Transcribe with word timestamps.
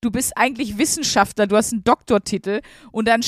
du 0.00 0.10
bist 0.10 0.36
eigentlich 0.36 0.78
Wissenschaftler, 0.78 1.46
du 1.46 1.56
hast 1.56 1.72
einen 1.72 1.84
Doktortitel 1.84 2.60
und 2.92 3.08
dann 3.08 3.22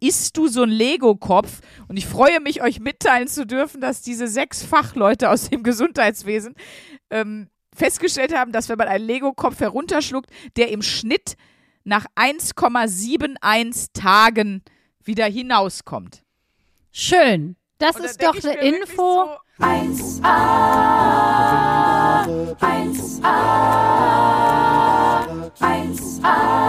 isst 0.00 0.36
du 0.36 0.48
so 0.48 0.62
ein 0.62 0.70
Lego-Kopf. 0.70 1.60
Und 1.88 1.96
ich 1.96 2.06
freue 2.06 2.40
mich, 2.40 2.62
euch 2.62 2.80
mitteilen 2.80 3.28
zu 3.28 3.46
dürfen, 3.46 3.80
dass 3.80 4.02
diese 4.02 4.28
sechs 4.28 4.62
Fachleute 4.62 5.30
aus 5.30 5.48
dem 5.48 5.62
Gesundheitswesen 5.62 6.54
ähm, 7.10 7.48
festgestellt 7.74 8.34
haben, 8.34 8.52
dass 8.52 8.68
wenn 8.68 8.76
man 8.78 8.88
einen 8.88 9.06
Lego-Kopf 9.06 9.60
herunterschluckt, 9.60 10.30
der 10.56 10.70
im 10.70 10.82
Schnitt 10.82 11.36
nach 11.84 12.06
1,71 12.16 13.88
Tagen 13.92 14.62
wieder 15.02 15.26
hinauskommt. 15.26 16.22
Schön. 16.90 17.56
Das 17.78 17.96
ist 17.96 18.22
doch 18.22 18.42
eine 18.42 18.54
Info. 18.60 19.28
So 19.58 19.64
1a, 19.64 20.22
1a, 22.58 24.75
1a. 25.60 26.66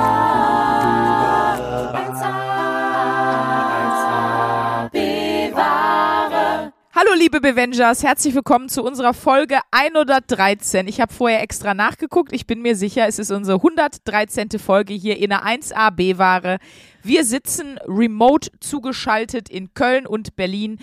Hallo 6.94 7.12
liebe 7.16 7.42
Bevengers, 7.42 8.04
herzlich 8.04 8.34
willkommen 8.34 8.70
zu 8.70 8.84
unserer 8.84 9.14
Folge 9.14 9.60
113. 9.72 10.88
Ich 10.88 11.00
habe 11.00 11.14
vorher 11.14 11.42
extra 11.42 11.74
nachgeguckt, 11.74 12.34
ich 12.34 12.48
bin 12.48 12.62
mir 12.62 12.76
sicher, 12.76 13.08
es 13.08 13.20
ist 13.20 13.32
unsere 13.32 13.58
113. 13.58 14.52
Folge 14.58 14.94
hier 14.94 15.18
in 15.18 15.30
der 15.30 15.46
1A 15.46 15.92
B-Ware. 15.92 16.58
Wir 17.04 17.24
sitzen 17.24 17.80
remote 17.86 18.50
zugeschaltet 18.60 19.50
in 19.50 19.74
Köln 19.74 20.08
und 20.08 20.36
Berlin. 20.36 20.80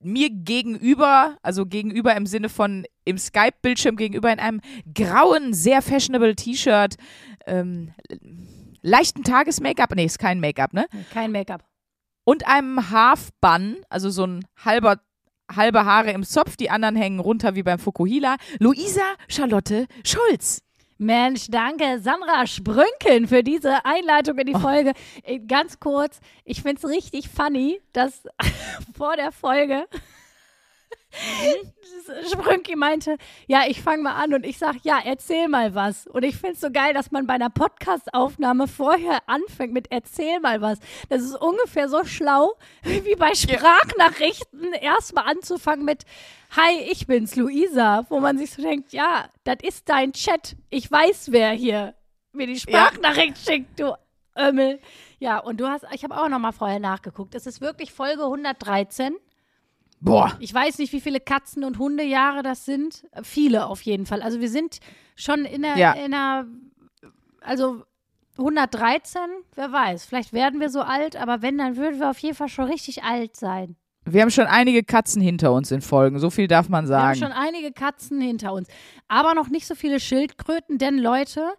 Mir 0.00 0.28
gegenüber, 0.30 1.36
also 1.42 1.66
gegenüber 1.66 2.14
im 2.16 2.26
Sinne 2.26 2.48
von 2.48 2.84
im 3.04 3.18
Skype-Bildschirm 3.18 3.96
gegenüber 3.96 4.32
in 4.32 4.38
einem 4.38 4.60
grauen, 4.94 5.54
sehr 5.54 5.82
fashionable 5.82 6.36
T-Shirt, 6.36 6.96
ähm, 7.46 7.92
leichten 8.82 9.24
Tages-Make-up, 9.24 9.94
nee, 9.94 10.04
ist 10.04 10.18
kein 10.18 10.40
Make-up, 10.40 10.72
ne? 10.72 10.86
Kein 11.12 11.32
Make-up 11.32 11.64
und 12.24 12.46
einem 12.46 12.90
Half-Bun, 12.90 13.84
also 13.88 14.10
so 14.10 14.26
ein 14.26 14.46
halber 14.64 15.00
halbe 15.54 15.84
Haare 15.84 16.12
im 16.12 16.24
Zopf, 16.24 16.56
die 16.56 16.70
anderen 16.70 16.96
hängen 16.96 17.20
runter 17.20 17.54
wie 17.54 17.62
beim 17.62 17.78
Fukuhila. 17.78 18.36
Luisa 18.58 19.02
Charlotte 19.28 19.86
Schulz. 20.02 20.62
Mensch, 20.96 21.48
danke 21.50 22.00
Sandra 22.00 22.46
Sprünken 22.46 23.26
für 23.26 23.42
diese 23.42 23.84
Einleitung 23.84 24.38
in 24.38 24.46
die 24.46 24.54
oh. 24.54 24.60
Folge. 24.60 24.92
Oh. 25.26 25.38
Ganz 25.46 25.78
kurz, 25.78 26.20
ich 26.44 26.62
finde 26.62 26.80
es 26.82 26.88
richtig 26.88 27.28
funny, 27.28 27.82
dass 27.92 28.22
vor 28.96 29.16
der 29.16 29.32
Folge 29.32 29.86
Sprünki 32.30 32.76
meinte, 32.76 33.16
ja, 33.46 33.62
ich 33.66 33.80
fange 33.82 34.02
mal 34.02 34.14
an 34.14 34.34
und 34.34 34.44
ich 34.44 34.58
sage, 34.58 34.78
ja, 34.82 34.98
erzähl 35.04 35.48
mal 35.48 35.74
was. 35.74 36.06
Und 36.06 36.24
ich 36.24 36.36
finde 36.36 36.54
es 36.54 36.60
so 36.60 36.70
geil, 36.70 36.94
dass 36.94 37.10
man 37.10 37.26
bei 37.26 37.34
einer 37.34 37.50
Podcast-Aufnahme 37.50 38.68
vorher 38.68 39.18
anfängt 39.26 39.72
mit 39.72 39.90
erzähl 39.90 40.40
mal 40.40 40.60
was. 40.60 40.78
Das 41.08 41.22
ist 41.22 41.34
ungefähr 41.34 41.88
so 41.88 42.04
schlau, 42.04 42.54
wie 42.82 43.14
bei 43.16 43.34
Sprachnachrichten 43.34 44.72
erstmal 44.72 45.30
anzufangen 45.30 45.84
mit 45.84 46.04
Hi, 46.56 46.80
ich 46.90 47.06
bin's, 47.06 47.36
Luisa, 47.36 48.04
wo 48.10 48.20
man 48.20 48.36
sich 48.36 48.50
so 48.50 48.62
denkt, 48.62 48.92
ja, 48.92 49.28
das 49.44 49.56
ist 49.62 49.88
dein 49.88 50.12
Chat. 50.12 50.56
Ich 50.68 50.90
weiß, 50.90 51.32
wer 51.32 51.52
hier 51.52 51.94
mir 52.32 52.46
die 52.46 52.58
Sprachnachricht 52.58 53.38
ja. 53.46 53.52
schickt, 53.52 53.80
du 53.80 53.94
Ömmel. 54.36 54.80
Ja, 55.18 55.38
und 55.38 55.60
du 55.60 55.68
hast, 55.68 55.84
ich 55.92 56.04
habe 56.04 56.20
auch 56.20 56.28
noch 56.28 56.38
mal 56.38 56.52
vorher 56.52 56.80
nachgeguckt. 56.80 57.34
Es 57.34 57.46
ist 57.46 57.60
wirklich 57.60 57.92
Folge 57.92 58.24
113. 58.24 59.16
Boah. 60.02 60.36
Ich 60.40 60.52
weiß 60.52 60.78
nicht, 60.78 60.92
wie 60.92 61.00
viele 61.00 61.20
Katzen- 61.20 61.64
und 61.64 61.78
Hundejahre 61.78 62.42
das 62.42 62.64
sind. 62.64 63.04
Viele 63.22 63.66
auf 63.66 63.82
jeden 63.82 64.04
Fall. 64.04 64.20
Also 64.20 64.40
wir 64.40 64.48
sind 64.48 64.78
schon 65.14 65.44
in 65.44 65.64
einer, 65.64 65.78
ja. 65.78 65.92
in 65.92 66.12
einer 66.12 66.46
also 67.40 67.82
113, 68.38 69.20
wer 69.54 69.72
weiß. 69.72 70.04
Vielleicht 70.04 70.32
werden 70.32 70.60
wir 70.60 70.70
so 70.70 70.80
alt, 70.80 71.16
aber 71.16 71.42
wenn, 71.42 71.58
dann 71.58 71.76
würden 71.76 72.00
wir 72.00 72.10
auf 72.10 72.18
jeden 72.18 72.34
Fall 72.34 72.48
schon 72.48 72.64
richtig 72.64 73.04
alt 73.04 73.36
sein. 73.36 73.76
Wir 74.04 74.22
haben 74.22 74.30
schon 74.30 74.46
einige 74.46 74.82
Katzen 74.82 75.22
hinter 75.22 75.52
uns 75.52 75.70
in 75.70 75.80
Folgen, 75.80 76.18
so 76.18 76.30
viel 76.30 76.48
darf 76.48 76.68
man 76.68 76.86
sagen. 76.88 77.20
Wir 77.20 77.26
haben 77.26 77.32
schon 77.32 77.40
einige 77.40 77.72
Katzen 77.72 78.20
hinter 78.20 78.52
uns. 78.52 78.66
Aber 79.06 79.34
noch 79.34 79.48
nicht 79.48 79.66
so 79.66 79.76
viele 79.76 80.00
Schildkröten, 80.00 80.78
denn 80.78 80.98
Leute, 80.98 81.52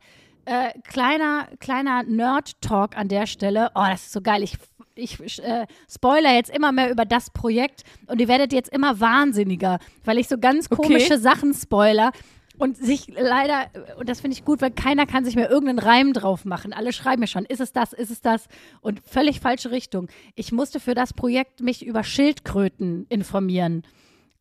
äh, 0.44 0.72
kleiner, 0.84 1.48
kleiner 1.62 2.04
Nerd-Talk 2.04 2.98
an 2.98 3.08
der 3.08 3.28
Stelle. 3.28 3.72
Oh, 3.76 3.86
das 3.88 4.08
ist 4.08 4.12
so 4.12 4.22
geil. 4.22 4.44
Ich 4.44 4.58
ich 4.96 5.20
äh, 5.40 5.66
spoiler 5.90 6.34
jetzt 6.34 6.56
immer 6.56 6.72
mehr 6.72 6.92
über 6.92 7.06
das 7.06 7.30
Projekt 7.30 7.84
und 8.08 8.20
ihr 8.22 8.28
werdet 8.28 8.54
jetzt 8.54 8.72
immer 8.74 9.00
wahnsinniger, 9.00 9.80
weil 10.06 10.18
ich 10.18 10.28
so 10.28 10.38
ganz 10.38 10.70
komische 10.70 11.14
okay. 11.14 11.22
Sachen 11.22 11.54
spoiler 11.54 12.12
und 12.58 12.78
sich 12.78 13.08
leider, 13.08 13.68
und 13.98 14.10
das 14.10 14.22
finde 14.22 14.38
ich 14.38 14.46
gut, 14.46 14.62
weil 14.62 14.72
keiner 14.72 15.06
kann 15.06 15.26
sich 15.26 15.36
mehr 15.36 15.50
irgendeinen 15.50 15.80
Reim 15.80 16.14
drauf 16.14 16.46
machen. 16.46 16.72
Alle 16.72 16.94
schreiben 16.94 17.22
mir 17.22 17.28
schon, 17.28 17.46
ist 17.46 17.62
es 17.62 17.74
das, 17.74 17.94
ist 17.94 18.12
es 18.12 18.22
das? 18.22 18.48
Und 18.82 19.02
völlig 19.06 19.40
falsche 19.40 19.72
Richtung. 19.72 20.08
Ich 20.36 20.52
musste 20.52 20.80
für 20.80 20.94
das 20.94 21.14
Projekt 21.14 21.62
mich 21.62 21.86
über 21.86 22.04
Schildkröten 22.04 23.08
informieren. 23.10 23.84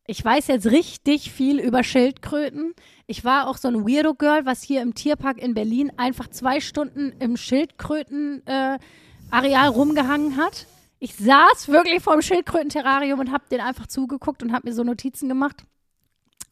Ich 0.05 0.23
weiß 0.23 0.47
jetzt 0.47 0.69
richtig 0.69 1.31
viel 1.31 1.59
über 1.59 1.81
Schildkröten. 1.81 2.73
Ich 3.07 3.23
war 3.23 3.47
auch 3.47 3.57
so 3.57 3.69
ein 3.69 3.87
Weirdo 3.87 4.13
Girl, 4.13 4.45
was 4.45 4.61
hier 4.61 4.81
im 4.81 4.93
Tierpark 4.93 5.41
in 5.41 5.53
Berlin 5.53 5.91
einfach 5.95 6.27
zwei 6.27 6.59
Stunden 6.59 7.13
im 7.19 7.37
Schildkröten 7.37 8.45
äh, 8.45 8.77
Areal 9.33 9.69
rumgehangen 9.69 10.37
hat. 10.37 10.67
Ich 10.99 11.15
saß 11.15 11.67
wirklich 11.67 12.01
vorm 12.01 12.21
Schildkrötenterrarium 12.21 13.19
und 13.19 13.31
habe 13.31 13.43
den 13.51 13.59
einfach 13.59 13.87
zugeguckt 13.87 14.41
und 14.43 14.53
habe 14.53 14.69
mir 14.69 14.73
so 14.73 14.83
Notizen 14.83 15.27
gemacht. 15.27 15.63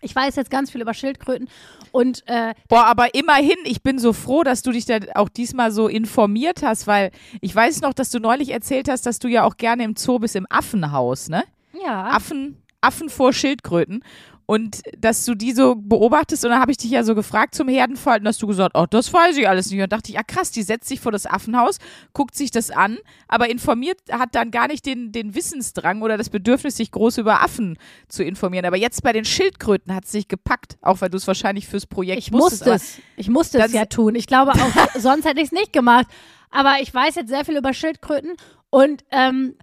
Ich 0.02 0.16
weiß 0.16 0.36
jetzt 0.36 0.50
ganz 0.50 0.72
viel 0.72 0.82
über 0.82 0.96
Schildkröten 0.96 1.48
und 1.92 2.24
äh, 2.26 2.56
boah, 2.68 2.86
aber 2.86 3.14
immerhin, 3.14 3.58
ich 3.66 3.84
bin 3.84 4.00
so 4.00 4.14
froh, 4.14 4.44
dass 4.44 4.64
du 4.64 4.72
dich 4.72 4.86
da 4.86 4.98
auch 5.14 5.30
diesmal 5.30 5.72
so 5.72 5.88
informiert 5.88 6.64
hast, 6.64 6.88
weil 6.88 7.12
ich 7.40 7.56
weiß 7.56 7.82
noch, 7.82 7.94
dass 7.94 8.10
du 8.10 8.20
neulich 8.20 8.50
erzählt 8.50 8.90
hast, 8.90 9.06
dass 9.06 9.20
du 9.20 9.28
ja 9.28 9.44
auch 9.44 9.58
gerne 9.58 9.84
im 9.84 9.96
Zoo 9.96 10.18
bist 10.18 10.36
im 10.36 10.48
Affenhaus, 10.50 11.30
ne? 11.30 11.44
Ja. 11.86 12.08
Affen, 12.08 12.58
Affen 12.82 13.10
vor 13.10 13.32
Schildkröten 13.32 14.04
und 14.52 14.82
dass 14.98 15.24
du 15.24 15.34
die 15.34 15.54
so 15.54 15.76
beobachtest 15.78 16.44
und 16.44 16.52
dann 16.52 16.60
habe 16.60 16.72
ich 16.72 16.78
dich 16.78 16.92
ja 16.92 17.06
so 17.06 17.16
gefragt 17.16 17.56
zum 17.56 17.70
Herdenverhalten, 17.70 18.28
hast 18.28 18.42
du 18.42 18.48
gesagt, 18.48 18.76
oh, 18.78 18.86
das 18.86 19.14
weiß 19.14 19.38
ich 19.38 19.48
alles 19.48 19.72
nicht 19.72 19.82
und 19.82 19.94
dachte 19.94 20.10
ich, 20.10 20.16
ja 20.16 20.24
krass, 20.24 20.52
die 20.52 20.62
setzt 20.62 20.90
sich 20.90 21.00
vor 21.00 21.14
das 21.14 21.26
Affenhaus, 21.26 21.78
guckt 22.12 22.36
sich 22.36 22.52
das 22.52 22.70
an, 22.70 22.98
aber 23.30 23.50
informiert 23.50 23.98
hat 24.12 24.36
dann 24.36 24.52
gar 24.52 24.68
nicht 24.68 24.86
den, 24.86 25.14
den 25.14 25.36
Wissensdrang 25.36 26.02
oder 26.02 26.18
das 26.18 26.30
Bedürfnis, 26.30 26.76
sich 26.76 26.92
groß 26.92 27.20
über 27.20 27.42
Affen 27.42 27.78
zu 28.10 28.26
informieren. 28.26 28.66
Aber 28.66 28.76
jetzt 28.76 29.04
bei 29.04 29.14
den 29.14 29.24
Schildkröten 29.24 29.96
hat 29.96 30.04
es 30.04 30.12
sich 30.12 30.28
gepackt, 30.28 30.78
auch 30.82 31.00
weil 31.00 31.10
du 31.10 31.16
es 31.16 31.28
wahrscheinlich 31.28 31.66
fürs 31.66 31.86
Projekt 31.86 32.20
ich 32.20 32.32
musste 32.34 32.72
es, 32.72 32.98
ich 33.16 33.30
musste 33.30 33.58
es 33.58 33.72
ja 33.72 33.86
tun. 33.86 34.16
Ich 34.16 34.28
glaube 34.28 34.52
auch, 34.52 34.96
sonst 35.00 35.24
hätte 35.24 35.40
ich 35.40 35.46
es 35.46 35.52
nicht 35.54 35.72
gemacht. 35.72 36.08
Aber 36.50 36.76
ich 36.82 36.94
weiß 36.94 37.16
jetzt 37.16 37.30
sehr 37.30 37.46
viel 37.46 37.56
über 37.56 37.74
Schildkröten 37.74 38.34
und 38.70 39.06
ähm, 39.12 39.56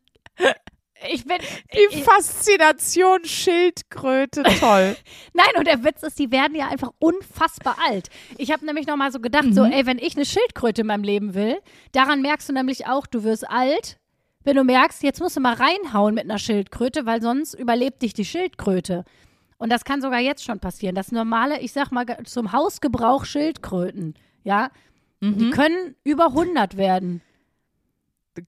ich 1.10 1.24
bin. 1.24 1.38
Die 1.74 1.96
ich, 1.96 2.04
Faszination 2.04 3.24
Schildkröte, 3.24 4.42
toll. 4.42 4.96
Nein, 5.32 5.50
und 5.56 5.66
der 5.66 5.84
Witz 5.84 6.02
ist, 6.02 6.18
die 6.18 6.30
werden 6.30 6.54
ja 6.54 6.68
einfach 6.68 6.92
unfassbar 6.98 7.76
alt. 7.86 8.08
Ich 8.36 8.50
habe 8.50 8.64
nämlich 8.64 8.86
nochmal 8.86 9.12
so 9.12 9.20
gedacht, 9.20 9.46
mhm. 9.46 9.52
so, 9.52 9.64
ey, 9.64 9.86
wenn 9.86 9.98
ich 9.98 10.16
eine 10.16 10.24
Schildkröte 10.24 10.82
in 10.82 10.86
meinem 10.88 11.04
Leben 11.04 11.34
will, 11.34 11.58
daran 11.92 12.22
merkst 12.22 12.48
du 12.48 12.52
nämlich 12.52 12.86
auch, 12.86 13.06
du 13.06 13.22
wirst 13.24 13.48
alt, 13.48 13.98
wenn 14.44 14.56
du 14.56 14.64
merkst, 14.64 15.02
jetzt 15.02 15.20
musst 15.20 15.36
du 15.36 15.40
mal 15.40 15.54
reinhauen 15.54 16.14
mit 16.14 16.24
einer 16.24 16.38
Schildkröte, 16.38 17.06
weil 17.06 17.20
sonst 17.20 17.54
überlebt 17.54 18.02
dich 18.02 18.14
die 18.14 18.24
Schildkröte. 18.24 19.04
Und 19.58 19.70
das 19.70 19.84
kann 19.84 20.00
sogar 20.00 20.20
jetzt 20.20 20.44
schon 20.44 20.60
passieren. 20.60 20.94
Das 20.94 21.12
normale, 21.12 21.60
ich 21.60 21.72
sag 21.72 21.90
mal, 21.90 22.06
zum 22.24 22.52
Hausgebrauch 22.52 23.24
Schildkröten, 23.24 24.14
ja, 24.44 24.70
mhm. 25.20 25.38
die 25.38 25.50
können 25.50 25.96
über 26.04 26.26
100 26.26 26.76
werden. 26.76 27.20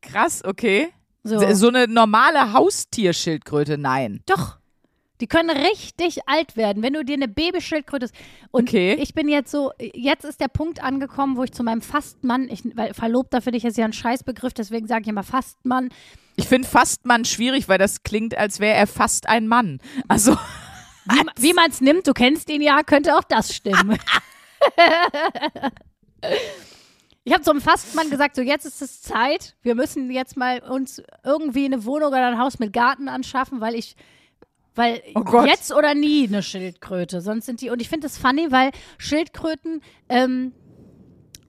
Krass, 0.01 0.45
okay. 0.45 0.91
So. 1.23 1.55
so 1.55 1.69
eine 1.69 1.87
normale 1.87 2.53
Haustierschildkröte, 2.53 3.77
nein. 3.77 4.23
Doch. 4.27 4.59
Die 5.21 5.27
können 5.27 5.51
richtig 5.51 6.27
alt 6.27 6.57
werden, 6.57 6.83
wenn 6.83 6.95
du 6.95 7.05
dir 7.05 7.15
eine 7.15 7.29
Babyschildkröte. 7.29 8.09
Und 8.53 8.63
okay. 8.63 8.95
ich 8.95 9.13
bin 9.13 9.29
jetzt 9.29 9.51
so, 9.51 9.71
jetzt 9.79 10.25
ist 10.25 10.41
der 10.41 10.49
Punkt 10.49 10.83
angekommen, 10.83 11.37
wo 11.37 11.45
ich 11.45 11.53
zu 11.53 11.63
meinem 11.63 11.83
Fastmann, 11.83 12.49
ich, 12.49 12.63
weil 12.75 12.95
Verlobter 12.95 13.43
für 13.43 13.51
dich 13.51 13.67
ist 13.67 13.77
ja 13.77 13.85
ein 13.85 13.93
Scheißbegriff, 13.93 14.55
deswegen 14.55 14.87
sage 14.87 15.03
ich 15.03 15.09
immer 15.09 15.23
Fastmann. 15.23 15.91
Ich 16.37 16.49
finde 16.49 16.67
Fastmann 16.67 17.27
schwierig, 17.27 17.69
weil 17.69 17.77
das 17.77 18.03
klingt, 18.03 18.35
als 18.35 18.61
wäre 18.61 18.75
er 18.75 18.87
fast 18.87 19.29
ein 19.29 19.47
Mann. 19.47 19.79
Also. 20.09 20.39
Wie, 21.05 21.43
wie 21.43 21.53
man 21.53 21.71
es 21.71 21.83
nimmt, 21.83 22.07
du 22.07 22.15
kennst 22.15 22.49
ihn 22.51 22.63
ja, 22.63 22.83
könnte 22.83 23.17
auch 23.17 23.25
das 23.25 23.55
stimmen. 23.55 23.99
Ich 27.31 27.35
habe 27.35 27.45
zum 27.45 27.61
Fastmann 27.61 28.11
gesagt, 28.11 28.35
so 28.35 28.43
jetzt 28.43 28.67
ist 28.67 28.83
es 28.83 29.03
Zeit. 29.03 29.55
Wir 29.63 29.77
müssen 29.77 30.11
jetzt 30.11 30.37
mal 30.37 30.59
uns 30.69 31.01
irgendwie 31.25 31.65
eine 31.65 31.85
Wohnung 31.85 32.09
oder 32.09 32.27
ein 32.27 32.41
Haus 32.41 32.59
mit 32.59 32.73
Garten 32.73 33.09
anschaffen, 33.09 33.61
weil 33.61 33.77
ich 33.77 33.95
weil 34.75 35.01
oh 35.15 35.45
jetzt 35.45 35.73
oder 35.73 35.95
nie 35.95 36.27
eine 36.27 36.43
Schildkröte. 36.43 37.21
Sonst 37.21 37.47
sind 37.47 37.61
die, 37.61 37.71
und 37.71 37.81
ich 37.81 37.89
finde 37.89 38.09
das 38.09 38.19
funny, 38.19 38.51
weil 38.51 38.73
Schildkröten, 38.99 39.81
ähm, 40.09 40.53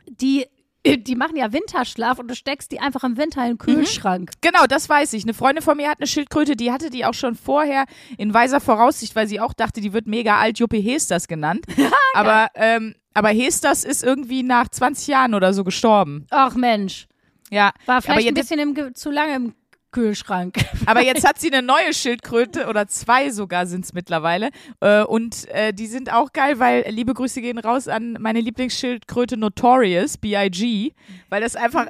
die 0.06 0.46
die 0.86 1.16
machen 1.16 1.36
ja 1.36 1.54
Winterschlaf 1.54 2.20
und 2.20 2.28
du 2.28 2.36
steckst 2.36 2.72
die 2.72 2.80
einfach 2.80 3.04
im 3.04 3.18
Winter 3.18 3.42
in 3.44 3.52
den 3.52 3.58
Kühlschrank. 3.58 4.32
Genau, 4.42 4.66
das 4.68 4.90
weiß 4.90 5.14
ich. 5.14 5.24
Eine 5.24 5.34
Freundin 5.34 5.64
von 5.64 5.78
mir 5.78 5.90
hat 5.90 6.00
eine 6.00 6.08
Schildkröte, 6.08 6.56
die 6.56 6.72
hatte 6.72 6.90
die 6.90 7.06
auch 7.06 7.14
schon 7.14 7.36
vorher 7.36 7.86
in 8.18 8.34
weiser 8.34 8.60
Voraussicht, 8.60 9.16
weil 9.16 9.28
sie 9.28 9.40
auch 9.40 9.54
dachte, 9.54 9.82
die 9.82 9.94
wird 9.94 10.08
mega 10.08 10.38
alt, 10.38 10.60
Juppie 10.60 10.82
Hesters 10.82 11.28
genannt. 11.28 11.66
aber, 12.16 12.48
ähm, 12.56 12.96
aber 13.14 13.30
Hesters 13.30 13.84
ist 13.84 14.04
irgendwie 14.04 14.44
nach 14.44 14.70
20 14.70 15.08
Jahren 15.08 15.34
oder 15.34 15.54
so 15.54 15.64
gestorben. 15.64 16.26
Ach 16.32 16.56
Mensch, 16.56 17.08
Ja, 17.52 17.72
war 17.86 17.98
aber 17.98 18.02
vielleicht 18.02 18.28
ein 18.30 18.36
jetzt, 18.36 18.50
bisschen 18.50 18.76
im, 18.76 18.96
zu 18.96 19.12
lange 19.12 19.36
im 19.36 19.54
Kühlschrank. 19.92 20.58
aber 20.86 21.04
jetzt 21.04 21.28
hat 21.28 21.40
sie 21.40 21.52
eine 21.52 21.66
neue 21.66 21.94
Schildkröte 21.94 22.68
oder 22.68 22.88
zwei 22.88 23.30
sogar 23.30 23.66
sind 23.66 23.86
es 23.86 23.94
mittlerweile. 23.94 24.50
Äh, 24.80 25.04
und 25.04 25.48
äh, 25.50 25.74
die 25.74 25.88
sind 25.88 26.12
auch 26.12 26.34
geil, 26.34 26.60
weil 26.60 26.86
liebe 26.90 27.14
Grüße 27.14 27.42
gehen 27.42 27.60
raus 27.60 27.88
an 27.88 28.18
meine 28.20 28.42
Lieblingsschildkröte 28.42 29.38
Notorious, 29.38 30.18
B.I.G., 30.18 30.94
weil 31.30 31.42
das 31.42 31.56
einfach. 31.56 31.88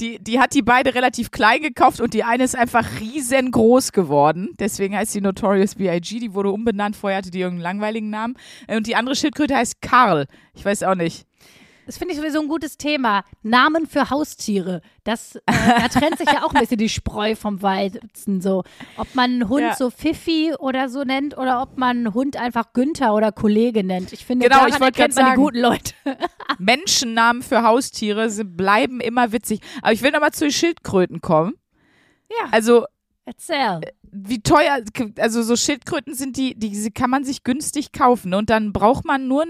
Die, 0.00 0.18
die 0.18 0.40
hat 0.40 0.54
die 0.54 0.62
beide 0.62 0.94
relativ 0.94 1.30
klein 1.30 1.60
gekauft 1.60 2.00
und 2.00 2.14
die 2.14 2.24
eine 2.24 2.42
ist 2.42 2.56
einfach 2.56 2.86
riesengroß 3.00 3.92
geworden. 3.92 4.54
Deswegen 4.58 4.96
heißt 4.96 5.12
sie 5.12 5.20
Notorious 5.20 5.74
B.I.G. 5.74 6.20
Die 6.20 6.32
wurde 6.32 6.50
umbenannt. 6.52 6.96
Vorher 6.96 7.18
hatte 7.18 7.30
die 7.30 7.40
irgendeinen 7.40 7.64
langweiligen 7.64 8.08
Namen. 8.08 8.34
Äh, 8.66 8.78
Und 8.78 8.86
die 8.86 8.96
andere 8.96 9.14
Schildkröte 9.14 9.54
heißt 9.54 9.82
Karl. 9.82 10.26
Ich 10.54 10.64
weiß 10.64 10.84
auch 10.84 10.94
nicht. 10.94 11.26
Das 11.90 11.98
finde 11.98 12.14
ich 12.14 12.20
sowieso 12.20 12.40
ein 12.40 12.46
gutes 12.46 12.78
Thema. 12.78 13.24
Namen 13.42 13.84
für 13.84 14.10
Haustiere. 14.10 14.80
Das, 15.02 15.34
äh, 15.34 15.40
da 15.46 15.88
trennt 15.88 16.18
sich 16.18 16.28
ja 16.30 16.44
auch 16.44 16.54
ein 16.54 16.60
bisschen 16.60 16.78
die 16.78 16.88
Spreu 16.88 17.34
vom 17.34 17.62
Weizen. 17.62 18.40
So. 18.40 18.62
Ob 18.96 19.12
man 19.16 19.30
einen 19.32 19.48
Hund 19.48 19.62
Ja. 19.62 19.74
so 19.74 19.90
Pfiffi 19.90 20.52
oder 20.56 20.88
so 20.88 21.02
nennt 21.02 21.36
oder 21.36 21.60
ob 21.60 21.78
man 21.78 21.96
einen 21.96 22.14
Hund 22.14 22.36
einfach 22.36 22.74
Günther 22.74 23.12
oder 23.12 23.32
Kollege 23.32 23.82
nennt. 23.82 24.12
Ich 24.12 24.24
finde, 24.24 24.48
Genau, 24.48 24.68
ich 24.68 24.74
wollte 24.74 25.00
erkennt 25.00 25.16
man 25.16 25.24
die 25.24 25.30
sagen. 25.30 25.42
guten 25.42 25.58
Leute. 25.58 25.94
Menschennamen 26.60 27.42
für 27.42 27.64
Haustiere 27.64 28.30
sind, 28.30 28.56
bleiben 28.56 29.00
immer 29.00 29.32
witzig. 29.32 29.58
Aber 29.82 29.92
ich 29.92 30.02
will 30.02 30.12
nochmal 30.12 30.30
zu 30.30 30.44
den 30.44 30.52
Schildkröten 30.52 31.20
kommen. 31.20 31.54
Ja. 32.30 32.50
Also, 32.52 32.84
Erzähl. 33.24 33.80
wie 34.12 34.40
teuer, 34.42 34.78
also 35.18 35.42
so 35.42 35.56
Schildkröten 35.56 36.14
sind 36.14 36.36
die, 36.36 36.56
die 36.56 36.92
kann 36.92 37.10
man 37.10 37.24
sich 37.24 37.42
günstig 37.42 37.90
kaufen. 37.90 38.32
Und 38.32 38.48
dann 38.48 38.72
braucht 38.72 39.04
man 39.04 39.26
nur 39.26 39.44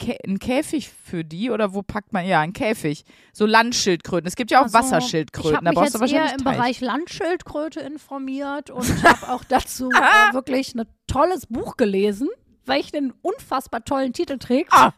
Kä 0.00 0.16
einen 0.26 0.38
Käfig 0.38 0.90
für 1.04 1.24
die 1.24 1.50
oder 1.50 1.74
wo 1.74 1.82
packt 1.82 2.12
man, 2.12 2.26
ja, 2.26 2.40
einen 2.40 2.52
Käfig. 2.52 3.04
So 3.32 3.46
Landschildkröten. 3.46 4.26
Es 4.26 4.34
gibt 4.34 4.50
ja 4.50 4.58
auch 4.60 4.64
Also, 4.64 4.78
Wasserschildkröten. 4.78 5.50
Ich 5.50 5.56
habe 5.56 5.80
mich 5.80 5.92
jetzt 5.92 6.12
eher 6.12 6.32
im 6.32 6.44
Teich. 6.44 6.56
Bereich 6.56 6.80
Landschildkröte 6.80 7.80
informiert 7.80 8.70
und 8.70 9.04
habe 9.04 9.32
auch 9.32 9.44
dazu 9.44 9.90
äh, 9.90 9.94
wirklich 10.32 10.74
ein 10.74 10.86
tolles 11.06 11.46
Buch 11.46 11.76
gelesen, 11.76 12.28
weil 12.64 12.80
ich 12.80 12.94
einen 12.94 13.12
unfassbar 13.22 13.84
tollen 13.84 14.12
Titel 14.12 14.38
trägt. 14.38 14.72
Ah. 14.72 14.94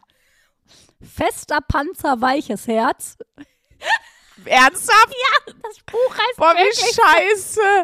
Fester 1.01 1.59
Panzer, 1.67 2.21
weiches 2.21 2.65
Herz. 2.67 3.17
Ernsthaft? 4.45 5.13
Das 5.45 5.77
Buch 5.85 6.17
heißt 6.17 6.37
Boah, 6.37 6.53
wie 6.55 6.63
wirklich 6.63 6.95
scheiße. 6.95 7.61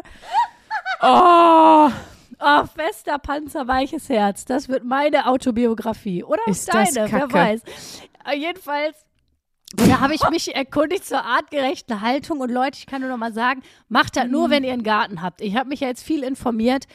Oh. 1.02 1.90
Oh, 2.40 2.64
fester 2.66 3.18
Panzer, 3.18 3.68
weiches 3.68 4.08
Herz. 4.08 4.44
Das 4.44 4.68
wird 4.68 4.84
meine 4.84 5.26
Autobiografie. 5.26 6.24
Oder 6.24 6.40
auch 6.46 6.50
Ist 6.50 6.72
deine, 6.72 7.10
wer 7.10 7.32
weiß. 7.32 7.62
Äh, 8.30 8.36
jedenfalls, 8.38 8.96
da 9.74 10.00
habe 10.00 10.14
ich 10.14 10.28
mich 10.30 10.54
erkundigt 10.54 11.04
zur 11.04 11.24
artgerechten 11.24 12.00
Haltung. 12.00 12.40
Und 12.40 12.50
Leute, 12.50 12.78
ich 12.78 12.86
kann 12.86 13.02
nur 13.02 13.10
noch 13.10 13.16
mal 13.18 13.32
sagen, 13.32 13.62
macht 13.88 14.16
das 14.16 14.24
Mhm. 14.26 14.30
nur, 14.32 14.50
wenn 14.50 14.64
ihr 14.64 14.72
einen 14.72 14.82
Garten 14.82 15.22
habt. 15.22 15.40
Ich 15.40 15.54
habe 15.56 15.68
mich 15.68 15.80
ja 15.80 15.88
jetzt 15.88 16.02
viel 16.02 16.22
informiert. 16.22 16.86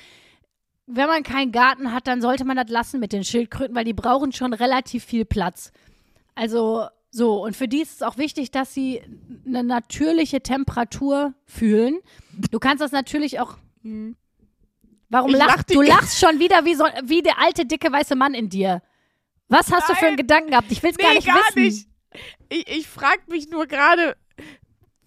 Wenn 0.87 1.07
man 1.07 1.23
keinen 1.23 1.51
Garten 1.51 1.91
hat, 1.93 2.07
dann 2.07 2.21
sollte 2.21 2.45
man 2.45 2.57
das 2.57 2.69
lassen 2.69 2.99
mit 2.99 3.11
den 3.13 3.23
Schildkröten, 3.23 3.75
weil 3.75 3.85
die 3.85 3.93
brauchen 3.93 4.31
schon 4.33 4.53
relativ 4.53 5.03
viel 5.03 5.25
Platz. 5.25 5.71
Also 6.35 6.85
so, 7.11 7.43
und 7.43 7.55
für 7.55 7.67
die 7.67 7.81
ist 7.81 7.93
es 7.93 8.01
auch 8.01 8.17
wichtig, 8.17 8.51
dass 8.51 8.73
sie 8.73 9.01
eine 9.47 9.63
natürliche 9.63 10.41
Temperatur 10.41 11.33
fühlen. 11.45 11.99
Du 12.51 12.59
kannst 12.59 12.81
das 12.81 12.91
natürlich 12.91 13.39
auch. 13.39 13.57
Hm. 13.83 14.15
Warum 15.09 15.31
Ich 15.31 15.37
lach 15.37 15.47
lachst 15.47 15.69
die 15.69 15.73
du? 15.75 15.81
lachst 15.81 16.19
schon 16.19 16.39
wieder 16.39 16.65
wie, 16.65 16.75
so, 16.75 16.85
wie 17.03 17.21
der 17.21 17.39
alte, 17.39 17.65
dicke, 17.65 17.91
weiße 17.91 18.15
Mann 18.15 18.33
in 18.33 18.49
dir. 18.49 18.81
Was 19.47 19.71
hast 19.71 19.87
du 19.89 19.93
für 19.93 20.07
einen 20.07 20.15
Nein. 20.15 20.25
Gedanken 20.27 20.49
gehabt? 20.51 20.71
Ich 20.71 20.81
will 20.81 20.91
es 20.91 20.97
Nee, 20.97 21.03
gar 21.03 21.13
nicht 21.13 21.27
gar 21.27 21.35
wissen. 21.55 21.61
nicht. 21.61 21.87
Ich, 22.49 22.67
ich 22.77 22.87
frage 22.87 23.21
mich 23.27 23.49
nur 23.49 23.67
gerade, 23.67 24.15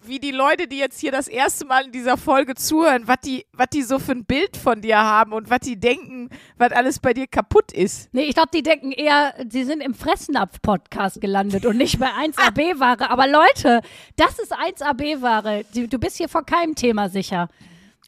wie 0.01 0.19
die 0.19 0.31
Leute, 0.31 0.67
die 0.67 0.77
jetzt 0.77 0.99
hier 1.01 1.11
das 1.11 1.27
erste 1.27 1.65
Mal 1.65 1.85
in 1.85 1.91
dieser 1.91 2.15
Folge 2.15 2.55
zuhören, 2.55 3.07
was 3.07 3.17
die, 3.23 3.45
was 3.51 3.67
die 3.73 3.81
so 3.81 3.99
für 3.99 4.13
ein 4.13 4.23
Bild 4.23 4.55
von 4.55 4.81
dir 4.81 4.97
haben 4.97 5.33
und 5.33 5.49
was 5.49 5.59
die 5.59 5.77
denken, 5.77 6.29
was 6.57 6.71
alles 6.71 6.99
bei 6.99 7.13
dir 7.13 7.27
kaputt 7.27 7.73
ist. 7.73 8.07
Nee, 8.13 8.23
ich 8.23 8.33
glaube, 8.33 8.49
die 8.53 8.63
denken 8.63 8.91
eher, 8.93 9.33
sie 9.49 9.65
sind 9.65 9.81
im 9.81 9.93
Fressnapf-Podcast 9.93 11.19
gelandet 11.19 11.65
und 11.65 11.75
nicht 11.77 11.99
bei 11.99 12.07
1AB-Ware. 12.25 13.09
Aber 13.09 13.27
Leute, 13.27 13.81
das 14.15 14.39
ist 14.39 14.53
1AB-Ware. 14.55 15.65
Du 15.75 15.87
du 15.87 15.99
bist 15.99 16.15
hier 16.17 16.29
vor 16.29 16.45
keinem 16.45 16.75
Thema 16.75 17.09
sicher. 17.09 17.49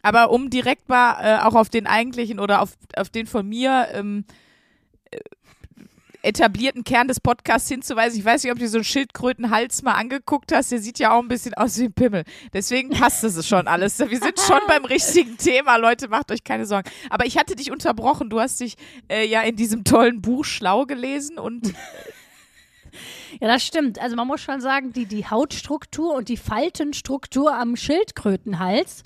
Aber 0.02 0.32
um 0.32 0.50
direkt 0.50 0.90
mal 0.90 1.18
äh, 1.22 1.42
auch 1.42 1.56
auf 1.56 1.70
den 1.70 1.88
eigentlichen 1.88 2.40
oder 2.40 2.62
auf, 2.62 2.74
auf 2.96 3.10
den 3.10 3.28
von 3.28 3.48
mir 3.48 3.88
ähm, 3.94 4.26
äh, 5.12 5.18
etablierten 6.24 6.84
Kern 6.84 7.08
des 7.08 7.20
Podcasts 7.20 7.68
hinzuweisen, 7.68 8.20
ich 8.20 8.26
weiß 8.26 8.44
nicht, 8.44 8.52
ob 8.52 8.60
du 8.60 8.68
so 8.68 8.78
einen 8.78 8.84
Schildkrötenhals 8.84 9.82
mal 9.82 9.94
angeguckt 9.94 10.52
hast, 10.54 10.72
der 10.72 10.80
sieht 10.80 11.00
ja 11.00 11.14
auch 11.14 11.22
ein 11.22 11.28
bisschen 11.28 11.54
aus 11.56 11.80
wie 11.80 11.86
ein 11.86 11.94
Pimmel. 11.94 12.24
Deswegen 12.54 12.90
passt 12.92 13.24
es 13.24 13.48
schon 13.48 13.68
alles. 13.68 13.98
Wir 14.00 14.20
sind 14.20 14.40
schon 14.40 14.60
beim 14.68 14.86
richtigen 14.86 15.38
Thema, 15.38 15.78
Leute, 15.78 16.10
macht 16.10 16.32
euch 16.32 16.44
keine 16.44 16.66
Sorgen. 16.66 16.90
Aber 17.10 17.26
ich 17.26 17.38
hatte 17.38 17.56
dich 17.56 17.72
unterbrochen, 17.72 18.30
du 18.30 18.40
hast 18.40 18.60
dich 18.60 18.76
äh, 19.10 19.26
ja 19.28 19.42
in 19.42 19.56
diesem 19.56 19.84
tollen 19.84 20.22
Buch 20.22 20.46
schlau 20.46 20.86
gelesen 20.86 21.40
und 21.40 21.74
Ja, 23.40 23.48
das 23.48 23.64
stimmt. 23.64 24.00
Also 24.00 24.16
man 24.16 24.28
muss 24.28 24.42
schon 24.42 24.62
sagen, 24.62 24.94
die, 24.94 25.06
die 25.06 25.26
Hautstruktur 25.26 26.14
und 26.14 26.30
die 26.30 26.38
Faltenstruktur 26.38 27.54
am 27.56 27.76
Schildkrötenhals, 27.76 29.04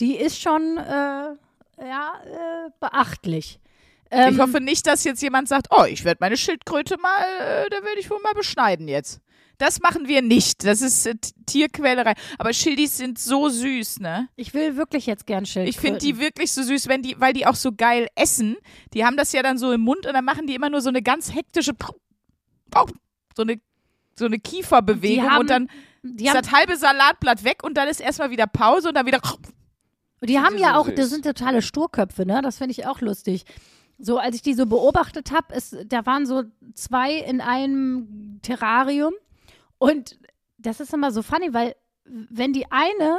die 0.00 0.16
ist 0.16 0.40
schon 0.40 0.78
äh, 0.78 1.36
ja, 1.84 2.12
äh, 2.24 2.70
beachtlich. 2.80 3.60
Ähm, 4.10 4.34
ich 4.34 4.40
hoffe 4.40 4.60
nicht, 4.60 4.86
dass 4.86 5.04
jetzt 5.04 5.22
jemand 5.22 5.48
sagt, 5.48 5.68
oh, 5.70 5.84
ich 5.84 6.04
werde 6.04 6.18
meine 6.20 6.36
Schildkröte 6.36 6.98
mal, 6.98 7.20
äh, 7.20 7.70
da 7.70 7.76
werde 7.84 8.00
ich 8.00 8.10
wohl 8.10 8.20
mal 8.20 8.32
beschneiden 8.32 8.88
jetzt. 8.88 9.20
Das 9.58 9.80
machen 9.80 10.08
wir 10.08 10.22
nicht. 10.22 10.64
Das 10.64 10.80
ist 10.80 11.06
äh, 11.06 11.14
Tierquälerei. 11.46 12.14
Aber 12.38 12.52
Schildis 12.52 12.96
sind 12.96 13.18
so 13.18 13.48
süß, 13.48 14.00
ne? 14.00 14.28
ich 14.36 14.54
will 14.54 14.76
wirklich 14.76 15.06
jetzt 15.06 15.26
gern 15.26 15.44
Schildkröten. 15.44 15.68
Ich 15.68 15.80
finde 15.80 15.98
die 15.98 16.18
wirklich 16.18 16.50
so 16.52 16.62
süß, 16.62 16.88
wenn 16.88 17.02
die, 17.02 17.20
weil 17.20 17.34
die 17.34 17.46
auch 17.46 17.54
so 17.54 17.70
geil 17.72 18.08
essen. 18.14 18.56
Die 18.94 19.04
haben 19.04 19.16
das 19.16 19.32
ja 19.32 19.42
dann 19.42 19.58
so 19.58 19.70
im 19.70 19.82
Mund 19.82 20.06
und 20.06 20.14
dann 20.14 20.24
machen 20.24 20.46
die 20.46 20.54
immer 20.54 20.70
nur 20.70 20.80
so 20.80 20.88
eine 20.88 21.02
ganz 21.02 21.32
hektische, 21.34 21.72
so 23.36 23.42
eine, 23.42 23.60
so 24.18 24.24
eine 24.24 24.38
Kieferbewegung 24.38 25.30
haben- 25.30 25.40
und 25.40 25.50
dann 25.50 25.70
ist 26.02 26.34
das 26.34 26.50
halbe 26.50 26.76
Salatblatt 26.76 27.44
weg 27.44 27.62
und 27.62 27.74
dann 27.74 27.86
ist 27.86 28.00
erstmal 28.00 28.30
wieder 28.30 28.46
Pause 28.46 28.88
und 28.88 28.94
dann 28.94 29.06
wieder. 29.06 29.20
Die 30.22 30.38
haben 30.38 30.56
die 30.56 30.62
ja 30.62 30.76
auch, 30.76 30.86
das 30.88 31.06
süß. 31.06 31.10
sind 31.10 31.24
totale 31.24 31.62
Sturköpfe, 31.62 32.26
ne? 32.26 32.40
Das 32.42 32.58
finde 32.58 32.72
ich 32.72 32.86
auch 32.86 33.00
lustig. 33.00 33.44
So, 33.98 34.18
als 34.18 34.36
ich 34.36 34.42
die 34.42 34.54
so 34.54 34.66
beobachtet 34.66 35.30
habe, 35.30 35.54
da 35.86 36.06
waren 36.06 36.24
so 36.26 36.44
zwei 36.74 37.14
in 37.14 37.40
einem 37.40 38.38
Terrarium 38.42 39.12
und 39.78 40.18
das 40.58 40.80
ist 40.80 40.92
immer 40.94 41.10
so 41.10 41.22
funny, 41.22 41.52
weil 41.52 41.74
wenn 42.04 42.52
die 42.52 42.70
eine 42.70 43.18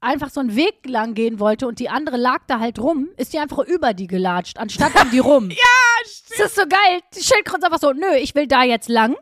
einfach 0.00 0.30
so 0.30 0.40
einen 0.40 0.54
Weg 0.54 0.86
lang 0.86 1.14
gehen 1.14 1.40
wollte 1.40 1.66
und 1.66 1.78
die 1.80 1.88
andere 1.88 2.16
lag 2.16 2.42
da 2.46 2.60
halt 2.60 2.78
rum, 2.78 3.08
ist 3.16 3.32
die 3.32 3.38
einfach 3.38 3.58
über 3.58 3.94
die 3.94 4.06
gelatscht, 4.06 4.58
anstatt 4.58 4.94
um 5.00 5.10
die 5.10 5.18
rum. 5.30 5.50
ja, 5.50 5.56
stimmt. 6.04 6.40
Das 6.40 6.46
ist 6.48 6.56
so 6.56 6.62
geil. 6.62 7.00
Die 7.16 7.22
Schildkröte 7.24 7.58
ist 7.58 7.64
einfach 7.64 7.80
so, 7.80 7.92
nö, 7.92 8.14
ich 8.20 8.34
will 8.34 8.46
da 8.46 8.62
jetzt 8.62 8.88
lang. 8.88 9.16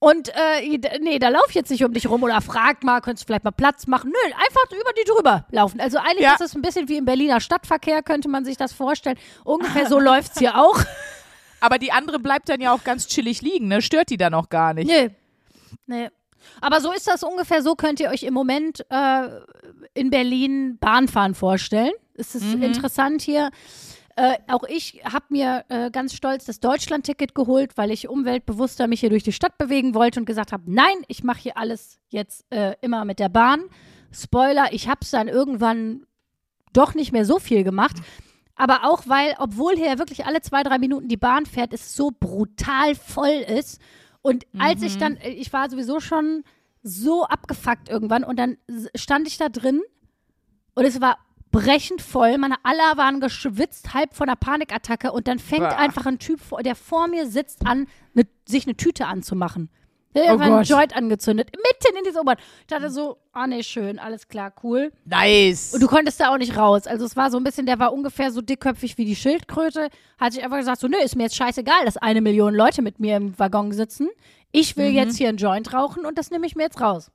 Und 0.00 0.28
äh, 0.28 0.78
nee, 1.00 1.18
da 1.18 1.28
lauf 1.28 1.46
ich 1.48 1.56
jetzt 1.56 1.70
nicht 1.70 1.84
um 1.84 1.92
dich 1.92 2.08
rum 2.08 2.22
oder 2.22 2.40
frag 2.40 2.84
mal, 2.84 3.00
könntest 3.00 3.24
du 3.24 3.26
vielleicht 3.26 3.42
mal 3.44 3.50
Platz 3.50 3.86
machen? 3.88 4.10
Nö, 4.12 4.32
einfach 4.32 4.70
über 4.70 4.92
die 4.92 5.04
drüber 5.10 5.44
laufen. 5.50 5.80
Also 5.80 5.98
eigentlich 5.98 6.20
Ja. 6.20 6.34
ist 6.34 6.40
es 6.40 6.54
ein 6.54 6.62
bisschen 6.62 6.88
wie 6.88 6.98
im 6.98 7.04
Berliner 7.04 7.40
Stadtverkehr, 7.40 8.02
könnte 8.02 8.28
man 8.28 8.44
sich 8.44 8.56
das 8.56 8.72
vorstellen. 8.72 9.18
Ungefähr 9.44 9.86
so 9.88 9.98
läuft's 10.00 10.38
hier 10.38 10.56
auch. 10.56 10.78
Aber 11.60 11.78
die 11.78 11.90
andere 11.90 12.20
bleibt 12.20 12.48
dann 12.48 12.60
ja 12.60 12.72
auch 12.72 12.84
ganz 12.84 13.08
chillig 13.08 13.42
liegen, 13.42 13.66
ne? 13.66 13.82
Stört 13.82 14.10
die 14.10 14.16
dann 14.16 14.34
auch 14.34 14.48
gar 14.48 14.72
nicht. 14.74 14.86
Nee. 14.86 15.10
Nee. 15.86 16.08
Aber 16.60 16.80
so 16.80 16.92
ist 16.92 17.08
das 17.08 17.24
ungefähr, 17.24 17.62
so 17.62 17.74
könnt 17.74 17.98
ihr 17.98 18.10
euch 18.10 18.22
im 18.22 18.32
Moment 18.34 18.86
äh, 18.90 19.28
in 19.94 20.10
Berlin 20.10 20.78
Bahnfahren 20.78 21.34
vorstellen. 21.34 21.90
Es 22.14 22.36
ist 22.36 22.54
interessant 22.54 23.22
hier. 23.22 23.50
Äh, 24.18 24.38
auch 24.48 24.64
ich 24.64 25.00
habe 25.04 25.26
mir 25.28 25.64
äh, 25.68 25.92
ganz 25.92 26.12
stolz 26.12 26.44
das 26.44 26.58
Deutschland-Ticket 26.58 27.36
geholt, 27.36 27.76
weil 27.76 27.92
ich 27.92 28.08
umweltbewusster 28.08 28.88
mich 28.88 28.98
hier 28.98 29.10
durch 29.10 29.22
die 29.22 29.30
Stadt 29.32 29.56
bewegen 29.58 29.94
wollte 29.94 30.18
und 30.18 30.26
gesagt 30.26 30.50
habe, 30.50 30.64
nein, 30.66 30.96
ich 31.06 31.22
mache 31.22 31.38
hier 31.38 31.56
alles 31.56 32.00
jetzt 32.08 32.44
äh, 32.50 32.74
immer 32.80 33.04
mit 33.04 33.20
der 33.20 33.28
Bahn. 33.28 33.60
Spoiler, 34.10 34.72
ich 34.72 34.88
habe 34.88 34.98
es 35.02 35.10
dann 35.10 35.28
irgendwann 35.28 36.04
doch 36.72 36.96
nicht 36.96 37.12
mehr 37.12 37.24
so 37.24 37.38
viel 37.38 37.62
gemacht. 37.62 37.94
Aber 38.56 38.90
auch 38.90 39.06
weil, 39.06 39.36
obwohl 39.38 39.76
hier 39.76 40.00
wirklich 40.00 40.26
alle 40.26 40.40
zwei, 40.40 40.64
drei 40.64 40.78
Minuten 40.78 41.06
die 41.06 41.16
Bahn 41.16 41.46
fährt, 41.46 41.72
es 41.72 41.94
so 41.94 42.10
brutal 42.10 42.96
voll 42.96 43.44
ist. 43.46 43.80
Und 44.20 44.48
als 44.58 44.82
ich 44.82 44.98
dann, 44.98 45.16
äh, 45.18 45.30
ich 45.30 45.52
war 45.52 45.70
sowieso 45.70 46.00
schon 46.00 46.42
so 46.82 47.22
abgefuckt 47.22 47.88
irgendwann 47.88 48.24
und 48.24 48.36
dann 48.36 48.56
stand 48.96 49.28
ich 49.28 49.36
da 49.36 49.48
drin 49.48 49.80
und 50.74 50.84
es 50.84 51.00
war 51.00 51.18
brechend 51.50 52.02
voll. 52.02 52.36
Meine 52.38 52.56
alle 52.62 52.96
waren 52.96 53.20
geschwitzt, 53.20 53.94
halb 53.94 54.14
von 54.14 54.28
einer 54.28 54.36
Panikattacke 54.36 55.12
und 55.12 55.28
dann 55.28 55.38
fängt 55.38 55.62
Bah. 55.68 55.76
einfach 55.76 56.06
ein 56.06 56.18
Typ, 56.18 56.40
vor, 56.40 56.62
der 56.62 56.74
vor 56.74 57.08
mir 57.08 57.26
sitzt, 57.26 57.66
an, 57.66 57.86
ne, 58.14 58.26
sich 58.46 58.66
eine 58.66 58.76
Tüte 58.76 59.06
anzumachen. 59.06 59.70
Der 60.14 60.30
hat 60.30 60.38
Oh 60.38 60.42
einen. 60.42 60.62
Joint 60.64 60.96
angezündet, 60.96 61.50
mitten 61.54 61.96
in 61.98 62.02
diese 62.04 62.20
U-Bahn. 62.20 62.38
Ich 62.62 62.66
dachte 62.66 62.90
so, 62.90 63.18
ah 63.32 63.46
nee, 63.46 63.62
schön, 63.62 63.98
alles 63.98 64.26
klar, 64.26 64.52
cool. 64.62 64.90
Nice. 65.04 65.74
Und 65.74 65.82
du 65.82 65.86
konntest 65.86 66.18
da 66.18 66.32
auch 66.32 66.38
nicht 66.38 66.56
raus. 66.56 66.86
Also 66.86 67.04
es 67.04 67.14
war 67.14 67.30
so 67.30 67.36
ein 67.36 67.44
bisschen, 67.44 67.66
der 67.66 67.78
war 67.78 67.92
ungefähr 67.92 68.32
so 68.32 68.40
dickköpfig 68.40 68.96
wie 68.96 69.04
die 69.04 69.14
Schildkröte. 69.14 69.88
Hat 70.18 70.32
sich 70.32 70.42
einfach 70.42 70.56
gesagt, 70.56 70.80
so, 70.80 70.88
nö, 70.88 70.96
ist 70.96 71.14
mir 71.14 71.24
jetzt 71.24 71.36
scheißegal, 71.36 71.84
dass 71.84 71.98
eine 71.98 72.22
Million 72.22 72.54
Leute 72.54 72.80
mit 72.82 72.98
mir 73.00 73.16
im 73.18 73.38
Waggon 73.38 73.70
sitzen. 73.72 74.08
Ich 74.50 74.74
Mhm. 74.76 74.80
will 74.80 74.90
jetzt 74.92 75.18
hier 75.18 75.28
einen 75.28 75.38
Joint 75.38 75.72
rauchen 75.74 76.06
und 76.06 76.16
das 76.16 76.30
nehme 76.30 76.46
ich 76.46 76.56
mir 76.56 76.64
jetzt 76.64 76.80
raus. 76.80 77.10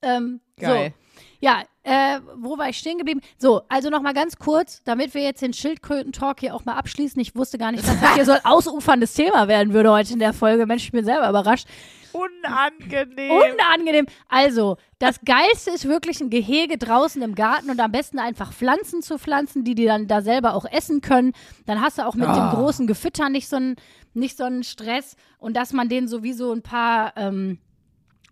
Ähm, 0.00 0.40
Geil. 0.58 0.94
So. 0.96 1.24
Ja, 1.40 1.62
äh, 1.84 2.18
wo 2.36 2.58
war 2.58 2.68
ich 2.68 2.78
stehen 2.78 2.98
geblieben? 2.98 3.20
So, 3.38 3.62
also 3.68 3.90
nochmal 3.90 4.14
ganz 4.14 4.36
kurz, 4.38 4.82
damit 4.84 5.14
wir 5.14 5.22
jetzt 5.22 5.42
den 5.42 5.52
Schildkröten-Talk 5.52 6.40
hier 6.40 6.54
auch 6.54 6.64
mal 6.64 6.74
abschließen. 6.74 7.20
Ich 7.20 7.36
wusste 7.36 7.58
gar 7.58 7.70
nicht, 7.72 7.86
dass 7.86 8.00
das 8.00 8.14
hier 8.14 8.24
so 8.24 8.32
ein 8.32 8.40
ausuferndes 8.44 9.14
Thema 9.14 9.46
werden 9.48 9.72
würde 9.72 9.90
heute 9.92 10.12
in 10.14 10.18
der 10.18 10.32
Folge. 10.32 10.66
Mensch, 10.66 10.84
ich 10.84 10.92
bin 10.92 11.04
selber 11.04 11.28
überrascht. 11.28 11.68
Unangenehm. 12.12 13.30
Unangenehm. 13.32 14.06
Also, 14.28 14.76
das 14.98 15.20
Geilste 15.24 15.70
ist 15.72 15.86
wirklich 15.86 16.20
ein 16.20 16.30
Gehege 16.30 16.78
draußen 16.78 17.20
im 17.22 17.34
Garten 17.34 17.70
und 17.70 17.80
am 17.80 17.92
besten 17.92 18.18
einfach 18.18 18.52
Pflanzen 18.52 19.02
zu 19.02 19.18
pflanzen, 19.18 19.64
die 19.64 19.74
die 19.74 19.84
dann 19.86 20.06
da 20.06 20.22
selber 20.22 20.54
auch 20.54 20.64
essen 20.64 21.00
können. 21.00 21.32
Dann 21.66 21.80
hast 21.80 21.98
du 21.98 22.06
auch 22.06 22.14
mit 22.14 22.28
Ah. 22.28 22.50
dem 22.52 22.58
großen 22.58 22.86
Gefütter 22.86 23.28
nicht 23.28 23.48
so 23.48 23.56
einen 23.56 23.76
nicht 24.16 24.36
so 24.36 24.44
einen 24.44 24.62
Stress 24.62 25.16
und 25.38 25.56
dass 25.56 25.72
man 25.72 25.88
denen 25.88 26.06
sowieso 26.06 26.52
ein 26.52 26.62
paar 26.62 27.12
ähm, 27.16 27.58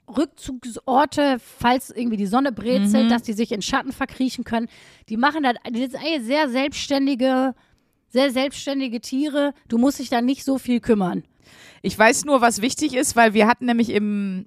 Rückzugsorte, 0.08 1.38
falls 1.38 1.90
irgendwie 1.90 2.16
die 2.16 2.26
Sonne 2.26 2.52
brezelt, 2.52 3.10
dass 3.10 3.22
die 3.22 3.32
sich 3.32 3.52
in 3.52 3.62
Schatten 3.62 3.92
verkriechen 3.92 4.44
können. 4.44 4.68
Die 5.08 5.16
machen 5.16 5.42
das, 5.42 5.54
die 5.70 5.80
sind 5.80 5.96
eigentlich 5.96 6.22
sehr 6.24 6.48
selbstständige, 6.48 7.54
sehr 8.08 8.30
selbstständige 8.30 9.00
Tiere. 9.00 9.54
Du 9.68 9.78
musst 9.78 9.98
dich 9.98 10.08
da 10.10 10.20
nicht 10.20 10.44
so 10.44 10.58
viel 10.58 10.80
kümmern. 10.80 11.24
Ich 11.82 11.98
weiß 11.98 12.24
nur, 12.24 12.40
was 12.40 12.62
wichtig 12.62 12.94
ist, 12.94 13.16
weil 13.16 13.34
wir 13.34 13.46
hatten 13.46 13.66
nämlich 13.66 13.90
im 13.90 14.46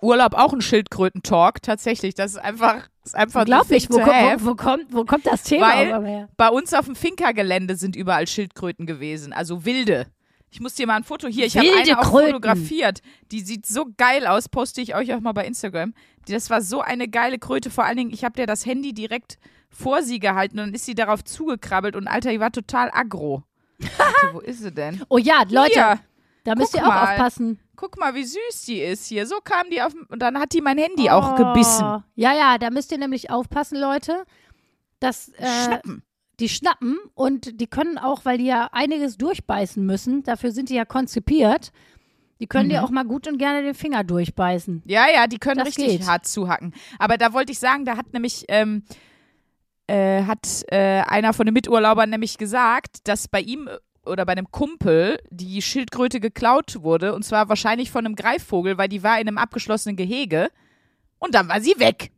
Urlaub 0.00 0.34
auch 0.34 0.52
einen 0.52 0.62
Schildkröten-Talk. 0.62 1.62
Tatsächlich, 1.62 2.14
das 2.14 2.32
ist 2.32 2.38
einfach, 2.38 2.88
ist 3.04 3.14
einfach 3.14 3.40
Unglaublich, 3.40 3.88
wo, 3.90 3.96
thing 3.96 4.04
to 4.04 4.10
ko- 4.10 4.16
have. 4.16 4.44
wo, 4.44 4.50
wo, 4.50 4.54
kommt, 4.54 4.92
wo 4.92 5.04
kommt 5.04 5.26
das 5.26 5.42
Thema 5.42 5.74
Weil- 5.74 6.04
her? 6.06 6.28
Bei 6.36 6.48
uns 6.48 6.72
auf 6.74 6.86
dem 6.86 6.96
Finca-Gelände 6.96 7.76
sind 7.76 7.94
überall 7.96 8.26
Schildkröten 8.26 8.86
gewesen, 8.86 9.32
also 9.32 9.64
wilde. 9.64 10.06
Ich 10.50 10.60
muss 10.60 10.74
dir 10.74 10.86
mal 10.86 10.96
ein 10.96 11.04
Foto 11.04 11.28
hier. 11.28 11.44
Ich 11.46 11.56
habe 11.58 11.68
eine 11.76 11.98
auch 11.98 12.10
Kröten. 12.10 12.28
fotografiert. 12.28 13.00
Die 13.30 13.40
sieht 13.40 13.66
so 13.66 13.86
geil 13.96 14.26
aus. 14.26 14.48
Poste 14.48 14.80
ich 14.80 14.94
euch 14.94 15.12
auch 15.14 15.20
mal 15.20 15.32
bei 15.32 15.44
Instagram. 15.46 15.92
Das 16.28 16.50
war 16.50 16.62
so 16.62 16.80
eine 16.80 17.08
geile 17.08 17.38
Kröte. 17.38 17.68
Vor 17.70 17.84
allen 17.84 17.96
Dingen, 17.96 18.12
ich 18.12 18.24
habe 18.24 18.34
dir 18.34 18.46
das 18.46 18.64
Handy 18.64 18.94
direkt 18.94 19.38
vor 19.68 20.02
sie 20.02 20.18
gehalten 20.18 20.58
und 20.58 20.66
dann 20.66 20.74
ist 20.74 20.86
sie 20.86 20.94
darauf 20.94 21.24
zugekrabbelt 21.24 21.96
und 21.96 22.08
Alter, 22.08 22.30
die 22.30 22.40
war 22.40 22.52
total 22.52 22.90
aggro. 22.92 23.42
Warte, 23.78 24.34
wo 24.34 24.40
ist 24.40 24.62
sie 24.62 24.72
denn? 24.72 25.02
Oh 25.10 25.18
ja, 25.18 25.42
Leute, 25.50 25.74
Hier, 25.74 26.00
da 26.44 26.54
müsst 26.54 26.72
guck 26.72 26.80
ihr 26.80 26.86
auch 26.86 26.94
mal. 26.94 27.12
aufpassen. 27.12 27.58
guck 27.76 27.98
mal, 27.98 28.14
wie 28.14 28.24
süß 28.24 28.64
die 28.66 28.80
ist 28.80 29.06
hier. 29.06 29.26
So 29.26 29.36
kam 29.44 29.68
die 29.68 29.82
auf 29.82 29.92
und 30.08 30.22
dann 30.22 30.38
hat 30.38 30.54
die 30.54 30.62
mein 30.62 30.78
Handy 30.78 31.10
auch 31.10 31.36
gebissen. 31.36 31.84
Oh. 31.84 32.02
Ja, 32.14 32.32
ja, 32.34 32.56
da 32.56 32.70
müsst 32.70 32.90
ihr 32.92 32.98
nämlich 32.98 33.30
aufpassen, 33.30 33.78
Leute. 33.78 34.24
Dass, 35.00 35.28
äh, 35.30 35.46
Schnappen. 35.66 36.02
Die 36.40 36.48
schnappen 36.50 36.98
und 37.14 37.60
die 37.60 37.66
können 37.66 37.96
auch, 37.98 38.24
weil 38.24 38.38
die 38.38 38.44
ja 38.46 38.68
einiges 38.72 39.16
durchbeißen 39.16 39.84
müssen, 39.84 40.22
dafür 40.22 40.52
sind 40.52 40.68
die 40.68 40.74
ja 40.74 40.84
konzipiert, 40.84 41.72
die 42.40 42.46
können 42.46 42.66
Mhm. 42.66 42.70
dir 42.72 42.84
auch 42.84 42.90
mal 42.90 43.04
gut 43.04 43.26
und 43.26 43.38
gerne 43.38 43.62
den 43.62 43.74
Finger 43.74 44.04
durchbeißen. 44.04 44.82
Ja, 44.84 45.06
ja, 45.12 45.26
die 45.26 45.38
können 45.38 45.58
Das 45.58 45.68
richtig 45.68 45.86
geht. 46.00 46.06
hart 46.06 46.26
zuhacken. 46.26 46.74
Aber 46.98 47.16
da 47.16 47.32
wollte 47.32 47.52
ich 47.52 47.58
sagen, 47.58 47.86
da 47.86 47.96
hat 47.96 48.12
nämlich 48.12 48.44
ähm, 48.48 48.82
äh, 49.86 50.24
hat 50.24 50.64
äh, 50.70 51.00
einer 51.06 51.32
von 51.32 51.46
den 51.46 51.54
Miturlaubern 51.54 52.10
nämlich 52.10 52.36
gesagt, 52.38 53.08
dass 53.08 53.28
bei 53.28 53.40
ihm 53.40 53.68
äh, 53.68 53.78
oder 54.08 54.26
bei 54.26 54.32
einem 54.32 54.50
Kumpel 54.50 55.18
die 55.30 55.62
Schildkröte 55.62 56.20
geklaut 56.20 56.82
wurde 56.82 57.14
und 57.14 57.24
zwar 57.24 57.48
wahrscheinlich 57.48 57.90
von 57.90 58.04
einem 58.04 58.14
Greifvogel, 58.16 58.76
weil 58.78 58.88
die 58.88 59.02
war 59.02 59.18
in 59.20 59.26
einem 59.28 59.38
abgeschlossenen 59.38 59.96
Gehege 59.96 60.50
und 61.18 61.34
dann 61.34 61.48
war 61.48 61.60
sie 61.62 61.74
weg. 61.78 62.10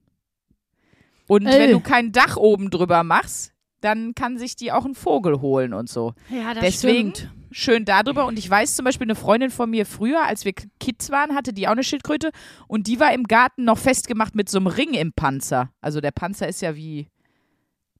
Und 1.28 1.46
Äh. 1.46 1.58
wenn 1.58 1.70
du 1.72 1.80
kein 1.80 2.10
Dach 2.12 2.36
oben 2.36 2.70
drüber 2.70 3.04
machst, 3.04 3.52
dann 3.80 4.14
kann 4.14 4.38
sich 4.38 4.56
die 4.56 4.72
auch 4.72 4.84
ein 4.84 4.94
Vogel 4.94 5.40
holen 5.40 5.72
und 5.72 5.88
so. 5.88 6.14
Ja, 6.28 6.54
das 6.54 6.64
Deswegen 6.64 7.14
stimmt. 7.14 7.32
schön 7.50 7.84
darüber. 7.84 8.26
Und 8.26 8.38
ich 8.38 8.48
weiß 8.48 8.76
zum 8.76 8.84
Beispiel, 8.84 9.06
eine 9.06 9.14
Freundin 9.14 9.50
von 9.50 9.70
mir 9.70 9.86
früher, 9.86 10.24
als 10.24 10.44
wir 10.44 10.52
Kids 10.80 11.10
waren, 11.10 11.34
hatte 11.34 11.52
die 11.52 11.68
auch 11.68 11.72
eine 11.72 11.84
Schildkröte 11.84 12.30
und 12.66 12.86
die 12.86 12.98
war 13.00 13.12
im 13.12 13.24
Garten 13.24 13.64
noch 13.64 13.78
festgemacht 13.78 14.34
mit 14.34 14.48
so 14.48 14.58
einem 14.58 14.66
Ring 14.66 14.94
im 14.94 15.12
Panzer. 15.12 15.70
Also 15.80 16.00
der 16.00 16.10
Panzer 16.10 16.48
ist 16.48 16.60
ja 16.62 16.74
wie, 16.74 17.08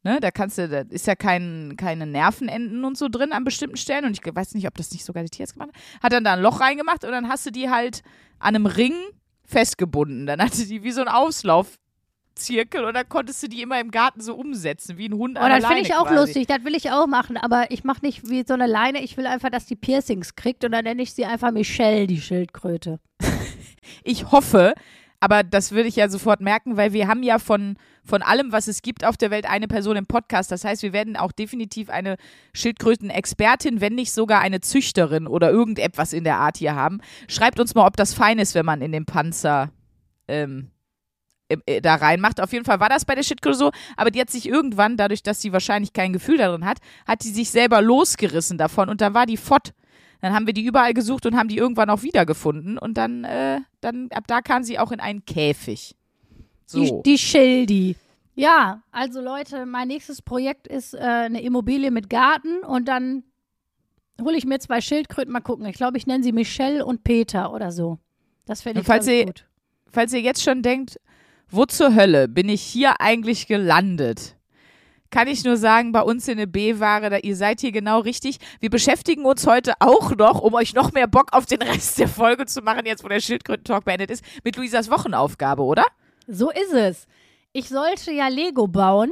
ne, 0.03 0.19
da 0.21 0.31
kannst 0.31 0.59
du, 0.59 0.69
da 0.69 0.81
ist 0.89 1.07
ja 1.07 1.15
kein, 1.15 1.75
keine 1.77 2.07
Nervenenden 2.07 2.85
und 2.85 2.99
so 2.99 3.09
drin 3.09 3.33
an 3.33 3.45
bestimmten 3.45 3.77
Stellen. 3.77 4.05
Und 4.05 4.13
ich 4.19 4.35
weiß 4.35 4.55
nicht, 4.55 4.67
ob 4.67 4.75
das 4.77 4.91
nicht 4.91 5.05
sogar 5.05 5.23
die 5.23 5.31
Tierarzt 5.31 5.55
gemacht 5.55 5.71
hat. 5.73 6.03
Hat 6.03 6.13
dann 6.13 6.25
da 6.25 6.33
ein 6.35 6.43
Loch 6.43 6.61
reingemacht 6.61 7.05
und 7.05 7.13
dann 7.13 7.29
hast 7.29 7.47
du 7.47 7.51
die 7.51 7.71
halt 7.71 8.03
an 8.39 8.55
einem 8.57 8.67
Ring 8.67 8.95
festgebunden. 9.45 10.27
Dann 10.27 10.41
hatte 10.43 10.67
die 10.67 10.83
wie 10.83 10.93
so 10.93 11.01
ein 11.01 11.09
Auslaufzirkel 12.39 12.85
und 12.85 12.95
dann 12.95 13.09
konntest 13.09 13.43
du 13.43 13.49
die 13.49 13.63
immer 13.63 13.81
im 13.81 13.91
Garten 13.91 14.21
so 14.21 14.35
umsetzen, 14.35 14.97
wie 14.99 15.09
ein 15.09 15.15
Hund 15.15 15.39
Oh, 15.41 15.49
das 15.49 15.67
finde 15.67 15.83
ich 15.83 15.95
auch 15.95 16.07
quasi. 16.07 16.17
lustig, 16.17 16.47
das 16.47 16.65
will 16.65 16.75
ich 16.75 16.91
auch 16.91 17.07
machen, 17.07 17.37
aber 17.37 17.71
ich 17.71 17.85
mache 17.85 18.05
nicht 18.05 18.29
wie 18.29 18.45
so 18.47 18.55
eine 18.55 18.67
Leine, 18.67 19.03
ich 19.03 19.17
will 19.17 19.27
einfach, 19.27 19.51
dass 19.51 19.67
die 19.67 19.77
Piercings 19.77 20.35
kriegt 20.35 20.65
und 20.65 20.73
dann 20.73 20.85
nenne 20.85 21.03
ich 21.03 21.13
sie 21.13 21.25
einfach 21.25 21.51
Michelle, 21.51 22.07
die 22.07 22.21
Schildkröte. 22.21 23.01
Ich 24.05 24.33
hoffe, 24.33 24.75
aber 25.19 25.43
das 25.43 25.73
würde 25.73 25.89
ich 25.89 25.97
ja 25.97 26.11
sofort 26.11 26.43
merken, 26.43 26.77
weil 26.77 26.93
wir 26.93 27.09
haben 27.09 27.23
ja 27.23 27.39
von, 27.39 27.79
von 28.05 28.21
allem, 28.21 28.53
was 28.53 28.69
es 28.69 28.83
gibt 28.83 29.03
auf 29.03 29.17
der 29.17 29.31
Welt, 29.31 29.49
eine 29.49 29.67
Person 29.67 29.97
im 29.97 30.05
Podcast. 30.05 30.53
Das 30.53 30.63
heißt, 30.63 30.83
wir 30.83 30.93
werden 30.93 31.17
auch 31.17 31.33
definitiv 31.33 31.89
eine 31.89 32.19
Schildkröten-Expertin, 32.53 33.81
wenn 33.81 33.95
nicht 33.95 34.13
sogar 34.13 34.43
eine 34.43 34.61
Züchterin 34.61 35.27
oder 35.27 35.51
irgendetwas 35.51 36.13
in 36.13 36.25
der 36.25 36.37
Art 36.37 36.59
hier 36.59 36.75
haben. 36.75 37.01
Schreibt 37.29 37.61
uns 37.61 37.75
mal, 37.75 37.87
ob 37.87 37.97
das 37.97 38.13
fein 38.13 38.39
ist, 38.39 38.55
wenn 38.55 38.67
man 38.67 38.83
in 38.83 38.93
den 38.93 39.07
Panzer 39.07 39.71
ähm, 40.29 40.71
äh, 40.71 40.78
da 41.83 41.95
reinmacht. 41.95 42.41
Auf 42.41 42.53
jeden 42.53 42.65
Fall 42.65 42.81
war 42.81 42.89
das 42.89 43.05
bei 43.05 43.15
der 43.15 43.23
Schildkröte 43.23 43.57
so, 43.57 43.71
aber 43.97 44.11
die 44.11 44.21
hat 44.21 44.31
sich 44.31 44.47
irgendwann, 44.49 44.97
dadurch, 44.97 45.23
dass 45.23 45.41
sie 45.41 45.53
wahrscheinlich 45.53 45.93
kein 45.93 46.13
Gefühl 46.13 46.37
darin 46.39 46.65
hat, 46.65 46.79
hat 47.07 47.25
die 47.25 47.31
sich 47.31 47.51
selber 47.51 47.81
losgerissen 47.81 48.59
davon 48.59 48.89
und 48.89 49.01
dann 49.01 49.15
war 49.15 49.27
die 49.27 49.37
fort. 49.37 49.73
Dann 50.21 50.35
haben 50.35 50.47
wir 50.47 50.53
die 50.53 50.65
überall 50.65 50.95
gesucht 50.95 51.27
und 51.27 51.37
haben 51.37 51.49
die 51.49 51.57
irgendwann 51.59 51.91
auch 51.91 52.03
wiedergefunden 52.03 52.77
und 52.77 52.95
dann, 52.99 53.23
äh, 53.25 53.61
dann 53.81 54.09
ab 54.13 54.25
da 54.27 54.41
kam 54.41 54.65
sie 54.65 54.79
auch 54.79 54.91
in 54.91 54.99
einen 55.01 55.25
Käfig. 55.25 55.95
So. 56.67 56.81
Die, 56.81 57.13
die 57.13 57.19
Schildi. 57.19 57.97
Ja, 58.35 58.83
also 58.91 59.21
Leute, 59.21 59.65
mein 59.65 59.89
nächstes 59.89 60.21
Projekt 60.21 60.67
ist 60.69 60.95
äh, 60.95 60.99
eine 60.99 61.41
Immobilie 61.41 61.91
mit 61.91 62.11
Garten 62.11 62.59
und 62.65 62.87
dann 62.89 63.23
hole 64.21 64.37
ich 64.37 64.45
mir 64.45 64.59
zwei 64.59 64.81
Schildkröten, 64.81 65.33
mal 65.33 65.41
gucken. 65.41 65.67
Ich 65.67 65.77
glaube, 65.77 65.97
ich 65.97 66.07
nenne 66.07 66.23
sie 66.25 66.33
Michelle 66.33 66.85
und 66.85 67.05
Peter 67.05 67.53
oder 67.53 67.71
so. 67.73 67.99
Das 68.45 68.63
fände 68.63 68.81
ich 68.81 68.87
falls 68.87 69.07
ihr- 69.07 69.27
gut. 69.27 69.47
Falls 69.91 70.13
ihr 70.13 70.21
jetzt 70.21 70.43
schon 70.43 70.63
denkt, 70.63 71.01
wo 71.51 71.65
zur 71.65 71.95
Hölle 71.95 72.29
bin 72.29 72.49
ich 72.49 72.63
hier 72.63 73.01
eigentlich 73.01 73.47
gelandet? 73.47 74.37
Kann 75.11 75.27
ich 75.27 75.43
nur 75.43 75.57
sagen, 75.57 75.93
bei 75.93 76.03
uns 76.03 76.29
in 76.29 76.37
der 76.37 76.47
B-Ware, 76.47 77.21
ihr 77.21 77.35
seid 77.35 77.61
hier 77.61 77.73
genau 77.73 78.01
richtig. 78.01 78.39
Wir 78.61 78.69
beschäftigen 78.69 79.25
uns 79.25 79.47
heute 79.47 79.73
auch 79.81 80.15
noch, 80.15 80.41
um 80.41 80.53
euch 80.53 80.75
noch 80.75 80.93
mehr 80.93 81.07
Bock 81.07 81.33
auf 81.33 81.47
den 81.47 81.63
Rest 81.63 81.99
der 81.99 82.09
Folge 82.09 82.45
zu 82.45 82.61
machen, 82.61 82.85
jetzt 82.85 83.03
wo 83.05 83.09
der 83.09 83.21
Schildkröten-Talk 83.21 83.87
beendet 83.87 84.11
ist, 84.11 84.23
mit 84.45 84.57
Luisas 84.57 84.91
Wochenaufgabe, 84.91 85.63
oder? 85.63 85.85
So 86.27 86.51
ist 86.51 86.75
es. 86.75 87.07
Ich 87.55 87.71
sollte 87.71 88.13
ja 88.13 88.29
Lego 88.29 88.69
bauen. 88.69 89.11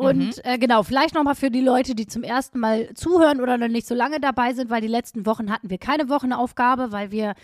Und 0.00 0.36
Mhm. 0.36 0.42
äh, 0.44 0.58
genau, 0.58 0.82
vielleicht 0.82 1.14
nochmal 1.14 1.34
für 1.34 1.50
die 1.50 1.60
Leute, 1.60 1.94
die 1.94 2.06
zum 2.06 2.22
ersten 2.22 2.58
Mal 2.58 2.88
zuhören 2.94 3.40
oder 3.40 3.58
noch 3.58 3.68
nicht 3.68 3.86
so 3.86 3.94
lange 3.94 4.18
dabei 4.18 4.54
sind, 4.54 4.70
weil 4.70 4.80
die 4.80 4.88
letzten 4.88 5.26
Wochen 5.26 5.50
hatten 5.52 5.68
wir 5.68 5.76
keine 5.76 6.08
Wochenaufgabe, 6.08 6.90
weil 6.90 7.10
wir, 7.10 7.34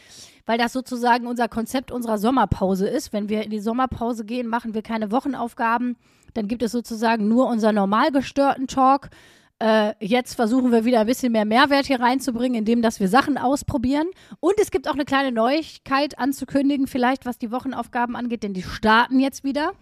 weil 0.47 0.57
das 0.57 0.73
sozusagen 0.73 1.27
unser 1.27 1.49
Konzept 1.49 1.93
unserer 1.93 2.17
Sommerpause 2.17 2.89
ist. 2.89 3.13
Wenn 3.13 3.29
wir 3.29 3.43
in 3.43 3.51
die 3.51 3.61
Sommerpause 3.61 4.25
gehen, 4.25 4.47
machen 4.49 4.73
wir 4.73 4.81
keine 4.83 5.13
Wochenaufgaben. 5.13 5.97
Dann 6.33 6.49
gibt 6.49 6.63
es 6.63 6.73
sozusagen 6.73 7.29
nur 7.29 7.47
unseren 7.47 7.75
normal 7.75 8.11
gestörten 8.11 8.67
Talk. 8.69 9.11
Äh, 9.59 9.93
jetzt 10.01 10.35
versuchen 10.35 10.73
wir 10.73 10.85
wieder 10.87 11.01
ein 11.01 11.07
bisschen 11.07 11.33
mehr 11.33 11.45
Mehrwert 11.45 11.87
hier 11.87 12.01
reinzubringen, 12.01 12.59
indem 12.59 12.81
dass 12.81 13.01
wir 13.01 13.09
Sachen 13.09 13.37
ausprobieren. 13.37 14.07
Und 14.41 14.55
es 14.61 14.71
gibt 14.71 14.89
auch 14.89 14.95
eine 14.95 15.05
kleine 15.05 15.31
Neuigkeit 15.33 16.19
anzukündigen, 16.19 16.87
vielleicht 16.87 17.27
was 17.27 17.39
die 17.39 17.51
Wochenaufgaben 17.53 18.17
angeht, 18.17 18.43
denn 18.43 18.55
die 18.55 18.63
starten 18.63 19.21
jetzt 19.21 19.45
wieder. 19.45 19.73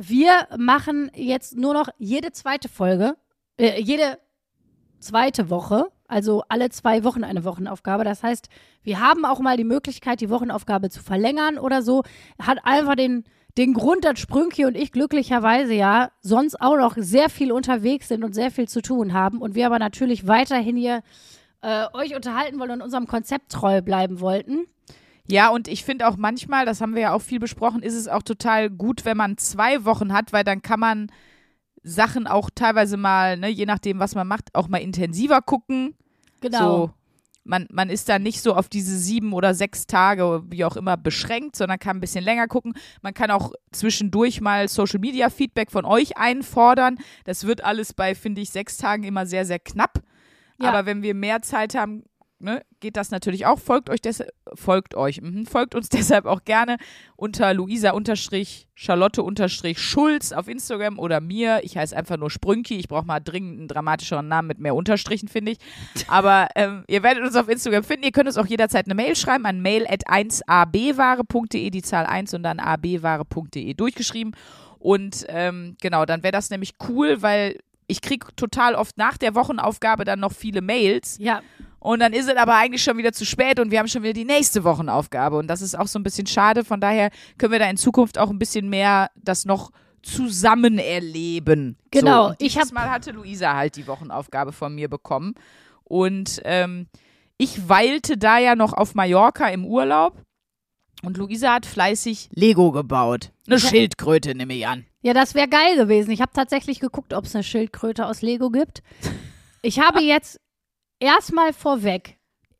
Wir 0.00 0.46
machen 0.56 1.10
jetzt 1.16 1.56
nur 1.56 1.74
noch 1.74 1.88
jede 1.98 2.30
zweite 2.30 2.68
Folge, 2.68 3.16
äh, 3.56 3.80
jede 3.82 4.20
zweite 5.00 5.50
Woche, 5.50 5.90
also 6.06 6.44
alle 6.48 6.70
zwei 6.70 7.02
Wochen 7.02 7.24
eine 7.24 7.44
Wochenaufgabe. 7.44 8.04
Das 8.04 8.22
heißt, 8.22 8.48
wir 8.84 9.00
haben 9.00 9.24
auch 9.24 9.40
mal 9.40 9.56
die 9.56 9.64
Möglichkeit, 9.64 10.20
die 10.20 10.30
Wochenaufgabe 10.30 10.88
zu 10.88 11.02
verlängern 11.02 11.58
oder 11.58 11.82
so. 11.82 12.04
Hat 12.40 12.58
einfach 12.62 12.94
den, 12.94 13.24
den 13.56 13.74
Grund, 13.74 14.04
dass 14.04 14.20
Sprünki 14.20 14.66
und 14.66 14.76
ich 14.76 14.92
glücklicherweise 14.92 15.74
ja 15.74 16.12
sonst 16.20 16.60
auch 16.60 16.76
noch 16.76 16.94
sehr 16.96 17.28
viel 17.28 17.50
unterwegs 17.50 18.06
sind 18.06 18.22
und 18.22 18.36
sehr 18.36 18.52
viel 18.52 18.68
zu 18.68 18.82
tun 18.82 19.14
haben 19.14 19.38
und 19.38 19.56
wir 19.56 19.66
aber 19.66 19.80
natürlich 19.80 20.28
weiterhin 20.28 20.76
hier 20.76 21.02
äh, 21.60 21.86
euch 21.92 22.14
unterhalten 22.14 22.60
wollen 22.60 22.70
und 22.70 22.82
unserem 22.82 23.08
Konzept 23.08 23.50
treu 23.50 23.82
bleiben 23.82 24.20
wollten. 24.20 24.68
Ja, 25.30 25.50
und 25.50 25.68
ich 25.68 25.84
finde 25.84 26.08
auch 26.08 26.16
manchmal, 26.16 26.64
das 26.64 26.80
haben 26.80 26.94
wir 26.94 27.02
ja 27.02 27.12
auch 27.12 27.22
viel 27.22 27.38
besprochen, 27.38 27.82
ist 27.82 27.94
es 27.94 28.08
auch 28.08 28.22
total 28.22 28.70
gut, 28.70 29.04
wenn 29.04 29.16
man 29.16 29.36
zwei 29.36 29.84
Wochen 29.84 30.12
hat, 30.12 30.32
weil 30.32 30.44
dann 30.44 30.62
kann 30.62 30.80
man 30.80 31.12
Sachen 31.82 32.26
auch 32.26 32.50
teilweise 32.54 32.96
mal, 32.96 33.36
ne, 33.36 33.48
je 33.48 33.66
nachdem, 33.66 33.98
was 33.98 34.14
man 34.14 34.26
macht, 34.26 34.54
auch 34.54 34.68
mal 34.68 34.78
intensiver 34.78 35.42
gucken. 35.42 35.94
Genau. 36.40 36.58
So, 36.58 36.90
man, 37.48 37.66
man 37.70 37.90
ist 37.90 38.08
da 38.08 38.18
nicht 38.18 38.42
so 38.42 38.54
auf 38.54 38.68
diese 38.68 38.96
sieben 38.96 39.32
oder 39.32 39.54
sechs 39.54 39.86
Tage, 39.86 40.44
wie 40.48 40.64
auch 40.64 40.76
immer, 40.76 40.96
beschränkt, 40.96 41.56
sondern 41.56 41.78
kann 41.78 41.96
ein 41.96 42.00
bisschen 42.00 42.24
länger 42.24 42.46
gucken. 42.46 42.74
Man 43.02 43.14
kann 43.14 43.30
auch 43.30 43.52
zwischendurch 43.72 44.40
mal 44.40 44.68
Social 44.68 45.00
Media 45.00 45.30
Feedback 45.30 45.70
von 45.70 45.84
euch 45.84 46.16
einfordern. 46.16 46.98
Das 47.24 47.46
wird 47.46 47.64
alles 47.64 47.94
bei, 47.94 48.14
finde 48.14 48.42
ich, 48.42 48.50
sechs 48.50 48.76
Tagen 48.76 49.02
immer 49.02 49.26
sehr, 49.26 49.46
sehr 49.46 49.58
knapp. 49.58 50.02
Ja. 50.60 50.68
Aber 50.68 50.86
wenn 50.86 51.02
wir 51.02 51.14
mehr 51.14 51.40
Zeit 51.42 51.74
haben, 51.74 52.04
ne, 52.40 52.62
geht 52.80 52.96
das 52.96 53.10
natürlich 53.10 53.44
auch. 53.46 53.58
Folgt 53.58 53.90
euch 53.90 54.00
deshalb, 54.00 54.32
folgt 54.54 54.94
euch, 54.94 55.20
mhm, 55.20 55.44
folgt 55.46 55.74
uns 55.74 55.88
deshalb 55.90 56.26
auch 56.26 56.44
gerne 56.44 56.76
unter 57.16 57.52
Luisa-Charlotte-Schulz 57.54 60.32
auf 60.32 60.46
Instagram 60.48 60.98
oder 60.98 61.20
mir. 61.20 61.60
Ich 61.62 61.76
heiße 61.76 61.96
einfach 61.96 62.16
nur 62.16 62.30
Sprünki. 62.30 62.78
Ich 62.78 62.88
brauche 62.88 63.06
mal 63.06 63.20
dringend 63.20 63.58
einen 63.58 63.68
dramatischeren 63.68 64.26
Namen 64.28 64.48
mit 64.48 64.58
mehr 64.58 64.74
Unterstrichen, 64.74 65.28
finde 65.28 65.52
ich. 65.52 65.58
Aber 66.08 66.48
ähm, 66.54 66.84
ihr 66.88 67.02
werdet 67.02 67.24
uns 67.24 67.36
auf 67.36 67.48
Instagram 67.48 67.84
finden. 67.84 68.04
Ihr 68.04 68.12
könnt 68.12 68.28
uns 68.28 68.38
auch 68.38 68.46
jederzeit 68.46 68.86
eine 68.86 68.94
Mail 68.94 69.16
schreiben 69.16 69.44
an 69.46 69.60
mail 69.60 69.86
at 69.88 70.08
1abware.de, 70.08 71.70
die 71.70 71.82
Zahl 71.82 72.06
1 72.06 72.34
und 72.34 72.42
dann 72.42 72.60
abware.de 72.60 73.74
durchgeschrieben. 73.74 74.34
Und 74.78 75.26
ähm, 75.28 75.76
genau, 75.80 76.04
dann 76.04 76.22
wäre 76.22 76.32
das 76.32 76.50
nämlich 76.50 76.74
cool, 76.88 77.20
weil 77.20 77.58
ich 77.88 78.02
kriege 78.02 78.26
total 78.36 78.74
oft 78.74 78.96
nach 78.98 79.16
der 79.16 79.34
Wochenaufgabe 79.34 80.04
dann 80.04 80.20
noch 80.20 80.32
viele 80.32 80.60
Mails. 80.60 81.16
Ja, 81.18 81.40
Und 81.80 82.00
dann 82.00 82.12
ist 82.12 82.28
es 82.28 82.36
aber 82.36 82.56
eigentlich 82.56 82.82
schon 82.82 82.96
wieder 82.98 83.12
zu 83.12 83.24
spät 83.24 83.60
und 83.60 83.70
wir 83.70 83.78
haben 83.78 83.88
schon 83.88 84.02
wieder 84.02 84.12
die 84.12 84.24
nächste 84.24 84.64
Wochenaufgabe. 84.64 85.36
Und 85.36 85.46
das 85.46 85.62
ist 85.62 85.78
auch 85.78 85.86
so 85.86 85.98
ein 85.98 86.02
bisschen 86.02 86.26
schade. 86.26 86.64
Von 86.64 86.80
daher 86.80 87.10
können 87.38 87.52
wir 87.52 87.58
da 87.60 87.70
in 87.70 87.76
Zukunft 87.76 88.18
auch 88.18 88.30
ein 88.30 88.38
bisschen 88.38 88.68
mehr 88.68 89.10
das 89.16 89.44
noch 89.44 89.70
zusammen 90.02 90.78
erleben. 90.78 91.76
Genau, 91.90 92.28
So, 92.30 92.34
ich 92.38 92.58
hab- 92.58 92.72
Mal 92.72 92.90
hatte 92.90 93.12
Luisa 93.12 93.54
halt 93.54 93.76
die 93.76 93.86
Wochenaufgabe 93.86 94.52
von 94.52 94.74
mir 94.74 94.88
bekommen. 94.88 95.34
Und 95.84 96.40
ähm, 96.44 96.88
ich 97.36 97.68
weilte 97.68 98.16
da 98.18 98.38
ja 98.38 98.56
noch 98.56 98.72
auf 98.72 98.94
Mallorca 98.94 99.48
im 99.48 99.64
Urlaub. 99.64 100.20
Und 101.04 101.16
Luisa 101.16 101.52
hat 101.54 101.64
fleißig 101.66 102.28
Lego 102.32 102.72
gebaut. 102.72 103.30
Eine. 103.46 103.60
Schildkröte, 103.60 104.34
nehme 104.34 104.54
ich 104.54 104.66
an. 104.66 104.84
Ja, 105.02 105.14
das 105.14 105.34
wäre 105.36 105.46
geil 105.48 105.76
gewesen. 105.76 106.10
Ich 106.10 106.20
habe 106.20 106.32
tatsächlich 106.34 106.80
geguckt, 106.80 107.14
ob 107.14 107.24
es 107.24 107.34
eine 107.36 107.44
Schildkröte 107.44 108.06
aus 108.06 108.20
Lego 108.20 108.50
gibt. 108.50 108.82
Ich 109.62 109.78
habe 109.78 110.00
jetzt 110.02 110.40
erstmal 111.00 111.52
vorweg. 111.52 112.16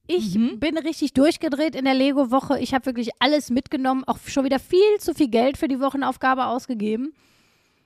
Ich 0.06 0.34
Mhm. 0.36 0.58
bin 0.58 0.78
richtig 0.78 1.12
durchgedreht 1.12 1.74
in 1.74 1.84
der 1.84 1.92
Lego-Woche. 1.94 2.58
Ich 2.60 2.72
habe 2.72 2.86
wirklich 2.86 3.10
alles 3.18 3.50
mitgenommen, 3.50 4.04
auch 4.04 4.18
schon 4.26 4.44
wieder 4.44 4.58
viel 4.58 4.98
zu 5.00 5.12
viel 5.14 5.28
Geld 5.28 5.58
für 5.58 5.68
die 5.68 5.80
Wochenaufgabe 5.80 6.46
ausgegeben. 6.46 7.12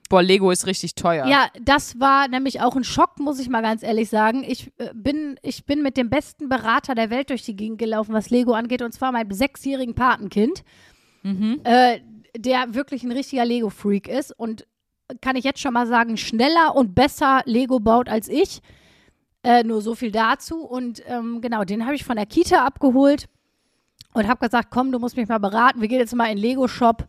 Boah, 0.09 0.23
Lego 0.23 0.51
ist 0.51 0.67
richtig 0.67 0.95
teuer. 0.95 1.27
Ja, 1.27 1.49
das 1.61 1.99
war 1.99 2.29
nämlich 2.29 2.61
auch 2.61 2.77
ein 2.77 2.85
Schock, 2.85 3.19
muss 3.19 3.41
ich 3.41 3.49
mal 3.49 3.63
ganz 3.63 3.83
ehrlich 3.83 4.09
sagen. 4.11 4.45
Ich, 4.47 4.71
äh, 4.77 4.91
bin, 4.95 5.37
ich 5.43 5.65
bin 5.65 5.83
mit 5.83 5.97
dem 5.97 6.11
besten 6.11 6.49
Berater 6.49 6.95
der 6.95 7.09
Welt 7.11 7.31
durch 7.31 7.43
die 7.45 7.57
Gegend 7.57 7.79
gelaufen, 7.79 8.13
was 8.13 8.29
Lego 8.31 8.53
angeht, 8.53 8.83
und 8.83 8.93
zwar 8.93 9.11
meinem 9.11 9.33
sechsjährigen 9.33 9.95
Patenkind, 9.95 10.63
äh, 11.65 12.01
der 12.37 12.75
wirklich 12.75 13.03
ein 13.05 13.13
richtiger 13.13 13.45
Lego-Freak 13.45 14.07
ist 14.07 14.39
und 14.39 14.67
kann 15.21 15.37
ich 15.37 15.45
jetzt 15.45 15.61
schon 15.61 15.73
mal 15.75 15.87
sagen, 15.87 16.17
schneller 16.17 16.75
und 16.75 16.95
besser 16.95 17.43
Lego 17.47 17.81
baut 17.81 18.09
als 18.09 18.29
ich. 18.29 18.61
Äh, 19.45 19.65
nur 19.65 19.83
so 19.83 19.95
viel 19.95 20.13
dazu. 20.13 20.65
Und 20.65 21.03
ähm, 21.07 21.41
genau, 21.41 21.65
den 21.65 21.85
habe 21.85 21.95
ich 21.95 22.05
von 22.05 22.17
der 22.17 22.27
Kita 22.27 22.65
abgeholt 22.65 23.29
und 24.15 24.29
habe 24.29 24.45
gesagt, 24.45 24.69
komm, 24.71 24.93
du 24.93 24.99
musst 24.99 25.17
mich 25.17 25.29
mal 25.29 25.39
beraten. 25.39 25.81
Wir 25.81 25.89
gehen 25.89 25.99
jetzt 25.99 26.15
mal 26.15 26.27
in 26.27 26.37
den 26.37 26.43
Lego-Shop. 26.43 27.07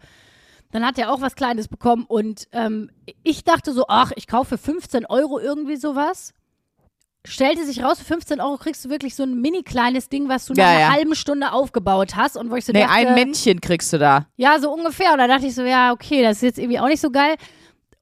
Dann 0.72 0.86
hat 0.86 0.98
er 0.98 1.12
auch 1.13 1.22
was 1.22 1.36
Kleines 1.36 1.68
bekommen 1.68 2.06
und 2.08 2.48
ähm, 2.52 2.90
ich 3.22 3.44
dachte 3.44 3.74
so, 3.74 3.86
ach, 3.88 4.12
ich 4.16 4.25
kaufe 4.25 4.58
für 4.58 4.72
15 4.72 5.06
Euro 5.06 5.40
irgendwie 5.40 5.75
sowas. 5.75 6.34
Stellte 7.25 7.63
sich 7.66 7.84
raus, 7.84 8.00
für 8.00 8.06
15 8.06 8.42
Euro 8.42 8.58
kriegst 8.58 8.84
du 8.84 8.90
wirklich 8.90 9.16
so 9.16 9.24
ein 9.24 9.40
mini 9.40 9.62
kleines 9.63 10.10
Ding, 10.10 10.28
was 10.28 10.46
du 10.48 10.54
nach 10.54 10.63
Ja, 10.63 10.70
einer 10.72 10.80
ja. 10.80 10.92
halben 10.92 11.16
Stunde 11.16 11.52
aufgebaut 11.54 12.16
hast 12.16 12.36
und 12.36 12.50
wo 12.50 12.56
ich 12.56 12.66
so 12.66 12.74
Nee, 12.74 12.82
dachte, 12.82 12.94
ein 12.96 13.13
Männchen 13.13 13.62
kriegst 13.62 13.94
du 13.94 14.00
da. 14.00 14.25
ja, 14.36 14.60
so 14.60 14.74
ungefähr. 14.74 15.13
Und 15.13 15.20
da 15.20 15.28
dachte 15.28 15.46
ich 15.46 15.54
so, 15.56 15.62
ja, 15.63 15.94
okay, 15.94 16.24
das 16.24 16.38
ist 16.38 16.42
jetzt 16.42 16.58
irgendwie 16.58 16.80
auch 16.80 16.88
nicht 16.88 17.00
so 17.02 17.12
geil. 17.12 17.36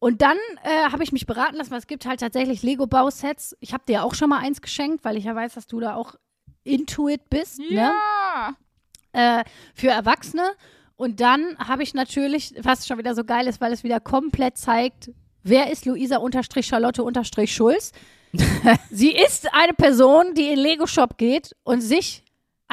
Und 0.01 0.22
dann 0.24 0.38
äh, 0.63 0.89
habe 0.91 1.03
ich 1.03 1.12
mich 1.12 1.27
beraten 1.27 1.58
lassen, 1.58 1.70
weil 1.70 1.77
es 1.77 1.86
gibt 1.86 2.08
halt 2.08 2.22
tatsächlich 2.22 2.63
Lego-Bausets. 2.63 3.55
Ich 3.60 3.72
habe 3.72 3.84
dir 3.88 3.93
ja 3.93 4.01
auch 4.01 4.15
schon 4.15 4.29
mal 4.29 4.39
eins 4.39 4.60
geschenkt, 4.60 5.05
weil 5.05 5.15
ich 5.15 5.25
ja 5.25 5.36
weiß, 5.36 5.53
dass 5.53 5.67
du 5.67 5.79
da 5.79 5.93
auch 5.93 6.15
Intuit 6.63 7.29
bist, 7.29 7.60
ne? 7.60 7.91
Äh, 9.12 9.43
für 9.75 9.89
Erwachsene. 9.89 10.53
Und 10.96 11.20
dann 11.20 11.55
habe 11.60 11.84
ich 11.84 11.93
natürlich, 11.93 12.55
was 12.63 12.88
schon 12.88 12.98
wieder 12.98 13.13
so 13.13 13.24
geil 13.24 13.46
ist, 13.46 13.62
weil 13.62 13.74
es 13.74 13.84
wieder 13.84 14.00
komplett 14.00 14.57
zeigt, 14.57 15.11
wer 15.44 15.72
ist 15.72 15.85
Luisa-Charlotte-Schulz. 15.85 17.92
Sie 18.90 19.11
ist 19.11 19.53
eine 19.53 19.74
Person, 19.74 20.33
die 20.33 20.48
in 20.48 20.57
Lego-Shop 20.57 21.20
geht 21.20 21.55
und 21.64 21.81
sich 21.81 22.24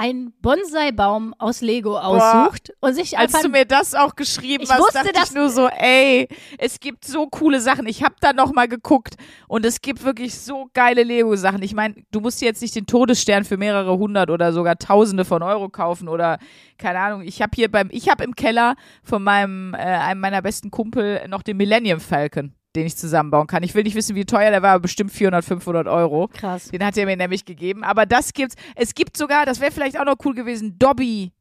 einen 0.01 0.33
Bonsai-Baum 0.43 1.35
aus 1.39 1.61
Lego 1.61 1.99
aussucht 1.99 2.73
und 2.81 2.95
sich 2.95 3.19
Als 3.19 3.35
einfach 3.35 3.43
du 3.43 3.49
mir 3.49 3.65
das 3.65 3.97
auch 3.97 4.15
geschrieben 4.15 4.63
Ich 4.63 4.71
hast, 4.71 4.79
wusste, 4.79 4.99
dachte 4.99 5.13
dass- 5.13 5.31
ich 5.31 5.35
nur 5.35 5.49
so, 5.51 5.67
ey, 5.69 6.29
es 6.57 6.79
gibt 6.79 7.05
so 7.05 7.27
coole 7.27 7.61
Sachen. 7.61 7.87
Ich 7.89 8.05
habe 8.05 8.15
da 8.21 8.33
noch 8.33 8.53
mal 8.53 8.69
geguckt 8.69 9.17
und 9.49 9.67
es 9.67 9.81
gibt 9.81 10.05
wirklich 10.05 10.39
so 10.39 10.71
geile 10.73 11.03
Lego-Sachen. 11.03 11.63
Ich 11.63 11.75
meine, 11.75 11.97
du 12.13 12.21
musst 12.21 12.41
dir 12.41 12.47
jetzt 12.47 12.63
nicht 12.63 12.77
den 12.77 12.87
Todesstern 12.87 13.45
für 13.45 13.57
mehrere 13.57 13.99
hundert 13.99 14.31
oder 14.31 14.53
sogar 14.53 14.77
Tausende 14.77 15.25
von 15.25 15.43
Euro 15.43 15.69
kaufen 15.69 16.09
oder 16.09 16.39
keine 16.79 17.01
Ahnung. 17.01 17.23
Ich 17.23 17.43
habe 17.43 17.51
hier 17.57 17.69
beim, 17.69 17.89
ich 17.91 18.09
habe 18.09 18.23
im 18.23 18.37
Keller 18.37 18.77
von 19.03 19.21
meinem 19.25 19.75
äh, 19.75 19.79
einem 19.79 20.21
meiner 20.21 20.43
besten 20.43 20.71
Kumpel 20.71 21.27
noch 21.29 21.43
den 21.43 21.57
Millennium 21.57 21.99
Falcon, 21.99 22.55
den 22.76 22.87
ich 22.87 22.96
zusammenbauen 22.96 23.46
kann. 23.46 23.62
Ich 23.62 23.74
will 23.74 23.83
nicht 23.83 23.94
wissen, 23.94 24.14
wie 24.14 24.24
teuer 24.24 24.50
der 24.50 24.62
war, 24.62 24.72
aber 24.72 24.83
bestimmt 24.83 25.11
400, 25.11 25.44
500 25.44 25.87
Euro. 25.88 26.28
krass. 26.28 26.70
Den 26.70 26.85
hat 26.85 26.96
er 26.96 27.07
mir 27.07 27.16
nämlich 27.16 27.44
gegeben. 27.44 27.85
Aber 27.85 28.07
das 28.07 28.33
gibt's. 28.33 28.57
Es 28.74 28.94
gibt 28.94 29.16
sogar, 29.16 29.46
das 29.46 29.61
wäre 29.61 29.72
vielleicht 29.72 29.98
auch 29.98 30.04
noch 30.04 30.16
cool 30.24 30.35
gewesen, 30.35 30.78
Dobby. 30.78 31.33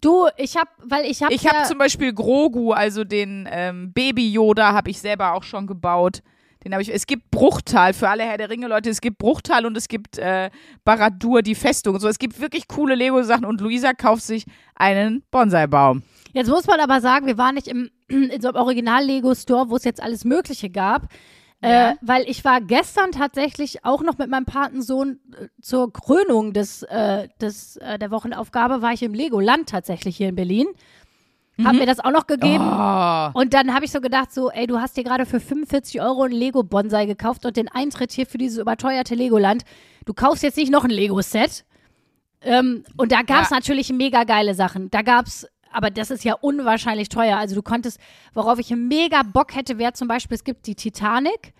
Du, 0.00 0.26
ich 0.36 0.56
habe, 0.56 0.68
weil 0.84 1.04
ich 1.06 1.22
habe 1.22 1.32
Ich 1.32 1.42
ja, 1.42 1.54
habe 1.54 1.68
zum 1.68 1.78
Beispiel 1.78 2.12
Grogu, 2.12 2.72
also 2.72 3.04
den 3.04 3.48
ähm, 3.50 3.92
Baby 3.92 4.32
Yoda, 4.32 4.72
habe 4.72 4.90
ich 4.90 5.00
selber 5.00 5.32
auch 5.32 5.44
schon 5.44 5.68
gebaut. 5.68 6.22
Den 6.64 6.72
habe 6.72 6.82
ich. 6.82 6.92
Es 6.92 7.06
gibt 7.06 7.30
Bruchtal 7.30 7.92
für 7.92 8.08
alle 8.08 8.24
Herr 8.24 8.36
der 8.36 8.50
Ringe 8.50 8.66
Leute. 8.66 8.90
Es 8.90 9.00
gibt 9.00 9.18
Bruchtal 9.18 9.64
und 9.64 9.76
es 9.76 9.88
gibt 9.88 10.18
äh, 10.18 10.50
Baradur 10.84 11.42
die 11.42 11.54
Festung. 11.54 11.98
So, 12.00 12.08
es 12.08 12.18
gibt 12.18 12.40
wirklich 12.40 12.66
coole 12.68 12.96
Lego 12.96 13.22
Sachen 13.22 13.44
und 13.44 13.60
Luisa 13.60 13.92
kauft 13.92 14.22
sich 14.22 14.44
einen 14.74 15.22
Bonsai-Baum. 15.30 16.02
jetzt 16.32 16.48
muss 16.48 16.66
man 16.66 16.80
aber 16.80 17.00
sagen, 17.00 17.26
wir 17.26 17.38
waren 17.38 17.54
nicht 17.54 17.68
im 17.68 17.90
in 18.12 18.40
so 18.40 18.48
einem 18.48 18.56
Original 18.56 19.04
Lego 19.04 19.34
Store, 19.34 19.70
wo 19.70 19.76
es 19.76 19.84
jetzt 19.84 20.02
alles 20.02 20.24
Mögliche 20.24 20.70
gab. 20.70 21.08
Ja. 21.64 21.90
Äh, 21.92 21.94
weil 22.00 22.28
ich 22.28 22.44
war 22.44 22.60
gestern 22.60 23.12
tatsächlich 23.12 23.84
auch 23.84 24.02
noch 24.02 24.18
mit 24.18 24.28
meinem 24.28 24.46
Patensohn 24.46 25.20
äh, 25.40 25.46
zur 25.60 25.92
Krönung 25.92 26.52
des, 26.52 26.82
äh, 26.82 27.28
des, 27.40 27.76
äh, 27.76 27.98
der 28.00 28.10
Wochenaufgabe, 28.10 28.82
war 28.82 28.92
ich 28.92 29.02
im 29.02 29.14
Legoland 29.14 29.68
tatsächlich 29.68 30.16
hier 30.16 30.28
in 30.28 30.34
Berlin. 30.34 30.66
Hab 31.62 31.74
mir 31.74 31.86
das 31.86 32.00
auch 32.00 32.10
noch 32.10 32.26
gegeben. 32.26 32.64
Oh. 32.66 33.30
Und 33.34 33.54
dann 33.54 33.72
habe 33.74 33.84
ich 33.84 33.92
so 33.92 34.00
gedacht, 34.00 34.32
so, 34.32 34.50
ey, 34.50 34.66
du 34.66 34.80
hast 34.80 34.96
dir 34.96 35.04
gerade 35.04 35.26
für 35.26 35.38
45 35.38 36.00
Euro 36.00 36.22
ein 36.24 36.32
Lego-Bonsai 36.32 37.06
gekauft 37.06 37.44
und 37.46 37.56
den 37.56 37.68
Eintritt 37.68 38.10
hier 38.10 38.26
für 38.26 38.38
dieses 38.38 38.58
überteuerte 38.58 39.14
Legoland. 39.14 39.62
Du 40.04 40.14
kaufst 40.14 40.42
jetzt 40.42 40.56
nicht 40.56 40.72
noch 40.72 40.82
ein 40.82 40.90
Lego-Set. 40.90 41.64
Ähm, 42.40 42.82
und 42.96 43.12
da 43.12 43.22
gab 43.22 43.42
es 43.44 43.50
Ja. 43.50 43.56
natürlich 43.56 43.92
mega 43.92 44.24
geile 44.24 44.54
Sachen. 44.54 44.90
Da 44.90 45.02
gab 45.02 45.26
es, 45.26 45.46
aber 45.72 45.90
das 45.90 46.10
ist 46.10 46.24
ja 46.24 46.34
unwahrscheinlich 46.34 47.08
teuer. 47.08 47.36
Also 47.36 47.54
du 47.54 47.62
konntest, 47.62 47.98
worauf 48.34 48.58
ich 48.58 48.70
mega 48.70 49.22
Bock 49.22 49.54
hätte, 49.54 49.78
wäre 49.78 49.92
zum 49.92 50.08
Beispiel, 50.08 50.34
es 50.34 50.44
gibt 50.44 50.66
die 50.66 50.74
Titanic. 50.74 51.52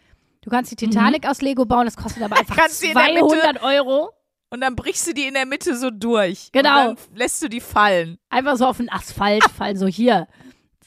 Du 0.42 0.51
kannst 0.51 0.70
die 0.72 0.77
Titanic 0.77 1.27
aus 1.29 1.40
Lego 1.40 1.64
bauen, 1.64 1.85
das 1.85 1.96
kostet 1.96 2.22
aber 2.22 2.37
einfach 2.38 2.57
Mhm. 2.57 2.61
Kannst 2.61 2.83
du 2.83 2.87
in 2.88 2.94
der 2.94 3.12
Mitte- 3.12 3.40
200 3.40 3.62
Euro. 3.62 4.11
Und 4.51 4.61
dann 4.61 4.77
brichst 4.77 5.07
du 5.07 5.14
die 5.14 5.27
in 5.27 5.35
der 5.35 5.46
Mitte 5.46 5.77
so 5.77 5.90
durch. 5.90 6.51
Genau. 6.53 6.90
Und 6.90 6.98
dann 6.98 7.16
lässt 7.16 7.42
du 7.42 7.48
die 7.48 7.61
fallen. 7.61 8.18
Einfach 8.29 8.57
so 8.57 8.66
auf 8.66 8.77
den 8.77 8.90
Asphalt 8.92 9.42
fallen, 9.57 9.77
so 9.77 9.87
hier. 9.87 10.29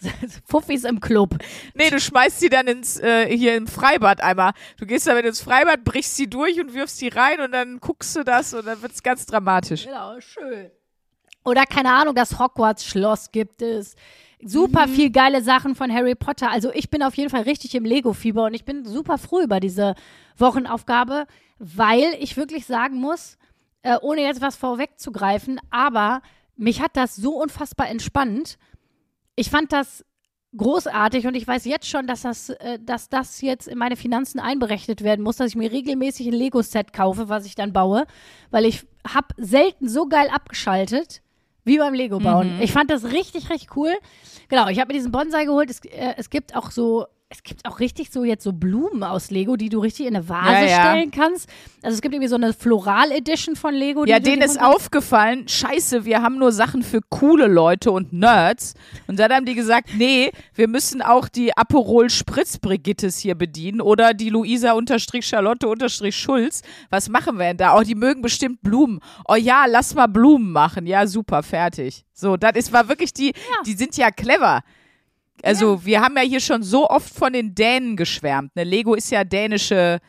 Fuffis 0.45 0.83
im 0.83 0.99
Club. 0.99 1.37
Nee, 1.73 1.89
du 1.89 1.99
schmeißt 1.99 2.39
sie 2.39 2.49
dann 2.49 2.67
ins, 2.67 2.99
äh, 2.99 3.25
hier 3.35 3.55
im 3.55 3.65
Freibad 3.65 4.21
einmal. 4.21 4.51
Du 4.77 4.85
gehst 4.85 5.07
damit 5.07 5.25
ins 5.25 5.41
Freibad, 5.41 5.83
brichst 5.83 6.15
sie 6.15 6.29
durch 6.29 6.59
und 6.59 6.73
wirfst 6.75 6.97
sie 6.99 7.07
rein 7.07 7.39
und 7.39 7.51
dann 7.53 7.79
guckst 7.79 8.15
du 8.15 8.23
das 8.23 8.53
und 8.53 8.67
dann 8.67 8.81
wird's 8.83 9.01
ganz 9.01 9.25
dramatisch. 9.25 9.85
Genau, 9.85 10.19
schön. 10.19 10.69
Oder 11.45 11.65
keine 11.65 11.93
Ahnung, 11.93 12.15
das 12.15 12.39
Hogwarts-Schloss 12.39 13.31
gibt 13.31 13.61
es. 13.61 13.95
Super 14.43 14.87
viel 14.87 15.11
geile 15.11 15.41
Sachen 15.41 15.75
von 15.75 15.93
Harry 15.93 16.15
Potter. 16.15 16.51
Also 16.51 16.71
ich 16.73 16.89
bin 16.89 17.03
auf 17.03 17.15
jeden 17.15 17.29
Fall 17.29 17.43
richtig 17.43 17.75
im 17.75 17.85
Lego-Fieber 17.85 18.45
und 18.45 18.53
ich 18.53 18.65
bin 18.65 18.83
super 18.83 19.17
froh 19.17 19.41
über 19.41 19.59
diese 19.59 19.95
Wochenaufgabe, 20.37 21.27
weil 21.59 22.15
ich 22.19 22.35
wirklich 22.35 22.65
sagen 22.65 22.99
muss, 22.99 23.37
äh, 23.83 23.97
ohne 24.01 24.21
jetzt 24.21 24.41
was 24.41 24.55
vorwegzugreifen, 24.55 25.59
aber 25.69 26.21
mich 26.55 26.81
hat 26.81 26.97
das 26.97 27.15
so 27.15 27.41
unfassbar 27.41 27.89
entspannt. 27.89 28.57
Ich 29.35 29.49
fand 29.49 29.71
das 29.71 30.03
großartig 30.57 31.27
und 31.27 31.35
ich 31.35 31.47
weiß 31.47 31.65
jetzt 31.65 31.87
schon, 31.87 32.07
dass 32.07 32.21
das, 32.23 32.49
äh, 32.49 32.79
dass 32.81 33.09
das 33.09 33.41
jetzt 33.41 33.67
in 33.67 33.77
meine 33.77 33.95
Finanzen 33.95 34.39
einberechnet 34.39 35.03
werden 35.03 35.21
muss, 35.21 35.37
dass 35.37 35.49
ich 35.49 35.55
mir 35.55 35.71
regelmäßig 35.71 36.27
ein 36.27 36.33
Lego-Set 36.33 36.93
kaufe, 36.93 37.29
was 37.29 37.45
ich 37.45 37.55
dann 37.55 37.73
baue, 37.73 38.05
weil 38.49 38.65
ich 38.65 38.85
habe 39.07 39.27
selten 39.37 39.87
so 39.87 40.07
geil 40.07 40.29
abgeschaltet 40.29 41.21
wie 41.65 41.77
beim 41.77 41.93
Lego 41.93 42.19
bauen. 42.19 42.59
Ich 42.61 42.71
fand 42.71 42.89
das 42.89 43.03
richtig, 43.05 43.49
richtig 43.49 43.75
cool. 43.75 43.93
Genau, 44.47 44.67
ich 44.67 44.79
habe 44.79 44.93
mir 44.93 44.99
diesen 44.99 45.11
Bonsai 45.11 45.45
geholt. 45.45 45.69
Es, 45.69 45.83
äh, 45.83 46.13
es 46.17 46.29
gibt 46.29 46.55
auch 46.55 46.71
so 46.71 47.07
es 47.29 47.41
gibt 47.41 47.65
auch 47.65 47.79
richtig 47.79 48.11
so 48.11 48.23
jetzt 48.23 48.43
so 48.43 48.53
Blumen 48.53 49.03
aus 49.03 49.31
Lego, 49.31 49.55
die 49.55 49.69
du 49.69 49.79
richtig 49.79 50.05
in 50.05 50.15
eine 50.15 50.29
Vase 50.29 50.51
Ja, 50.51 50.65
ja. 50.65 50.75
stellen 50.91 51.09
kannst. 51.09 51.49
Also 51.81 51.95
es 51.95 52.01
gibt 52.01 52.13
irgendwie 52.13 52.29
so 52.29 52.35
eine 52.35 52.53
Floral-Edition 52.53 53.55
von 53.55 53.73
Lego. 53.73 54.05
Ja, 54.05 54.19
denen 54.19 54.43
ist 54.43 54.61
aufgefallen, 54.61 55.47
scheiße, 55.47 56.05
wir 56.05 56.21
haben 56.21 56.37
nur 56.37 56.51
Sachen 56.51 56.83
für 56.83 57.01
coole 57.09 57.47
Leute 57.47 57.91
und 57.91 58.13
Nerds. 58.13 58.75
Und 59.07 59.17
dann 59.17 59.33
haben 59.33 59.45
die 59.45 59.55
gesagt, 59.55 59.89
nee, 59.97 60.31
wir 60.53 60.67
müssen 60.67 61.01
auch 61.01 61.27
die 61.27 61.55
Aperol 61.57 62.11
Spritz 62.11 62.59
Brigittes 62.59 63.17
hier 63.17 63.33
bedienen 63.33 63.81
oder 63.81 64.13
die 64.13 64.29
Luisa 64.29 64.73
unterstrich 64.73 65.25
Charlotte 65.25 65.67
unterstrich 65.67 66.15
Schulz. 66.15 66.61
Was 66.91 67.09
machen 67.09 67.37
wir 67.37 67.45
denn 67.45 67.57
da? 67.57 67.75
Oh, 67.75 67.81
die 67.81 67.95
mögen 67.95 68.21
bestimmt 68.21 68.61
Blumen. 68.61 68.99
Oh 69.27 69.35
ja, 69.35 69.65
lass 69.67 69.95
mal 69.95 70.07
Blumen 70.07 70.51
machen. 70.51 70.85
Ja, 70.85 71.07
super, 71.07 71.41
fertig. 71.41 72.05
So, 72.13 72.37
das 72.37 72.51
ist, 72.55 72.71
war 72.71 72.87
wirklich 72.87 73.13
die, 73.13 73.33
die 73.65 73.73
sind 73.73 73.97
ja 73.97 74.11
clever. 74.11 74.61
Also, 75.43 75.85
wir 75.85 76.01
haben 76.01 76.15
ja 76.17 76.23
hier 76.23 76.39
schon 76.39 76.63
so 76.63 76.89
oft 76.89 77.13
von 77.13 77.33
den 77.33 77.53
Dänen 77.53 77.95
geschwärmt. 77.95 78.55
Ne? 78.55 78.63
Lego 78.63 78.95
ist 78.95 79.11
ja 79.11 79.23
dänische, 79.23 79.99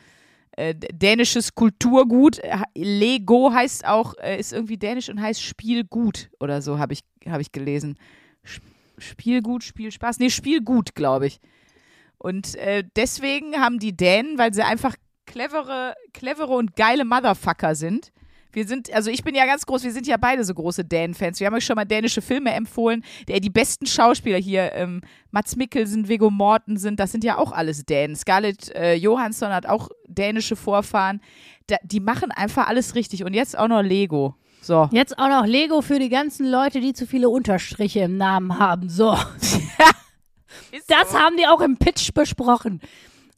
äh, 0.51 0.73
dänisches 0.75 1.53
Kulturgut. 1.53 2.39
Lego 2.75 3.51
heißt 3.53 3.85
auch, 3.85 4.15
äh, 4.17 4.39
ist 4.39 4.53
irgendwie 4.53 4.77
dänisch 4.77 5.09
und 5.09 5.21
heißt 5.21 5.41
Spielgut 5.41 6.29
oder 6.39 6.61
so, 6.61 6.79
habe 6.79 6.93
ich, 6.93 7.01
hab 7.27 7.39
ich 7.39 7.51
gelesen. 7.51 7.97
Sp- 8.47 8.65
Spielgut, 8.99 9.63
Spielspaß. 9.63 10.17
Nee, 10.19 10.31
Spielgut, 10.31 10.95
glaube 10.95 11.27
ich. 11.27 11.39
Und 12.17 12.55
äh, 12.55 12.83
deswegen 12.95 13.57
haben 13.57 13.77
die 13.77 13.95
Dänen, 13.95 14.39
weil 14.39 14.53
sie 14.55 14.63
einfach 14.63 14.95
clevere, 15.27 15.93
clevere 16.13 16.53
und 16.55 16.75
geile 16.75 17.05
Motherfucker 17.05 17.75
sind. 17.75 18.11
Wir 18.51 18.67
sind, 18.67 18.91
also 18.93 19.09
ich 19.09 19.23
bin 19.23 19.35
ja 19.35 19.45
ganz 19.45 19.65
groß, 19.65 19.83
wir 19.83 19.91
sind 19.91 20.07
ja 20.07 20.17
beide 20.17 20.43
so 20.43 20.53
große 20.53 20.83
Dänen-Fans. 20.83 21.39
Wir 21.39 21.47
haben 21.47 21.55
euch 21.55 21.65
schon 21.65 21.75
mal 21.75 21.85
dänische 21.85 22.21
Filme 22.21 22.53
empfohlen. 22.53 23.03
Der, 23.27 23.39
die 23.39 23.49
besten 23.49 23.85
Schauspieler 23.85 24.37
hier, 24.37 24.73
ähm, 24.73 25.01
Mats 25.31 25.55
Mikkelsen, 25.55 26.07
Viggo 26.07 26.29
Mortensen, 26.29 26.95
das 26.95 27.11
sind 27.11 27.23
ja 27.23 27.37
auch 27.37 27.51
alles 27.51 27.85
Dänen. 27.85 28.15
Scarlett 28.15 28.73
äh, 28.75 28.95
Johansson 28.95 29.49
hat 29.49 29.65
auch 29.65 29.89
dänische 30.07 30.55
Vorfahren. 30.55 31.21
Da, 31.67 31.77
die 31.83 31.99
machen 31.99 32.31
einfach 32.31 32.67
alles 32.67 32.95
richtig. 32.95 33.23
Und 33.23 33.33
jetzt 33.33 33.57
auch 33.57 33.67
noch 33.67 33.81
Lego. 33.81 34.35
So. 34.61 34.89
Jetzt 34.91 35.17
auch 35.17 35.29
noch 35.29 35.45
Lego 35.45 35.81
für 35.81 35.99
die 35.99 36.09
ganzen 36.09 36.49
Leute, 36.49 36.79
die 36.81 36.93
zu 36.93 37.05
viele 37.05 37.29
Unterstriche 37.29 38.01
im 38.01 38.17
Namen 38.17 38.59
haben. 38.59 38.89
So, 38.89 39.11
das 40.87 41.13
haben 41.13 41.37
die 41.37 41.47
auch 41.47 41.61
im 41.61 41.77
Pitch 41.77 42.13
besprochen. 42.13 42.81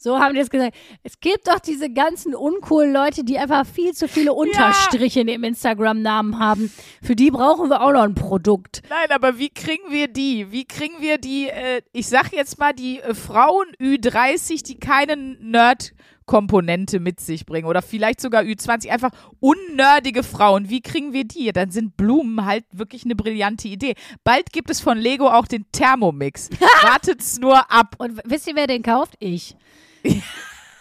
So 0.02 0.18
haben 0.18 0.34
die 0.34 0.40
es 0.40 0.50
gesagt. 0.50 0.78
Es 1.04 1.20
gibt 1.20 1.50
doch 1.50 1.60
diese 1.60 1.90
ganzen 1.90 2.34
uncoolen 2.34 2.94
Leute, 2.94 3.26
die 3.26 3.38
einfach 3.38 3.66
viel 3.66 3.94
zu 3.94 4.08
viele 4.08 4.32
Unterstriche 4.32 5.20
in 5.20 5.28
ihrem 5.28 5.44
Instagram-Namen 5.44 6.40
haben. 6.40 6.72
Für 7.04 7.18
die 7.18 7.30
brauchen 7.30 7.70
wir 7.70 7.82
auch 7.82 7.92
noch 7.92 8.04
ein 8.04 8.16
Produkt. 8.16 8.82
Nein, 8.90 9.12
aber 9.12 9.38
wie 9.40 9.50
kriegen 9.50 9.92
wir 9.92 10.08
die? 10.08 10.54
Wie 10.54 10.64
kriegen 10.64 11.02
wir 11.02 11.18
die, 11.18 11.50
äh, 11.50 11.82
ich 11.92 12.08
sag 12.08 12.32
jetzt 12.32 12.58
mal, 12.60 12.72
die 12.72 13.02
äh, 13.02 13.14
Frauen 13.14 13.68
Ü30, 13.78 14.64
die 14.64 14.80
keine 14.80 15.18
Nerd-Komponente 15.18 17.02
mit 17.02 17.20
sich 17.20 17.46
bringen 17.46 17.68
oder 17.68 17.82
vielleicht 17.82 18.22
sogar 18.22 18.44
Ü20, 18.44 18.92
einfach 18.92 19.12
unnerdige 19.42 20.24
Frauen. 20.24 20.70
Wie 20.70 20.80
kriegen 20.80 21.12
wir 21.12 21.26
die? 21.26 21.52
Dann 21.52 21.72
sind 21.72 21.98
Blumen 21.98 22.46
halt 22.46 22.64
wirklich 22.72 23.04
eine 23.04 23.18
brillante 23.18 23.68
Idee. 23.68 23.96
Bald 24.24 24.54
gibt 24.54 24.70
es 24.70 24.80
von 24.80 24.98
Lego 24.98 25.28
auch 25.28 25.46
den 25.46 25.66
Thermomix. 25.74 26.50
Wartet's 26.84 27.38
nur 27.38 27.70
ab. 27.70 27.96
Und 27.98 28.22
wisst 28.24 28.48
ihr, 28.48 28.56
wer 28.56 28.68
den 28.68 28.82
kauft? 28.82 29.16
Ich. 29.20 29.58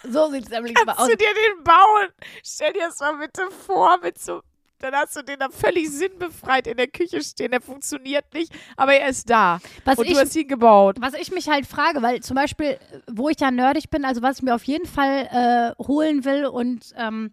So 0.08 0.30
sieht 0.30 0.44
es 0.44 0.50
nämlich 0.50 0.74
mal 0.74 0.84
Kannst 0.86 1.00
aus. 1.00 1.08
du 1.08 1.16
dir 1.16 1.26
den 1.34 1.64
bauen? 1.64 2.08
Stell 2.44 2.72
dir 2.72 2.80
das 2.88 2.98
mal 3.00 3.16
bitte 3.18 3.42
vor 3.66 3.98
mit 4.02 4.18
so 4.18 4.42
dann 4.80 4.94
hast 4.94 5.16
du 5.16 5.22
den 5.22 5.40
da 5.40 5.48
völlig 5.50 5.90
sinnbefreit 5.90 6.68
in 6.68 6.76
der 6.76 6.86
Küche 6.86 7.20
stehen. 7.20 7.50
Der 7.50 7.60
funktioniert 7.60 8.32
nicht, 8.32 8.52
aber 8.76 8.94
er 8.94 9.08
ist 9.08 9.28
da. 9.28 9.58
Was 9.84 9.98
und 9.98 10.06
ich- 10.06 10.12
du 10.12 10.20
hast 10.20 10.36
ihn 10.36 10.46
gebaut. 10.46 10.98
Was 11.00 11.14
ich 11.14 11.32
mich 11.32 11.48
halt 11.48 11.66
frage, 11.66 12.00
weil 12.00 12.20
zum 12.20 12.36
Beispiel, 12.36 12.78
wo 13.10 13.28
ich 13.28 13.40
ja 13.40 13.50
nerdig 13.50 13.90
bin, 13.90 14.04
also 14.04 14.22
was 14.22 14.36
ich 14.36 14.42
mir 14.44 14.54
auf 14.54 14.62
jeden 14.62 14.86
Fall 14.86 15.74
äh, 15.80 15.82
holen 15.82 16.24
will 16.24 16.46
und 16.46 16.92
ähm, 16.96 17.32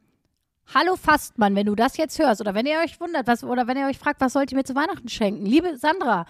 Hallo 0.73 0.95
Fastmann, 0.95 1.55
wenn 1.55 1.67
du 1.67 1.75
das 1.75 1.97
jetzt 1.97 2.17
hörst 2.17 2.41
oder 2.41 2.55
wenn 2.55 2.65
ihr 2.65 2.79
euch 2.79 2.99
wundert, 2.99 3.27
was 3.27 3.43
oder 3.43 3.67
wenn 3.67 3.77
ihr 3.77 3.85
euch 3.85 3.99
fragt, 3.99 4.19
was 4.21 4.33
sollt 4.33 4.51
ihr 4.51 4.57
mir 4.57 4.63
zu 4.63 4.73
Weihnachten 4.73 5.07
schenken? 5.09 5.45
Liebe 5.45 5.77
Sandra, 5.77 6.25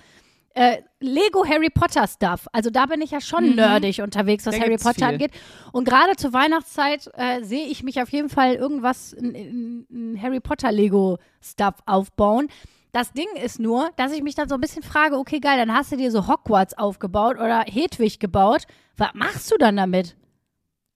äh, 0.55 0.81
Lego 0.99 1.45
Harry 1.45 1.69
Potter 1.69 2.07
Stuff. 2.07 2.47
Also 2.51 2.69
da 2.69 2.85
bin 2.87 3.01
ich 3.01 3.11
ja 3.11 3.21
schon 3.21 3.55
nerdig 3.55 4.01
unterwegs, 4.01 4.45
was 4.45 4.55
Da 4.55 4.61
Harry 4.61 4.77
Potter 4.77 4.93
viel. 4.93 5.03
angeht. 5.05 5.31
Und 5.73 5.85
gerade 5.85 6.15
zur 6.15 6.33
Weihnachtszeit 6.33 7.09
äh, 7.13 7.43
sehe 7.43 7.67
ich 7.67 7.83
mich 7.83 8.01
auf 8.01 8.09
jeden 8.09 8.29
Fall 8.29 8.55
irgendwas 8.55 9.13
in, 9.13 9.35
in, 9.35 9.85
in 9.89 10.21
Harry 10.21 10.39
Potter 10.39 10.71
Lego 10.71 11.17
Stuff 11.41 11.75
aufbauen. 11.85 12.47
Das 12.93 13.11
Ding 13.11 13.27
ist 13.43 13.59
nur, 13.59 13.91
dass 13.97 14.13
ich 14.13 14.23
mich 14.23 14.35
dann 14.35 14.47
so 14.47 14.55
ein 14.55 14.61
bisschen 14.61 14.81
frage, 14.81 15.17
okay, 15.17 15.39
geil, 15.41 15.57
dann 15.57 15.73
hast 15.75 15.91
du 15.91 15.97
dir 15.97 16.09
so 16.11 16.27
Hogwarts 16.29 16.77
aufgebaut 16.77 17.35
oder 17.35 17.65
Hedwig 17.67 18.19
gebaut. 18.21 18.63
Was 18.95 19.09
machst 19.13 19.51
du 19.51 19.57
dann 19.57 19.75
damit? 19.75 20.15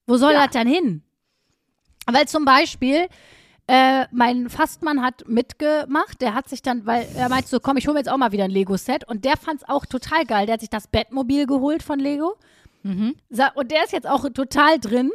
Wo 0.06 0.16
soll 0.16 0.32
Ja. 0.32 0.46
das 0.46 0.54
dann 0.54 0.66
hin? 0.66 1.02
Weil 2.06 2.26
zum 2.26 2.46
Beispiel, 2.46 3.08
äh, 3.72 4.06
mein 4.10 4.48
Fastmann 4.50 5.00
hat 5.00 5.28
mitgemacht, 5.28 6.20
der 6.20 6.34
hat 6.34 6.48
sich 6.48 6.60
dann, 6.62 6.86
weil 6.86 7.06
er 7.14 7.28
meinte 7.28 7.48
so, 7.48 7.60
komm, 7.60 7.76
ich 7.76 7.86
hole 7.86 7.94
mir 7.94 8.00
jetzt 8.00 8.10
auch 8.10 8.16
mal 8.16 8.32
wieder 8.32 8.44
ein 8.44 8.50
Lego-Set 8.50 9.06
und 9.08 9.24
der 9.24 9.36
fand 9.36 9.62
es 9.62 9.68
auch 9.68 9.86
total 9.86 10.24
geil. 10.24 10.46
Der 10.46 10.54
hat 10.54 10.60
sich 10.60 10.70
das 10.70 10.88
Bettmobil 10.88 11.46
geholt 11.46 11.82
von 11.82 11.98
Lego 12.00 12.34
Sa- 13.28 13.52
und 13.54 13.70
der 13.70 13.84
ist 13.84 13.92
jetzt 13.92 14.08
auch 14.08 14.28
total 14.30 14.78
drin. 14.80 15.10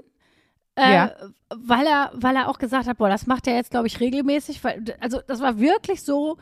Äh, 0.75 0.93
Ja. 0.93 1.11
weil 1.55 1.85
er, 1.87 2.11
weil 2.13 2.35
er 2.35 2.47
auch 2.49 2.57
gesagt 2.59 2.87
hat, 2.87 2.97
boah, 2.97 3.09
das 3.09 3.27
macht 3.27 3.47
er 3.47 3.55
jetzt, 3.55 3.71
glaube 3.71 3.87
ich, 3.87 3.99
regelmäßig. 3.99 4.63
Weil, 4.63 4.83
also 4.99 5.19
das 5.25 5.39
war 5.41 5.57
wirklich 5.59 6.03
so. 6.03 6.37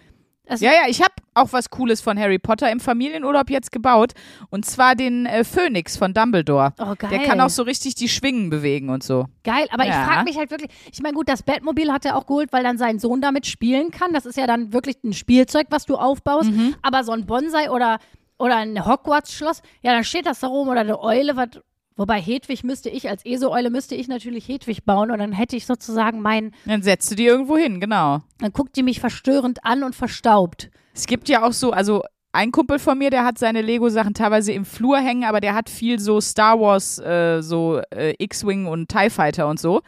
Das, 0.46 0.60
Ja, 0.60 0.72
ja, 0.72 0.90
ich 0.90 1.02
habe 1.02 1.14
auch 1.36 1.54
was 1.54 1.70
Cooles 1.70 2.02
von 2.02 2.20
Harry 2.20 2.38
Potter 2.38 2.70
im 2.70 2.80
Familienurlaub 2.82 3.50
jetzt 3.50 3.72
gebaut. 3.72 4.12
Und 4.50 4.66
zwar 4.66 4.94
den 4.96 5.26
äh, 5.26 5.44
Phönix 5.44 5.96
von 5.98 6.14
Dumbledore. 6.14 6.74
Oh, 6.80 6.94
geil. 6.98 7.10
Der 7.12 7.20
kann 7.20 7.40
auch 7.40 7.50
so 7.50 7.64
richtig 7.64 7.96
die 7.96 8.10
Schwingen 8.10 8.50
bewegen 8.50 8.90
und 8.90 9.04
so. 9.04 9.26
Geil, 9.44 9.68
aber 9.72 9.86
Ja. 9.86 10.02
ich 10.02 10.08
frage 10.12 10.24
mich 10.26 10.38
halt 10.38 10.52
wirklich, 10.52 10.70
ich 10.92 11.02
meine, 11.02 11.14
gut, 11.16 11.30
das 11.30 11.44
Bettmobil 11.44 11.92
hat 11.94 12.06
er 12.06 12.18
auch 12.18 12.26
geholt, 12.26 12.52
weil 12.52 12.64
dann 12.64 12.78
sein 12.78 13.00
Sohn 13.00 13.22
damit 13.22 13.46
spielen 13.48 13.90
kann. 13.92 14.12
Das 14.14 14.26
ist 14.26 14.38
ja 14.38 14.46
dann 14.46 14.74
wirklich 14.74 14.98
ein 15.04 15.14
Spielzeug, 15.14 15.68
was 15.70 15.86
du 15.86 15.96
aufbaust. 15.96 16.52
Mhm. 16.52 16.76
Aber 16.82 17.04
so 17.06 17.14
ein 17.14 17.26
Bonsai 17.26 17.72
oder, 17.72 18.00
oder 18.38 18.58
ein 18.58 18.86
Hogwarts-Schloss, 18.86 19.62
ja, 19.82 19.94
dann 19.94 20.04
steht 20.04 20.26
das 20.26 20.42
da 20.42 20.48
rum 20.48 20.68
oder 20.68 20.82
eine 20.82 21.00
Eule, 21.02 21.36
was. 21.38 21.48
Wobei 21.96 22.20
Hedwig 22.20 22.64
müsste 22.64 22.90
ich, 22.90 23.10
als 23.10 23.26
ESO-Eule 23.26 23.70
müsste 23.70 23.96
ich 23.96 24.08
natürlich 24.08 24.48
Hedwig 24.48 24.84
bauen 24.84 25.12
und 25.12 25.20
dann 25.20 25.32
hätte 25.32 25.56
ich 25.56 25.66
sozusagen 25.66 26.22
mein, 26.22 26.52
Dann 26.66 26.82
setzt 26.82 27.12
du 27.12 27.16
die 27.16 27.26
irgendwo 27.26 27.58
hin, 27.58 27.80
genau. 27.80 28.22
dann 28.40 28.52
guckt 28.52 28.76
die 28.76 28.84
mich 28.84 29.00
verstörend 29.00 29.64
an 29.64 29.84
und 29.84 29.96
verstaubt. 29.96 30.72
Es 30.94 31.06
gibt 31.06 31.30
ja 31.30 31.44
auch 31.44 31.54
so, 31.54 31.72
also 31.72 32.04
ein 32.32 32.52
Kumpel 32.52 32.80
von 32.80 32.98
mir, 32.98 33.12
der 33.12 33.26
hat 33.26 33.38
seine 33.38 33.62
Lego-Sachen 33.62 34.16
teilweise 34.16 34.54
im 34.54 34.66
Flur 34.66 34.98
hängen, 34.98 35.24
aber 35.24 35.40
der 35.40 35.54
hat 35.54 35.70
viel 35.70 36.00
so 36.00 36.20
Star 36.20 36.60
Wars, 36.60 36.98
äh, 36.98 37.42
so 37.42 37.80
äh, 37.92 38.16
X-Wing 38.18 38.66
und 38.66 38.90
TIE 38.90 39.12
Fighter 39.12 39.48
und 39.48 39.60
so. 39.60 39.82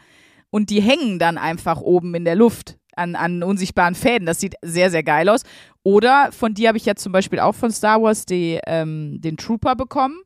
Und 0.50 0.70
die 0.70 0.80
hängen 0.80 1.18
dann 1.18 1.38
einfach 1.38 1.80
oben 1.80 2.14
in 2.14 2.24
der 2.24 2.36
Luft 2.36 2.78
an, 2.94 3.16
an 3.16 3.42
unsichtbaren 3.42 3.96
Fäden. 3.96 4.26
Das 4.26 4.38
sieht 4.38 4.54
sehr, 4.62 4.90
sehr 4.90 5.02
geil 5.02 5.28
aus. 5.28 5.42
Oder 5.82 6.30
von 6.30 6.54
dir 6.54 6.68
habe 6.68 6.78
ich 6.78 6.86
ja 6.86 6.94
zum 6.94 7.12
Beispiel 7.12 7.40
auch 7.40 7.54
von 7.54 7.72
Star 7.72 8.00
Wars 8.00 8.26
die, 8.26 8.60
ähm, 8.66 9.20
den 9.20 9.36
Trooper 9.36 9.74
bekommen. 9.74 10.16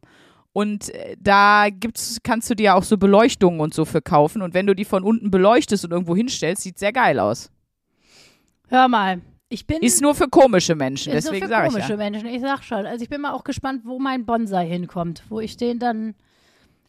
Und 0.53 0.89
äh, 0.91 1.17
da 1.21 1.69
gibt's, 1.71 2.19
kannst 2.23 2.51
du 2.51 2.55
dir 2.55 2.75
auch 2.75 2.83
so 2.83 2.97
Beleuchtungen 2.97 3.61
und 3.61 3.73
so 3.73 3.85
für 3.85 4.03
kaufen. 4.03 4.43
Und 4.43 4.55
wenn 4.55 4.67
du 4.67 4.75
die 4.75 4.85
von 4.85 5.05
unten 5.05 5.31
beleuchtest 5.31 5.85
und 5.85 5.93
irgendwo 5.93 6.17
hinstellst, 6.17 6.63
sieht 6.63 6.79
sehr 6.79 6.93
geil 6.93 7.21
aus. 7.21 7.51
Hör 8.69 8.89
mal, 8.89 9.21
ich 9.49 9.67
bin. 9.67 9.83
Ist 9.83 10.01
nur 10.01 10.15
für 10.15 10.29
komische 10.29 10.75
Menschen, 10.75 11.13
ist 11.13 11.27
deswegen 11.27 11.41
nur 11.41 11.49
für 11.49 11.55
sage 11.55 11.67
ich 11.67 11.73
komische 11.75 11.91
ja. 11.93 11.97
Menschen, 11.97 12.27
ich 12.27 12.41
sag 12.41 12.63
schon. 12.63 12.87
Also 12.87 13.03
ich 13.03 13.09
bin 13.09 13.21
mal 13.21 13.33
auch 13.33 13.45
gespannt, 13.45 13.83
wo 13.85 13.99
mein 13.99 14.25
Bonsai 14.25 14.67
hinkommt, 14.67 15.25
wo 15.29 15.41
ich 15.41 15.57
den 15.57 15.79
dann 15.79 16.15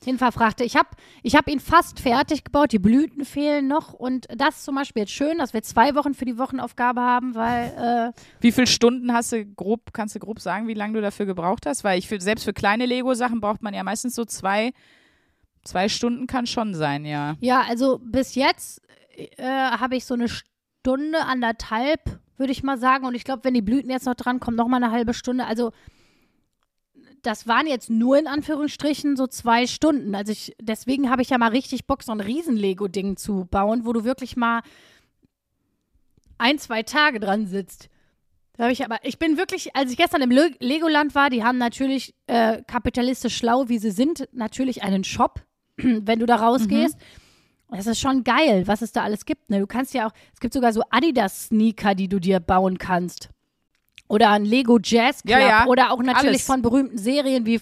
hin 0.03 0.17
verfrachte. 0.17 0.63
Ich 0.63 0.75
habe 0.75 0.89
ich 1.23 1.35
hab 1.35 1.47
ihn 1.47 1.59
fast 1.59 1.99
fertig 1.99 2.43
gebaut, 2.43 2.71
die 2.71 2.79
Blüten 2.79 3.25
fehlen 3.25 3.67
noch 3.67 3.93
und 3.93 4.27
das 4.35 4.63
zum 4.63 4.75
Beispiel 4.75 5.01
jetzt 5.01 5.11
schön, 5.11 5.37
dass 5.37 5.53
wir 5.53 5.61
zwei 5.61 5.95
Wochen 5.95 6.13
für 6.13 6.25
die 6.25 6.37
Wochenaufgabe 6.37 7.01
haben, 7.01 7.35
weil 7.35 8.13
äh, 8.13 8.21
Wie 8.39 8.51
viele 8.51 8.67
Stunden 8.67 9.13
hast 9.13 9.31
du 9.31 9.45
grob, 9.45 9.93
kannst 9.93 10.15
du 10.15 10.19
grob 10.19 10.39
sagen, 10.39 10.67
wie 10.67 10.73
lange 10.73 10.93
du 10.93 11.01
dafür 11.01 11.25
gebraucht 11.25 11.65
hast? 11.65 11.83
Weil 11.83 11.99
ich 11.99 12.07
finde, 12.07 12.23
selbst 12.23 12.43
für 12.43 12.53
kleine 12.53 12.85
Lego-Sachen 12.85 13.41
braucht 13.41 13.61
man 13.61 13.73
ja 13.73 13.83
meistens 13.83 14.15
so 14.15 14.25
zwei, 14.25 14.71
zwei 15.63 15.89
Stunden 15.89 16.27
kann 16.27 16.47
schon 16.47 16.73
sein, 16.73 17.05
ja. 17.05 17.35
ja, 17.39 17.61
also 17.67 17.99
bis 18.03 18.35
jetzt 18.35 18.81
äh, 19.37 19.45
habe 19.45 19.95
ich 19.95 20.05
so 20.05 20.15
eine 20.15 20.27
Stunde, 20.29 21.19
anderthalb, 21.25 22.19
würde 22.37 22.51
ich 22.51 22.63
mal 22.63 22.77
sagen. 22.77 23.05
Und 23.05 23.13
ich 23.13 23.23
glaube, 23.23 23.43
wenn 23.43 23.53
die 23.53 23.61
Blüten 23.61 23.91
jetzt 23.91 24.07
noch 24.07 24.15
dran 24.15 24.39
kommen, 24.39 24.57
noch 24.57 24.67
mal 24.67 24.77
eine 24.77 24.91
halbe 24.91 25.13
Stunde. 25.13 25.45
Also 25.45 25.71
das 27.21 27.47
waren 27.47 27.67
jetzt 27.67 27.89
nur 27.89 28.17
in 28.17 28.27
Anführungsstrichen 28.27 29.15
so 29.15 29.27
zwei 29.27 29.67
Stunden. 29.67 30.15
Also 30.15 30.31
ich, 30.31 30.55
deswegen 30.61 31.09
habe 31.09 31.21
ich 31.21 31.29
ja 31.29 31.37
mal 31.37 31.49
richtig 31.49 31.85
Bock, 31.85 32.03
so 32.03 32.11
ein 32.11 32.19
Riesen-Lego-Ding 32.19 33.17
zu 33.17 33.45
bauen, 33.49 33.85
wo 33.85 33.93
du 33.93 34.03
wirklich 34.03 34.35
mal 34.35 34.61
ein, 36.37 36.57
zwei 36.57 36.83
Tage 36.83 37.19
dran 37.19 37.45
sitzt. 37.45 37.89
Da 38.53 38.63
habe 38.63 38.73
ich 38.73 38.83
aber, 38.83 38.97
ich 39.03 39.19
bin 39.19 39.37
wirklich, 39.37 39.75
als 39.75 39.91
ich 39.91 39.97
gestern 39.97 40.21
im 40.21 40.31
Le 40.31 40.51
Legoland 40.59 41.15
war, 41.15 41.29
die 41.29 41.43
haben 41.43 41.57
natürlich 41.57 42.13
äh, 42.27 42.61
kapitalistisch 42.63 43.37
schlau, 43.37 43.69
wie 43.69 43.79
sie 43.79 43.91
sind, 43.91 44.27
natürlich 44.33 44.83
einen 44.83 45.03
Shop, 45.03 45.41
wenn 45.77 46.19
du 46.19 46.25
da 46.25 46.37
rausgehst. 46.37 46.97
Das 47.69 47.87
ist 47.87 48.01
schon 48.01 48.25
geil, 48.25 48.67
was 48.67 48.81
es 48.81 48.91
da 48.91 49.03
alles 49.03 49.25
gibt. 49.25 49.49
Ne? 49.49 49.59
Du 49.59 49.67
kannst 49.67 49.93
ja 49.93 50.07
auch, 50.07 50.11
es 50.33 50.41
gibt 50.41 50.53
sogar 50.53 50.73
so 50.73 50.81
Adidas-Sneaker, 50.89 51.95
die 51.95 52.09
du 52.09 52.19
dir 52.19 52.41
bauen 52.41 52.77
kannst. 52.77 53.29
Oder 54.11 54.31
ein 54.31 54.43
Lego 54.43 54.77
Jazz 54.83 55.23
Club. 55.23 55.39
Ja, 55.39 55.47
ja, 55.47 55.65
Oder 55.67 55.91
auch 55.91 56.03
natürlich 56.03 56.27
alles. 56.27 56.45
von 56.45 56.61
berühmten 56.61 56.97
Serien 56.97 57.45
wie, 57.45 57.61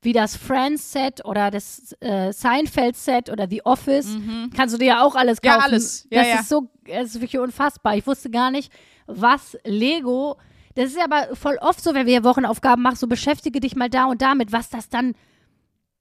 wie 0.00 0.14
das 0.14 0.34
Friends-Set 0.34 1.22
oder 1.26 1.50
das 1.50 1.94
äh, 2.00 2.32
Seinfeld-Set 2.32 3.28
oder 3.28 3.46
The 3.48 3.66
Office. 3.66 4.08
Kannst 4.56 4.74
du 4.74 4.78
dir 4.78 4.86
ja 4.86 5.02
auch 5.04 5.14
alles 5.14 5.42
kaufen. 5.42 5.58
Ja, 5.58 5.64
alles. 5.64 6.06
Ja, 6.10 6.20
das 6.20 6.28
ja. 6.28 6.40
ist 6.40 6.48
so, 6.48 6.70
es 6.86 7.14
ist 7.14 7.20
wirklich 7.20 7.38
unfassbar. 7.38 7.96
Ich 7.98 8.06
wusste 8.06 8.30
gar 8.30 8.50
nicht, 8.50 8.72
was 9.06 9.58
Lego. 9.64 10.38
Das 10.74 10.86
ist 10.86 10.98
aber 10.98 11.36
voll 11.36 11.58
oft 11.60 11.82
so, 11.82 11.92
wenn 11.92 12.06
wir 12.06 12.24
Wochenaufgaben 12.24 12.82
machen, 12.82 12.96
so 12.96 13.06
beschäftige 13.06 13.60
dich 13.60 13.76
mal 13.76 13.90
da 13.90 14.06
und 14.06 14.22
damit, 14.22 14.52
was 14.52 14.70
das 14.70 14.88
dann 14.88 15.14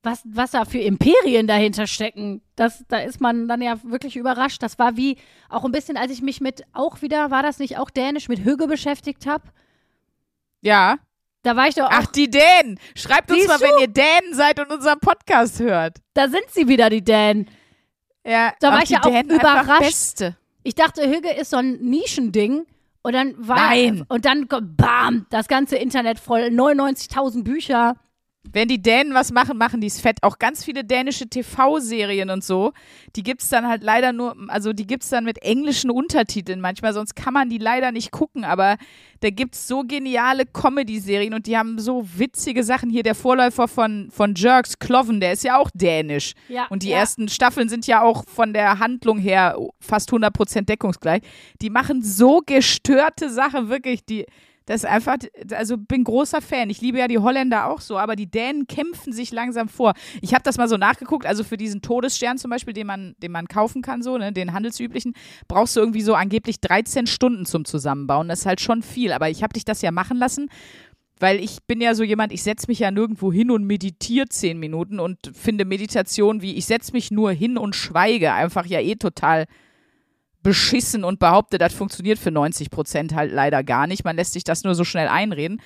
was, 0.01 0.21
was 0.23 0.51
da 0.51 0.63
für 0.63 0.79
Imperien 0.79 1.45
dahinter 1.45 1.87
stecken. 1.87 2.41
Das, 2.55 2.85
da 2.87 2.99
ist 2.99 3.19
man 3.19 3.49
dann 3.49 3.61
ja 3.61 3.77
wirklich 3.83 4.15
überrascht. 4.15 4.63
Das 4.63 4.79
war 4.79 4.95
wie 4.95 5.17
auch 5.49 5.65
ein 5.65 5.73
bisschen, 5.73 5.97
als 5.97 6.13
ich 6.13 6.21
mich 6.21 6.39
mit, 6.39 6.63
auch 6.71 7.01
wieder, 7.01 7.31
war 7.31 7.43
das 7.43 7.59
nicht 7.59 7.77
auch 7.77 7.89
Dänisch, 7.89 8.29
mit 8.29 8.45
Hügge 8.45 8.67
beschäftigt 8.67 9.25
habe. 9.25 9.43
Ja. 10.61 10.97
Da 11.43 11.55
war 11.55 11.67
ich 11.67 11.75
doch 11.75 11.85
auch, 11.85 11.91
Ach, 11.91 12.05
die 12.07 12.29
Dänen. 12.29 12.79
Schreibt 12.95 13.31
uns 13.31 13.47
mal, 13.47 13.57
du? 13.57 13.63
wenn 13.63 13.79
ihr 13.79 13.87
Dänen 13.87 14.33
seid 14.33 14.59
und 14.59 14.71
unseren 14.71 14.99
Podcast 14.99 15.59
hört. 15.59 15.97
da 16.13 16.27
sind 16.27 16.43
sie 16.51 16.67
wieder, 16.67 16.89
die 16.89 17.03
Dänen. 17.03 17.49
Ja, 18.25 18.53
Da 18.59 18.71
war 18.73 18.83
ich 18.83 18.89
ja 18.89 18.99
auch 18.99 19.03
Dänen 19.03 19.31
einfach 19.31 19.63
überrascht. 19.63 19.79
Beste. 19.81 20.37
Ich 20.63 20.75
dachte, 20.75 21.09
Hügge 21.09 21.31
ist 21.31 21.51
so 21.51 21.57
ein 21.57 21.79
Nischending. 21.79 22.65
Und 23.01 23.13
dann 23.13 23.35
war 23.37 23.55
Nein. 23.55 24.03
und 24.09 24.25
dann 24.25 24.49
kommt, 24.49 24.75
bam, 24.75 25.25
das 25.29 25.47
ganze 25.47 25.77
Internet 25.77 26.19
voll, 26.19 26.41
99.000 26.51 27.45
Bücher. 27.45 27.95
Wenn 28.43 28.69
die 28.69 28.81
Dänen 28.81 29.13
was 29.13 29.33
machen, 29.33 29.57
machen 29.57 29.81
die 29.81 29.87
es 29.87 29.99
fett. 29.99 30.23
Auch 30.23 30.39
ganz 30.39 30.63
viele 30.63 30.85
dänische 30.85 31.27
TV-Serien 31.27 32.29
und 32.29 32.43
so, 32.43 32.71
die 33.15 33.21
gibt's 33.21 33.49
dann 33.49 33.67
halt 33.67 33.83
leider 33.83 34.13
nur, 34.13 34.33
also 34.47 34.71
die 34.71 34.87
gibt's 34.87 35.09
dann 35.09 35.25
mit 35.25 35.43
englischen 35.43 35.91
Untertiteln 35.91 36.61
manchmal, 36.61 36.93
sonst 36.93 37.15
kann 37.15 37.33
man 37.33 37.49
die 37.49 37.57
leider 37.57 37.91
nicht 37.91 38.11
gucken. 38.11 38.45
Aber 38.45 38.77
da 39.19 39.29
gibt's 39.29 39.67
so 39.67 39.83
geniale 39.83 40.45
Comedy-Serien 40.45 41.33
und 41.33 41.47
die 41.47 41.57
haben 41.57 41.79
so 41.79 42.07
witzige 42.15 42.63
Sachen. 42.63 42.89
Hier 42.89 43.03
der 43.03 43.13
Vorläufer 43.13 43.67
von, 43.67 44.09
von 44.09 44.33
Jerks, 44.35 44.79
Cloven, 44.79 45.19
der 45.19 45.33
ist 45.33 45.43
ja 45.43 45.57
auch 45.57 45.69
dänisch. 45.73 46.33
Ja, 46.47 46.67
Und 46.69 46.83
die 46.83 46.89
ja. 46.89 46.99
ersten 46.99 47.27
Staffeln 47.27 47.67
sind 47.67 47.87
ja 47.87 48.01
auch 48.01 48.23
von 48.25 48.53
der 48.53 48.79
Handlung 48.79 49.19
her 49.19 49.57
fast 49.81 50.11
100% 50.11 50.61
deckungsgleich. 50.61 51.21
Die 51.61 51.69
machen 51.69 52.01
so 52.01 52.41
gestörte 52.45 53.29
Sachen, 53.29 53.67
wirklich, 53.67 54.05
die, 54.05 54.25
das 54.69 54.83
ist 54.83 54.89
einfach, 54.89 55.17
also 55.51 55.77
bin 55.77 56.03
großer 56.03 56.41
Fan. 56.41 56.69
Ich 56.69 56.79
liebe 56.79 56.99
ja 56.99 57.07
die 57.07 57.17
Holländer 57.17 57.71
auch 57.71 57.81
so, 57.81 57.97
aber 57.97 58.15
die 58.15 58.29
Dänen 58.29 58.67
kämpfen 58.67 59.11
sich 59.11 59.31
langsam 59.31 59.67
vor. 59.67 59.93
Ich 60.21 60.35
habe 60.35 60.43
das 60.43 60.59
mal 60.59 60.69
so 60.69 60.77
nachgeguckt, 60.77 61.25
also 61.25 61.43
für 61.43 61.57
diesen 61.57 61.81
Todesstern 61.81 62.37
zum 62.37 62.51
Beispiel, 62.51 62.75
den 62.75 62.85
man, 62.85 63.15
den 63.17 63.31
man 63.31 63.47
kaufen 63.47 63.81
kann, 63.81 64.03
so, 64.03 64.15
ne, 64.19 64.31
den 64.31 64.53
handelsüblichen, 64.53 65.13
brauchst 65.47 65.75
du 65.75 65.79
irgendwie 65.79 66.03
so 66.03 66.13
angeblich 66.13 66.61
13 66.61 67.07
Stunden 67.07 67.47
zum 67.47 67.65
Zusammenbauen. 67.65 68.27
Das 68.27 68.41
ist 68.41 68.45
halt 68.45 68.61
schon 68.61 68.83
viel, 68.83 69.11
aber 69.11 69.27
ich 69.31 69.41
habe 69.41 69.53
dich 69.53 69.65
das 69.65 69.81
ja 69.81 69.89
machen 69.89 70.17
lassen. 70.17 70.49
Weil 71.19 71.39
ich 71.39 71.63
bin 71.65 71.81
ja 71.81 71.95
so 71.95 72.03
jemand, 72.03 72.31
ich 72.31 72.43
setze 72.43 72.67
mich 72.67 72.77
ja 72.77 72.91
nirgendwo 72.91 73.33
hin 73.33 73.49
und 73.49 73.63
meditiere 73.63 74.29
zehn 74.29 74.59
Minuten 74.59 74.99
und 74.99 75.17
finde 75.33 75.65
Meditation 75.65 76.43
wie, 76.43 76.53
ich 76.53 76.67
setze 76.67 76.91
mich 76.91 77.09
nur 77.09 77.31
hin 77.31 77.57
und 77.57 77.75
schweige, 77.75 78.33
einfach 78.33 78.67
ja 78.67 78.81
eh 78.81 78.97
total 78.97 79.47
beschissen 80.43 81.03
und 81.03 81.19
behaupte, 81.19 81.57
das 81.57 81.73
funktioniert 81.73 82.19
für 82.19 82.31
90 82.31 82.69
Prozent 82.69 83.13
halt 83.13 83.31
leider 83.31 83.63
gar 83.63 83.87
nicht. 83.87 84.03
Man 84.03 84.15
lässt 84.15 84.33
sich 84.33 84.43
das 84.43 84.63
nur 84.63 84.75
so 84.75 84.83
schnell 84.83 85.07
einreden. 85.07 85.61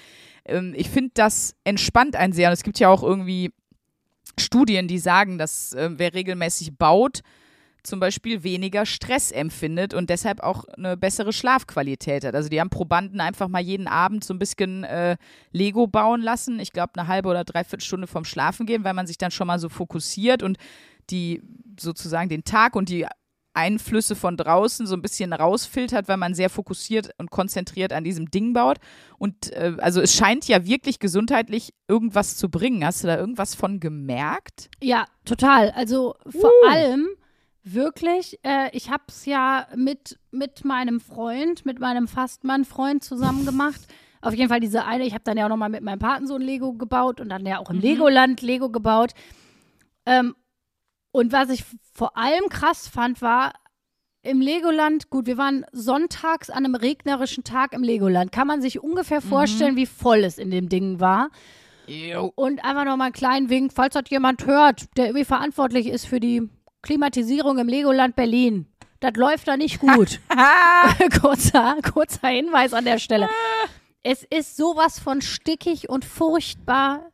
Ähm, 0.45 0.73
ich 0.75 0.89
finde, 0.89 1.11
das 1.13 1.55
entspannt 1.63 2.15
einen 2.15 2.33
sehr. 2.33 2.49
Und 2.49 2.53
es 2.53 2.63
gibt 2.63 2.79
ja 2.79 2.89
auch 2.89 3.03
irgendwie 3.03 3.51
Studien, 4.39 4.87
die 4.87 4.99
sagen, 4.99 5.37
dass 5.37 5.73
äh, 5.73 5.91
wer 5.93 6.13
regelmäßig 6.13 6.77
baut, 6.77 7.21
zum 7.83 7.99
Beispiel 7.99 8.43
weniger 8.43 8.85
Stress 8.85 9.29
empfindet 9.29 9.93
und 9.93 10.09
deshalb 10.09 10.39
auch 10.39 10.63
eine 10.69 10.95
bessere 10.95 11.33
Schlafqualität 11.33 12.23
hat. 12.23 12.33
Also 12.33 12.47
die 12.47 12.61
haben 12.61 12.69
Probanden 12.69 13.19
einfach 13.19 13.49
mal 13.49 13.61
jeden 13.61 13.87
Abend 13.87 14.23
so 14.23 14.33
ein 14.33 14.39
bisschen 14.39 14.85
äh, 14.85 15.17
Lego 15.51 15.85
bauen 15.87 16.21
lassen. 16.21 16.59
Ich 16.61 16.71
glaube, 16.71 16.93
eine 16.95 17.09
halbe 17.09 17.27
oder 17.27 17.43
dreiviertel 17.43 17.83
Stunde 17.83 18.07
vom 18.07 18.23
Schlafen 18.23 18.65
gehen, 18.65 18.85
weil 18.85 18.93
man 18.93 19.05
sich 19.05 19.17
dann 19.17 19.31
schon 19.31 19.47
mal 19.47 19.59
so 19.59 19.67
fokussiert 19.67 20.43
und 20.43 20.57
die 21.09 21.43
sozusagen 21.77 22.29
den 22.29 22.45
Tag 22.45 22.77
und 22.77 22.87
die 22.87 23.05
Einflüsse 23.53 24.15
von 24.15 24.37
draußen 24.37 24.87
so 24.87 24.95
ein 24.95 25.01
bisschen 25.01 25.33
rausfiltert, 25.33 26.07
weil 26.07 26.17
man 26.17 26.33
sehr 26.33 26.49
fokussiert 26.49 27.11
und 27.17 27.31
konzentriert 27.31 27.93
an 27.93 28.03
diesem 28.03 28.31
Ding 28.31 28.53
baut. 28.53 28.77
Und 29.17 29.51
äh, 29.53 29.75
also 29.79 30.01
es 30.01 30.13
scheint 30.15 30.47
ja 30.47 30.65
wirklich 30.65 30.99
gesundheitlich 30.99 31.73
irgendwas 31.87 32.37
zu 32.37 32.49
bringen. 32.49 32.85
Hast 32.85 33.03
du 33.03 33.07
da 33.07 33.17
irgendwas 33.17 33.55
von 33.55 33.79
gemerkt? 33.79 34.69
Ja, 34.81 35.05
total. 35.25 35.71
Also 35.71 36.15
vor 36.27 36.51
Uh. 36.65 36.69
allem 36.69 37.07
wirklich, 37.63 38.39
äh, 38.43 38.69
ich 38.75 38.89
habe 38.89 39.03
es 39.07 39.25
ja 39.25 39.67
mit, 39.75 40.19
mit 40.31 40.65
meinem 40.65 40.99
Freund, 40.99 41.65
mit 41.65 41.79
meinem 41.79 42.07
Fastmann-Freund 42.07 43.03
zusammen 43.03 43.45
gemacht. 43.45 43.81
Auf 44.21 44.33
jeden 44.33 44.49
Fall 44.49 44.61
diese 44.61 44.85
eine, 44.85 45.05
ich 45.05 45.13
habe 45.13 45.23
dann 45.25 45.37
ja 45.37 45.45
auch 45.45 45.49
nochmal 45.49 45.69
mit 45.69 45.83
meinem 45.83 45.99
Patensohn 45.99 46.41
Lego 46.41 46.73
gebaut 46.73 47.19
und 47.19 47.29
dann 47.29 47.45
ja 47.45 47.59
auch 47.59 47.69
im 47.69 47.79
Legoland 47.79 48.41
Lego 48.41 48.69
gebaut. 48.69 49.11
Ähm, 50.05 50.33
und 51.13 51.31
was 51.31 51.49
ich 51.49 51.63
vor 51.93 52.17
allem 52.17 52.49
krass 52.49 52.87
fand, 52.87 53.21
war 53.21 53.53
im 54.23 54.41
Legoland, 54.41 55.09
gut, 55.09 55.27
wir 55.27 55.37
waren 55.37 55.63
sonntags 55.71 56.49
an 56.49 56.65
einem 56.65 56.75
regnerischen 56.75 57.43
Tag 57.43 57.73
im 57.73 57.83
Legoland. 57.83 58.31
Kann 58.31 58.47
man 58.47 58.61
sich 58.61 58.81
ungefähr 58.81 59.21
vorstellen, 59.21 59.75
wie 59.75 59.85
voll 59.85 60.23
es 60.23 60.39
in 60.39 60.49
dem 60.49 60.69
Ding 60.69 60.99
war. 60.99 61.29
Und 62.35 62.65
einfach 62.65 62.85
nochmal 62.85 63.07
einen 63.07 63.13
kleinen 63.13 63.49
Wink, 63.49 63.73
falls 63.73 63.93
das 63.93 64.09
jemand 64.09 64.47
hört, 64.47 64.85
der 64.97 65.07
irgendwie 65.07 65.25
verantwortlich 65.25 65.87
ist 65.87 66.05
für 66.05 66.19
die 66.19 66.49
Klimatisierung 66.81 67.59
im 67.59 67.67
Legoland 67.67 68.15
Berlin. 68.15 68.65
Das 68.99 69.13
läuft 69.15 69.47
da 69.47 69.55
nicht 69.55 69.79
gut. 69.79 70.19
kurzer, 71.21 71.75
kurzer 71.93 72.29
Hinweis 72.29 72.73
an 72.73 72.85
der 72.85 72.97
Stelle. 72.97 73.29
Es 74.05 74.25
ist 74.29 74.57
sowas 74.57 74.99
von 74.99 75.21
stickig 75.21 75.87
und 75.87 76.03
furchtbar. 76.03 77.09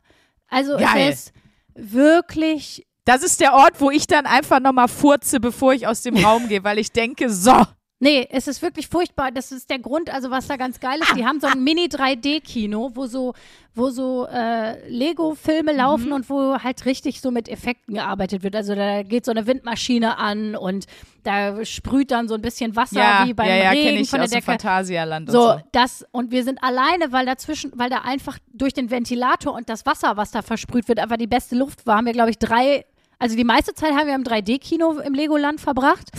Also 0.47 0.75
Geil. 0.75 1.09
es 1.11 1.25
ist 1.25 1.33
wirklich 1.75 2.87
Das 3.05 3.23
ist 3.23 3.39
der 3.39 3.53
Ort, 3.53 3.79
wo 3.81 3.89
ich 3.89 4.07
dann 4.07 4.25
einfach 4.25 4.59
nochmal 4.59 4.87
furze, 4.87 5.39
bevor 5.39 5.73
ich 5.73 5.87
aus 5.87 6.01
dem 6.01 6.17
Raum 6.17 6.47
gehe, 6.47 6.63
weil 6.63 6.77
ich 6.77 6.91
denke, 6.91 7.29
so. 7.29 7.65
Nee, 8.01 8.27
es 8.31 8.47
ist 8.47 8.61
wirklich 8.61 8.87
furchtbar. 8.87 9.31
Das 9.31 9.51
ist 9.51 9.69
der 9.69 9.79
Grund, 9.79 10.09
also 10.09 10.31
was 10.31 10.47
da 10.47 10.55
ganz 10.55 10.79
geil 10.79 10.99
ist. 11.01 11.15
Die 11.17 11.25
haben 11.25 11.41
so 11.41 11.47
ein 11.47 11.61
Mini-3D-Kino, 11.61 12.91
wo 12.93 13.07
so, 13.07 13.33
wo 13.75 13.89
so 13.89 14.25
äh, 14.27 14.87
Lego-Filme 14.89 15.73
laufen 15.73 16.13
und 16.13 16.29
wo 16.29 16.57
halt 16.59 16.85
richtig 16.85 17.19
so 17.19 17.29
mit 17.29 17.49
Effekten 17.49 17.95
gearbeitet 17.95 18.41
wird. 18.41 18.55
Also 18.55 18.73
da 18.73 19.03
geht 19.03 19.25
so 19.25 19.31
eine 19.31 19.45
Windmaschine 19.47 20.17
an 20.17 20.55
und 20.55 20.85
da 21.23 21.65
sprüht 21.65 22.11
dann 22.11 22.29
so 22.29 22.35
ein 22.35 22.41
bisschen 22.41 22.75
Wasser 22.77 22.99
Ja, 23.01 23.23
wie 23.25 23.33
beim 23.33 23.49
ja, 23.49 23.55
ja, 23.55 23.69
Regen 23.71 23.97
ich 24.01 24.09
von 24.09 24.19
der 24.19 24.25
aus 24.25 24.29
Decke. 24.31 24.45
Phantasialand 24.45 25.27
und 25.27 25.33
So, 25.33 25.41
so. 25.49 25.61
das, 25.73 26.05
und 26.11 26.31
wir 26.31 26.45
sind 26.45 26.63
alleine, 26.63 27.11
weil 27.11 27.25
dazwischen, 27.25 27.73
weil 27.75 27.89
da 27.89 27.97
einfach 28.05 28.39
durch 28.53 28.73
den 28.73 28.89
Ventilator 28.91 29.53
und 29.53 29.67
das 29.67 29.85
Wasser, 29.85 30.15
was 30.15 30.31
da 30.31 30.41
versprüht 30.41 30.87
wird, 30.87 30.99
einfach 30.99 31.17
die 31.17 31.27
beste 31.27 31.57
Luft 31.57 31.85
war, 31.85 31.97
haben 31.97 32.05
wir, 32.05 32.13
glaube 32.13 32.29
ich, 32.29 32.37
drei, 32.39 32.85
also 33.17 33.35
die 33.35 33.43
meiste 33.43 33.73
Zeit 33.73 33.91
haben 33.91 34.07
wir 34.07 34.15
im 34.15 34.23
3D-Kino 34.23 34.99
im 34.99 35.13
Legoland 35.13 35.59
verbracht, 35.59 36.09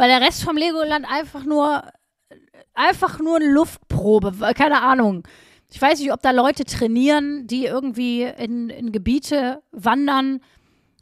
weil 0.00 0.08
der 0.08 0.22
Rest 0.22 0.42
vom 0.42 0.56
Legoland 0.56 1.04
einfach 1.06 1.44
nur, 1.44 1.82
einfach 2.72 3.18
nur 3.18 3.36
eine 3.36 3.52
Luftprobe, 3.52 4.32
keine 4.54 4.80
Ahnung. 4.80 5.24
Ich 5.70 5.80
weiß 5.80 6.00
nicht, 6.00 6.10
ob 6.10 6.22
da 6.22 6.30
Leute 6.30 6.64
trainieren, 6.64 7.46
die 7.46 7.66
irgendwie 7.66 8.22
in, 8.22 8.70
in 8.70 8.92
Gebiete 8.92 9.62
wandern, 9.72 10.40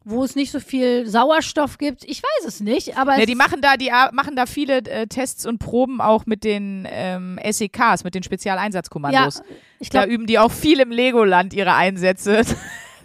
wo 0.03 0.25
es 0.25 0.35
nicht 0.35 0.51
so 0.51 0.59
viel 0.59 1.07
Sauerstoff 1.07 1.79
gibt. 1.79 2.03
Ich 2.07 2.25
weiß 2.25 2.49
es 2.49 2.59
nicht, 2.59 2.99
aber 2.99 3.13
Ja, 3.15 3.21
es 3.21 3.27
die 3.27 3.37
machen 3.37 3.61
da, 3.61 3.77
die 3.77 3.93
machen 4.11 4.35
da 4.35 4.47
viele 4.47 4.79
äh, 4.79 5.07
Tests 5.07 5.47
und 5.47 5.59
Proben 5.61 6.01
auch 6.01 6.27
mit 6.27 6.43
den 6.43 6.85
ähm, 6.91 7.39
SEKs, 7.49 8.03
mit 8.03 8.17
den 8.17 8.25
Spezialeinsatzkommandos. 8.25 9.43
ich 9.79 9.91
da 9.91 10.01
glaube, 10.01 10.13
üben 10.13 10.27
die 10.27 10.41
auch 10.41 10.51
viel 10.51 10.81
im 10.81 10.91
Legoland 10.91 11.55
ihre 11.55 11.75
Einsätze. 11.75 12.43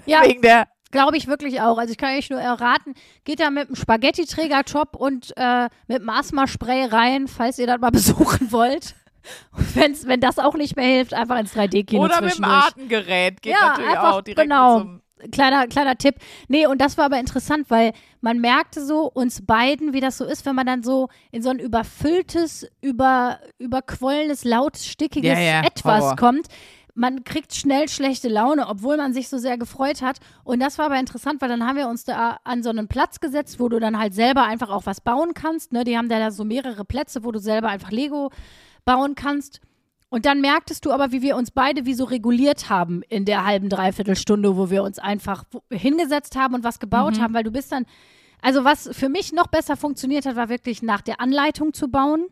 ja, 0.08 0.24
Wegen 0.28 0.42
der. 0.42 0.68
Glaube 0.94 1.18
ich 1.18 1.28
wirklich 1.28 1.60
auch. 1.60 1.78
Also 1.80 1.92
ich 1.92 1.98
kann 1.98 2.16
euch 2.16 2.30
nur 2.30 2.40
erraten, 2.40 2.94
geht 3.26 3.40
da 3.40 3.50
mit 3.50 3.68
einem 3.68 3.76
Spaghetti-Träger-Top 3.76 4.96
und 4.96 5.34
äh, 5.36 5.68
mit 5.88 6.08
Asthma-Spray 6.08 6.86
rein, 6.86 7.28
falls 7.28 7.58
ihr 7.58 7.68
das 7.68 7.80
mal 7.82 7.90
besuchen 7.92 8.52
wollt. 8.52 8.96
Wenn's, 9.74 10.06
wenn 10.06 10.20
das 10.20 10.38
auch 10.38 10.54
nicht 10.54 10.76
mehr 10.76 10.86
hilft, 10.86 11.14
einfach 11.14 11.40
ins 11.40 11.56
3D-Kino 11.56 12.04
Oder 12.04 12.22
mit 12.22 12.38
dem. 12.38 12.44
Atemgerät 12.44 13.42
geht 13.42 13.54
Ja, 13.54 13.70
natürlich 13.70 13.90
einfach, 13.90 14.14
auch 14.14 14.22
direkt 14.22 14.42
genau. 14.42 14.80
einem 14.80 15.02
Kleiner, 15.32 15.68
kleiner 15.68 15.98
Tipp. 15.98 16.16
Nee, 16.48 16.68
und 16.68 16.80
das 16.82 16.98
war 16.98 17.06
aber 17.06 17.18
interessant, 17.18 17.70
weil 17.70 17.94
man 18.22 18.40
merkte 18.40 18.86
so 18.86 19.10
uns 19.10 19.46
beiden, 19.46 19.94
wie 19.94 20.02
das 20.02 20.18
so 20.18 20.26
ist, 20.26 20.46
wenn 20.46 20.56
man 20.56 20.66
dann 20.68 20.84
so 20.84 21.08
in 21.32 21.42
so 21.42 21.50
ein 21.50 21.60
überfülltes, 21.60 22.68
über, 22.82 23.40
überquollenes, 23.58 24.44
laut, 24.44 24.78
stickiges 24.78 25.32
Ja, 25.32 25.40
ja, 25.40 25.62
Etwas 25.62 26.02
Horror. 26.04 26.16
kommt. 26.18 26.48
Man 26.96 27.24
kriegt 27.24 27.56
schnell 27.56 27.90
schlechte 27.90 28.30
Laune, 28.30 28.68
obwohl 28.68 28.98
man 28.98 29.14
sich 29.14 29.28
so 29.28 29.40
sehr 29.40 29.58
gefreut 29.58 30.02
hat. 30.02 30.20
Und 30.44 30.60
das 30.60 30.78
war 30.78 30.86
aber 30.86 31.00
interessant, 31.00 31.42
weil 31.42 31.50
dann 31.50 31.66
haben 31.66 31.78
wir 31.78 31.88
uns 31.88 32.04
da 32.04 32.38
an 32.44 32.62
so 32.62 32.70
einen 32.70 32.88
Platz 32.88 33.20
gesetzt, 33.20 33.60
wo 33.60 33.68
du 33.68 33.80
dann 33.80 33.98
halt 33.98 34.14
selber 34.14 34.44
einfach 34.44 34.70
auch 34.70 34.86
was 34.86 35.02
bauen 35.02 35.34
kannst. 35.34 35.74
Ne? 35.74 35.84
Die 35.84 35.98
haben 35.98 36.10
da 36.10 36.30
so 36.30 36.44
mehrere 36.44 36.86
Plätze, 36.86 37.24
wo 37.24 37.32
du 37.32 37.40
selber 37.40 37.70
einfach 37.70 37.92
Lego 37.92 38.32
bauen 38.86 39.16
kannst. 39.16 39.60
Und 40.14 40.28
dann 40.28 40.42
merktest 40.42 40.86
du 40.86 40.92
aber, 40.92 41.12
wie 41.12 41.24
wir 41.24 41.36
uns 41.36 41.50
beide 41.50 41.88
wie 41.88 41.96
so 41.96 42.04
reguliert 42.04 42.70
haben 42.70 43.02
in 43.10 43.26
der 43.26 43.46
halben, 43.46 43.68
dreiviertel 43.68 44.16
Stunde, 44.16 44.56
wo 44.56 44.70
wir 44.70 44.84
uns 44.84 45.00
einfach 45.00 45.44
hingesetzt 45.72 46.36
haben 46.36 46.54
und 46.54 46.64
was 46.64 46.80
gebaut 46.80 47.20
haben, 47.20 47.34
weil 47.34 47.44
du 47.44 47.50
bist 47.50 47.72
dann, 47.72 47.88
also 48.40 48.64
was 48.64 48.90
für 48.92 49.10
mich 49.10 49.34
noch 49.34 49.48
besser 49.48 49.76
funktioniert 49.76 50.28
hat, 50.28 50.36
war 50.36 50.50
wirklich 50.50 50.84
nach 50.84 51.02
der 51.02 51.20
Anleitung 51.20 51.74
zu 51.74 51.88
bauen. 51.88 52.28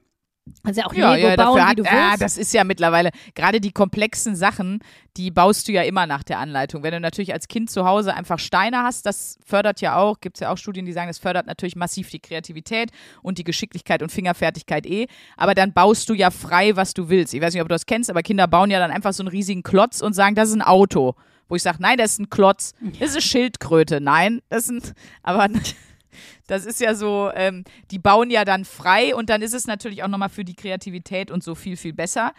Kannst 0.63 0.79
ja 0.79 0.85
auch 0.85 0.93
Ja, 0.93 1.13
Lego 1.13 1.27
ja, 1.29 1.35
bauen, 1.35 1.55
dafür 1.55 1.55
wie 1.55 1.69
hat, 1.69 1.79
du 1.79 1.83
ah, 1.83 2.09
willst. 2.09 2.21
das 2.21 2.37
ist 2.37 2.53
ja 2.53 2.63
mittlerweile, 2.63 3.11
gerade 3.35 3.61
die 3.61 3.71
komplexen 3.71 4.35
Sachen, 4.35 4.79
die 5.17 5.29
baust 5.29 5.67
du 5.67 5.71
ja 5.71 5.83
immer 5.83 6.07
nach 6.07 6.23
der 6.23 6.39
Anleitung. 6.39 6.83
Wenn 6.83 6.91
du 6.93 6.99
natürlich 6.99 7.33
als 7.33 7.47
Kind 7.47 7.69
zu 7.69 7.85
Hause 7.85 8.13
einfach 8.15 8.39
Steine 8.39 8.83
hast, 8.83 9.05
das 9.05 9.37
fördert 9.45 9.81
ja 9.81 9.97
auch, 9.97 10.19
gibt 10.19 10.37
es 10.37 10.41
ja 10.41 10.51
auch 10.51 10.57
Studien, 10.57 10.85
die 10.85 10.93
sagen, 10.93 11.07
das 11.07 11.19
fördert 11.19 11.45
natürlich 11.45 11.75
massiv 11.75 12.09
die 12.09 12.19
Kreativität 12.19 12.91
und 13.21 13.37
die 13.37 13.43
Geschicklichkeit 13.43 14.01
und 14.01 14.11
Fingerfertigkeit 14.11 14.85
eh. 14.85 15.07
Aber 15.37 15.53
dann 15.53 15.73
baust 15.73 16.09
du 16.09 16.13
ja 16.13 16.31
frei, 16.31 16.75
was 16.75 16.93
du 16.93 17.09
willst. 17.09 17.33
Ich 17.33 17.41
weiß 17.41 17.53
nicht, 17.53 17.61
ob 17.61 17.69
du 17.69 17.75
das 17.75 17.85
kennst, 17.85 18.09
aber 18.09 18.23
Kinder 18.23 18.47
bauen 18.47 18.71
ja 18.71 18.79
dann 18.79 18.91
einfach 18.91 19.13
so 19.13 19.23
einen 19.23 19.29
riesigen 19.29 19.63
Klotz 19.63 20.01
und 20.01 20.13
sagen, 20.13 20.35
das 20.35 20.49
ist 20.49 20.55
ein 20.55 20.61
Auto. 20.61 21.15
Wo 21.49 21.55
ich 21.55 21.63
sage, 21.63 21.77
nein, 21.81 21.97
das 21.97 22.13
ist 22.13 22.19
ein 22.19 22.29
Klotz, 22.29 22.73
das 22.99 23.09
ist 23.09 23.15
eine 23.15 23.21
Schildkröte. 23.21 23.99
Nein, 23.99 24.41
das 24.49 24.69
ist 24.69 24.71
ein, 24.71 24.93
aber 25.21 25.49
das 26.51 26.65
ist 26.65 26.81
ja 26.81 26.95
so, 26.95 27.31
ähm, 27.33 27.63
die 27.91 27.97
bauen 27.97 28.29
ja 28.29 28.43
dann 28.43 28.65
frei 28.65 29.15
und 29.15 29.29
dann 29.29 29.41
ist 29.41 29.53
es 29.53 29.67
natürlich 29.67 30.03
auch 30.03 30.09
nochmal 30.09 30.27
für 30.27 30.43
die 30.43 30.53
Kreativität 30.53 31.31
und 31.31 31.41
so 31.41 31.55
viel, 31.55 31.77
viel 31.77 31.93
besser. 31.93 32.33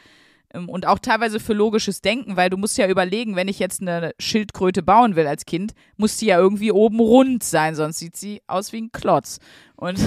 Ähm, 0.52 0.68
und 0.68 0.86
auch 0.86 0.98
teilweise 0.98 1.40
für 1.40 1.54
logisches 1.54 2.02
Denken, 2.02 2.36
weil 2.36 2.50
du 2.50 2.58
musst 2.58 2.76
ja 2.76 2.86
überlegen, 2.88 3.36
wenn 3.36 3.48
ich 3.48 3.58
jetzt 3.58 3.80
eine 3.80 4.12
Schildkröte 4.18 4.82
bauen 4.82 5.16
will 5.16 5.26
als 5.26 5.46
Kind, 5.46 5.72
muss 5.96 6.18
die 6.18 6.26
ja 6.26 6.38
irgendwie 6.38 6.72
oben 6.72 7.00
rund 7.00 7.42
sein, 7.42 7.74
sonst 7.74 8.00
sieht 8.00 8.14
sie 8.14 8.42
aus 8.46 8.74
wie 8.74 8.82
ein 8.82 8.92
Klotz. 8.92 9.38
Und, 9.76 9.98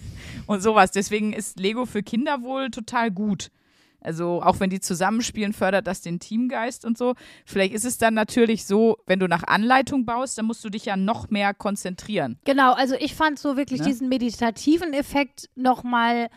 und 0.46 0.62
sowas. 0.62 0.90
Deswegen 0.90 1.32
ist 1.32 1.58
Lego 1.58 1.86
für 1.86 2.02
Kinder 2.02 2.42
wohl 2.42 2.68
total 2.70 3.10
gut. 3.10 3.48
Also 4.04 4.42
auch 4.42 4.60
wenn 4.60 4.70
die 4.70 4.80
zusammenspielen, 4.80 5.52
fördert 5.52 5.86
das 5.86 6.02
den 6.02 6.20
Teamgeist 6.20 6.84
und 6.84 6.98
so. 6.98 7.14
Vielleicht 7.44 7.74
ist 7.74 7.84
es 7.84 7.98
dann 7.98 8.14
natürlich 8.14 8.66
so, 8.66 8.98
wenn 9.06 9.18
du 9.18 9.26
nach 9.26 9.44
Anleitung 9.44 10.04
baust, 10.04 10.38
dann 10.38 10.46
musst 10.46 10.64
du 10.64 10.70
dich 10.70 10.84
ja 10.84 10.96
noch 10.96 11.30
mehr 11.30 11.54
konzentrieren. 11.54 12.38
Genau, 12.44 12.72
also 12.74 12.94
ich 12.98 13.14
fand 13.14 13.38
so 13.38 13.56
wirklich 13.56 13.80
Ne? 13.80 13.86
diesen 13.86 14.08
meditativen 14.08 14.92
Effekt 14.92 15.48
noch 15.56 15.82
mal 15.82 16.28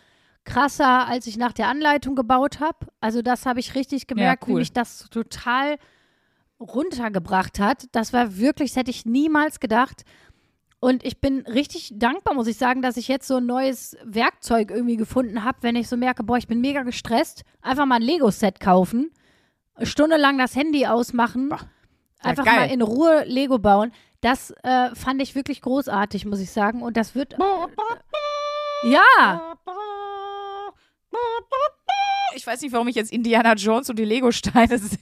krasser, 0.45 1.07
als 1.07 1.27
ich 1.27 1.37
nach 1.37 1.51
der 1.51 1.67
Anleitung 1.67 2.15
gebaut 2.15 2.59
habe. 2.59 2.87
Also 3.01 3.21
das 3.21 3.45
habe 3.45 3.59
ich 3.59 3.75
richtig 3.75 4.07
gemerkt, 4.07 4.47
wie 4.47 4.53
cool. 4.53 4.59
mich 4.59 4.71
das 4.71 5.07
total 5.09 5.77
runtergebracht 6.59 7.59
hat. 7.59 7.85
Das 7.91 8.13
war 8.13 8.37
wirklich, 8.37 8.71
das 8.71 8.77
hätte 8.77 8.91
ich 8.91 9.05
niemals 9.05 9.59
gedacht. 9.59 10.03
Und 10.79 11.03
ich 11.03 11.19
bin 11.19 11.39
richtig 11.47 11.91
dankbar, 11.95 12.35
muss 12.35 12.47
ich 12.47 12.57
sagen, 12.57 12.81
dass 12.83 12.97
ich 12.97 13.07
jetzt 13.07 13.27
so 13.27 13.37
ein 13.37 13.45
neues 13.47 13.97
Werkzeug 14.03 14.69
irgendwie 14.69 14.95
gefunden 14.97 15.43
habe, 15.43 15.57
wenn 15.61 15.75
ich 15.75 15.87
so 15.89 15.97
merke, 15.97 16.23
boah, 16.23 16.37
ich 16.37 16.47
bin 16.47 16.61
mega 16.61 16.83
gestresst. 16.83 17.41
Einfach 17.61 17.85
mal 17.87 17.95
ein 17.95 18.03
Lego-Set 18.03 18.59
kaufen, 18.59 19.11
eine 19.73 19.87
Stunde 19.87 20.17
lang 20.17 20.37
das 20.37 20.55
Handy 20.55 20.85
ausmachen, 20.85 21.49
Boah, 21.49 21.59
einfach 22.21 22.45
geil. 22.45 22.55
mal 22.55 22.69
in 22.71 22.81
Ruhe 22.83 23.23
Lego 23.25 23.57
bauen. 23.57 23.91
Das 24.21 24.51
äh, 24.63 24.93
fand 24.95 25.21
ich 25.21 25.33
wirklich 25.35 25.61
großartig, 25.61 26.25
muss 26.25 26.39
ich 26.39 26.51
sagen. 26.51 26.81
Und 26.83 26.95
das 26.97 27.15
wird. 27.15 27.35
Ja, 28.83 29.55
Ich 32.35 32.45
weiß 32.45 32.61
nicht, 32.61 32.71
warum 32.73 32.87
ich 32.87 32.95
jetzt 32.95 33.11
Indiana 33.11 33.53
Jones 33.53 33.89
und 33.89 33.97
die 33.97 34.05
Lego-Steine 34.05 34.77
singe, 34.77 35.01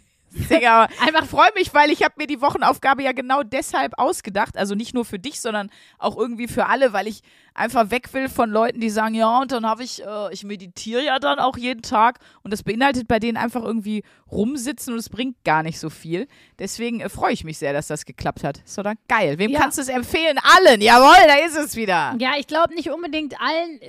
aber 0.66 0.90
einfach 1.02 1.26
freue 1.26 1.50
mich, 1.56 1.74
weil 1.74 1.90
ich 1.92 2.04
habe 2.04 2.16
mir 2.18 2.28
die 2.28 2.42
Wochenaufgabe 2.42 3.04
ja 3.04 3.12
genau 3.12 3.44
deshalb 3.44 3.98
ausgedacht. 3.98 4.58
Also 4.58 4.76
nicht 4.76 4.94
nur 4.94 5.06
für 5.06 5.20
dich, 5.20 5.40
sondern 5.42 5.70
auch 5.98 6.18
irgendwie 6.18 6.48
für 6.48 6.66
alle, 6.68 6.94
weil 6.94 7.08
ich 7.08 7.22
einfach 7.54 7.90
weg 7.90 8.14
will 8.14 8.28
von 8.28 8.50
Leuten, 8.50 8.82
die 8.82 8.90
sagen, 8.90 9.16
ja, 9.16 9.40
und 9.40 9.52
dann 9.52 9.66
habe 9.66 9.84
ich, 9.84 10.04
äh, 10.04 10.34
ich 10.34 10.44
meditiere 10.44 11.04
ja 11.04 11.20
dann 11.20 11.40
auch 11.40 11.58
jeden 11.58 11.82
Tag. 11.82 12.20
Und 12.44 12.52
das 12.52 12.64
beinhaltet 12.64 13.08
bei 13.08 13.20
denen 13.20 13.38
einfach 13.38 13.64
irgendwie 13.64 14.04
rumsitzen 14.32 14.94
und 14.94 15.00
es 15.00 15.10
bringt 15.10 15.42
gar 15.46 15.64
nicht 15.64 15.80
so 15.80 15.90
viel. 15.90 16.28
Deswegen 16.60 17.00
äh, 17.00 17.10
freue 17.10 17.32
ich 17.34 17.44
mich 17.44 17.58
sehr, 17.58 17.72
dass 17.74 17.88
das 17.88 18.06
geklappt 18.06 18.44
hat. 18.44 18.58
Ist 18.66 18.78
doch 18.78 18.84
dann 18.84 18.98
geil. 19.08 19.38
Wem 19.38 19.52
Ja. 19.52 19.60
kannst 19.60 19.78
du 19.78 19.82
es 19.82 19.88
empfehlen? 19.88 20.38
Allen. 20.58 20.82
Jawohl, 20.82 21.16
da 21.28 21.46
ist 21.46 21.56
es 21.56 21.76
wieder. 21.76 22.16
ja, 22.20 22.32
ich 22.38 22.48
glaube 22.48 22.74
nicht 22.76 22.90
unbedingt 22.90 23.36
allen. 23.40 23.80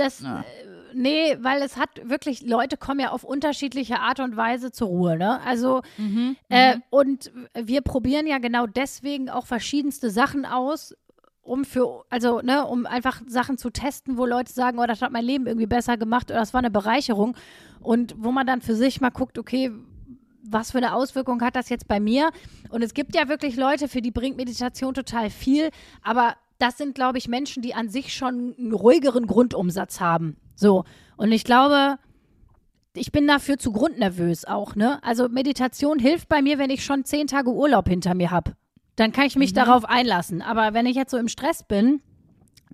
Das. 0.00 0.20
Ja. 0.20 0.40
Äh, 0.40 0.44
nee, 0.94 1.36
weil 1.40 1.62
es 1.62 1.76
hat 1.76 1.90
wirklich, 2.04 2.42
Leute 2.42 2.76
kommen 2.76 3.00
ja 3.00 3.10
auf 3.10 3.24
unterschiedliche 3.24 4.00
Art 4.00 4.20
und 4.20 4.36
Weise 4.36 4.72
zur 4.72 4.88
Ruhe, 4.88 5.16
ne? 5.16 5.40
Also, 5.42 5.82
äh, 6.48 6.76
und 6.90 7.30
wir 7.54 7.82
probieren 7.82 8.26
ja 8.26 8.38
genau 8.38 8.66
deswegen 8.66 9.28
auch 9.30 9.46
verschiedenste 9.46 10.10
Sachen 10.10 10.44
aus, 10.46 10.94
um 11.42 11.64
für, 11.64 12.04
also, 12.10 12.40
ne, 12.40 12.66
um 12.66 12.86
einfach 12.86 13.22
Sachen 13.26 13.58
zu 13.58 13.70
testen, 13.70 14.16
wo 14.16 14.26
Leute 14.26 14.52
sagen, 14.52 14.78
oh, 14.78 14.86
das 14.86 15.02
hat 15.02 15.10
mein 15.10 15.24
Leben 15.24 15.46
irgendwie 15.46 15.66
besser 15.66 15.96
gemacht 15.96 16.30
oder 16.30 16.40
das 16.40 16.54
war 16.54 16.60
eine 16.60 16.70
Bereicherung. 16.70 17.36
Und 17.80 18.14
wo 18.18 18.30
man 18.30 18.46
dann 18.46 18.60
für 18.60 18.74
sich 18.74 19.00
mal 19.00 19.10
guckt, 19.10 19.38
okay, 19.38 19.72
was 20.42 20.70
für 20.72 20.78
eine 20.78 20.94
Auswirkung 20.94 21.40
hat 21.42 21.56
das 21.56 21.68
jetzt 21.68 21.88
bei 21.88 22.00
mir? 22.00 22.30
Und 22.70 22.82
es 22.82 22.94
gibt 22.94 23.14
ja 23.14 23.28
wirklich 23.28 23.56
Leute, 23.56 23.88
für 23.88 24.02
die 24.02 24.10
bringt 24.10 24.36
Meditation 24.36 24.94
total 24.94 25.30
viel, 25.30 25.70
aber 26.02 26.36
das 26.60 26.78
sind, 26.78 26.94
glaube 26.94 27.18
ich, 27.18 27.28
Menschen, 27.28 27.62
die 27.62 27.74
an 27.74 27.88
sich 27.88 28.14
schon 28.14 28.54
einen 28.58 28.72
ruhigeren 28.72 29.26
Grundumsatz 29.26 30.00
haben. 30.00 30.36
So. 30.54 30.84
Und 31.16 31.32
ich 31.32 31.44
glaube, 31.44 31.98
ich 32.94 33.12
bin 33.12 33.26
dafür 33.26 33.58
zu 33.58 33.72
grundnervös 33.72 34.44
auch, 34.44 34.74
ne? 34.74 35.02
Also 35.02 35.28
Meditation 35.28 35.98
hilft 35.98 36.28
bei 36.28 36.42
mir, 36.42 36.58
wenn 36.58 36.70
ich 36.70 36.84
schon 36.84 37.04
zehn 37.04 37.26
Tage 37.26 37.50
Urlaub 37.50 37.88
hinter 37.88 38.14
mir 38.14 38.30
habe. 38.30 38.54
Dann 38.96 39.12
kann 39.12 39.26
ich 39.26 39.36
mich 39.36 39.52
darauf 39.52 39.84
einlassen. 39.84 40.42
Aber 40.42 40.74
wenn 40.74 40.86
ich 40.86 40.96
jetzt 40.96 41.10
so 41.10 41.16
im 41.16 41.28
Stress 41.28 41.62
bin, 41.62 42.02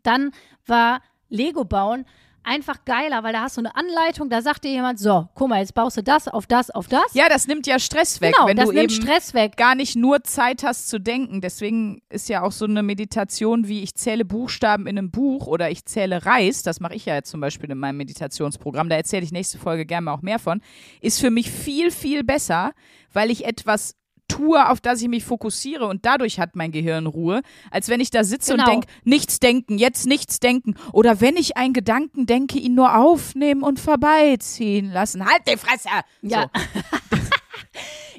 dann 0.03 0.33
war 0.67 1.01
Lego 1.29 1.65
bauen 1.65 2.07
einfach 2.47 2.85
geiler, 2.85 3.23
weil 3.23 3.33
da 3.33 3.43
hast 3.43 3.57
du 3.57 3.61
eine 3.61 3.75
Anleitung, 3.75 4.31
da 4.31 4.41
sagt 4.41 4.65
dir 4.65 4.71
jemand, 4.71 4.99
so, 4.99 5.29
guck 5.35 5.49
mal, 5.49 5.61
jetzt 5.61 5.75
baust 5.75 5.97
du 5.97 6.03
das 6.03 6.29
auf 6.29 6.47
das 6.47 6.71
auf 6.71 6.89
das. 6.89 7.13
Ja, 7.13 7.29
das 7.29 7.47
nimmt 7.47 7.67
ja 7.67 7.79
Stress 7.79 8.21
weg, 8.21 8.35
genau, 8.35 8.49
wenn 8.49 8.57
das 8.57 8.69
du 8.69 8.73
nimmt 8.73 8.93
eben 8.93 9.03
Stress 9.03 9.35
weg. 9.35 9.57
gar 9.57 9.75
nicht 9.75 9.97
nur 9.97 10.23
Zeit 10.23 10.63
hast 10.63 10.89
zu 10.89 11.01
denken. 11.01 11.41
Deswegen 11.41 12.01
ist 12.09 12.29
ja 12.29 12.43
auch 12.43 12.53
so 12.53 12.65
eine 12.65 12.83
Meditation 12.83 13.69
wie 13.69 13.83
ich 13.83 13.95
zähle 13.95 14.25
Buchstaben 14.25 14.87
in 14.87 14.99
einem 14.99 15.11
Buch 15.11 15.47
oder 15.47 15.71
ich 15.71 15.85
zähle 15.85 16.25
Reis, 16.25 16.63
das 16.63 16.81
mache 16.81 16.95
ich 16.95 17.07
ja 17.07 17.15
jetzt 17.15 17.31
zum 17.31 17.41
Beispiel 17.41 17.71
in 17.71 17.79
meinem 17.79 17.97
Meditationsprogramm, 17.97 18.89
da 18.89 18.97
erzähle 18.97 19.25
ich 19.25 19.33
nächste 19.33 19.59
Folge 19.59 19.85
gerne 19.85 20.07
mal 20.07 20.15
auch 20.15 20.23
mehr 20.23 20.39
von, 20.39 20.61
ist 21.01 21.21
für 21.21 21.31
mich 21.31 21.51
viel, 21.51 21.91
viel 21.91 22.25
besser, 22.25 22.73
weil 23.13 23.31
ich 23.31 23.45
etwas 23.45 23.97
tue, 24.29 24.69
auf 24.69 24.81
das 24.81 25.01
ich 25.03 25.09
mich 25.09 25.25
fokussiere 25.25 25.87
und 25.87 26.05
dadurch 26.05 26.41
hat 26.41 26.57
mein 26.57 26.73
Gehirn 26.73 27.07
Ruhe, 27.07 27.43
als 27.71 27.89
wenn 27.89 28.01
ich 28.01 28.11
da 28.11 28.25
sitze 28.25 28.53
Genau. 28.53 28.65
und 28.65 28.71
denke, 28.71 28.87
nichts 29.05 29.41
denken, 29.41 29.79
jetzt 29.79 30.07
nichts 30.07 30.41
denken. 30.41 30.75
Oder 30.93 31.21
wenn 31.21 31.37
ich 31.37 31.57
einen 31.57 31.73
Gedanken 31.73 32.27
denke, 32.27 32.59
ihn 32.59 32.75
nur 32.75 32.97
aufnehmen 32.97 33.63
und 33.63 33.79
vorbeiziehen 33.81 34.91
lassen. 34.93 35.25
Halt 35.25 35.43
die 35.49 35.57
Fresse! 35.57 35.89
Ja. 36.23 36.51
So. 36.55 36.61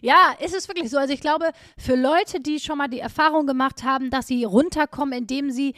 Ja, 0.01 0.35
ist 0.39 0.53
es 0.53 0.67
wirklich 0.67 0.91
so. 0.91 0.97
Also 0.99 1.11
ich 1.13 1.21
glaube, 1.21 1.49
für 1.75 1.95
Leute, 1.95 2.39
die 2.39 2.59
schon 2.59 2.77
mal 2.77 2.87
die 2.87 2.99
Erfahrung 2.99 3.47
gemacht 3.47 3.83
haben, 3.83 4.11
dass 4.11 4.27
sie 4.27 4.43
runterkommen, 4.43 5.17
indem 5.17 5.49
sie 5.49 5.73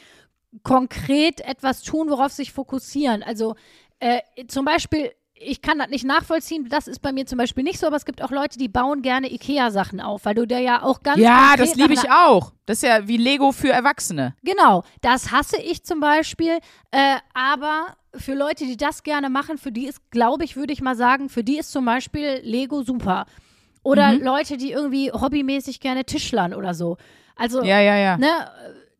konkret 0.63 1.39
etwas 1.41 1.83
tun, 1.83 2.09
worauf 2.09 2.31
sie 2.31 2.43
sich 2.43 2.51
fokussieren. 2.51 3.23
Also 3.23 3.55
äh, 3.99 4.19
zum 4.47 4.65
Beispiel, 4.65 5.11
ich 5.41 5.61
kann 5.61 5.79
das 5.79 5.89
nicht 5.89 6.05
nachvollziehen, 6.05 6.67
das 6.69 6.87
ist 6.87 6.99
bei 7.01 7.11
mir 7.13 7.25
zum 7.25 7.37
Beispiel 7.37 7.63
nicht 7.63 7.79
so, 7.79 7.87
aber 7.87 7.95
es 7.95 8.05
gibt 8.05 8.21
auch 8.21 8.31
Leute, 8.31 8.57
die 8.57 8.67
bauen 8.67 9.01
gerne 9.01 9.31
Ikea-Sachen 9.31 10.01
auf, 10.01 10.25
weil 10.25 10.35
du 10.35 10.45
da 10.45 10.59
ja 10.59 10.83
auch 10.83 11.01
ganz 11.01 11.19
Ja, 11.19 11.55
das 11.57 11.75
liebe 11.75 11.93
ich 11.93 12.11
auch. 12.11 12.51
Das 12.65 12.77
ist 12.83 12.89
ja 12.89 13.07
wie 13.07 13.17
Lego 13.17 13.51
für 13.51 13.69
Erwachsene. 13.71 14.35
Genau, 14.43 14.83
das 15.01 15.31
hasse 15.31 15.57
ich 15.61 15.83
zum 15.83 15.99
Beispiel. 16.01 16.59
Äh, 16.91 17.15
aber 17.33 17.95
für 18.15 18.33
Leute, 18.33 18.65
die 18.65 18.75
das 18.77 19.03
gerne 19.03 19.29
machen, 19.29 19.57
für 19.57 19.71
die 19.71 19.87
ist, 19.87 20.11
glaube 20.11 20.43
ich, 20.43 20.55
würde 20.55 20.73
ich 20.73 20.81
mal 20.81 20.95
sagen, 20.95 21.29
für 21.29 21.43
die 21.43 21.57
ist 21.57 21.71
zum 21.71 21.85
Beispiel 21.85 22.41
Lego 22.43 22.83
super. 22.83 23.25
Oder 23.81 24.11
Mhm. 24.13 24.23
Leute, 24.23 24.57
die 24.57 24.71
irgendwie 24.71 25.11
hobbymäßig 25.11 25.79
gerne 25.79 26.03
Tischlern 26.03 26.53
oder 26.53 26.73
so. 26.73 26.97
Also, 27.35 27.63
Ja, 27.63 27.79
ja, 27.79 27.95
ja. 27.95 28.17
ne, 28.17 28.27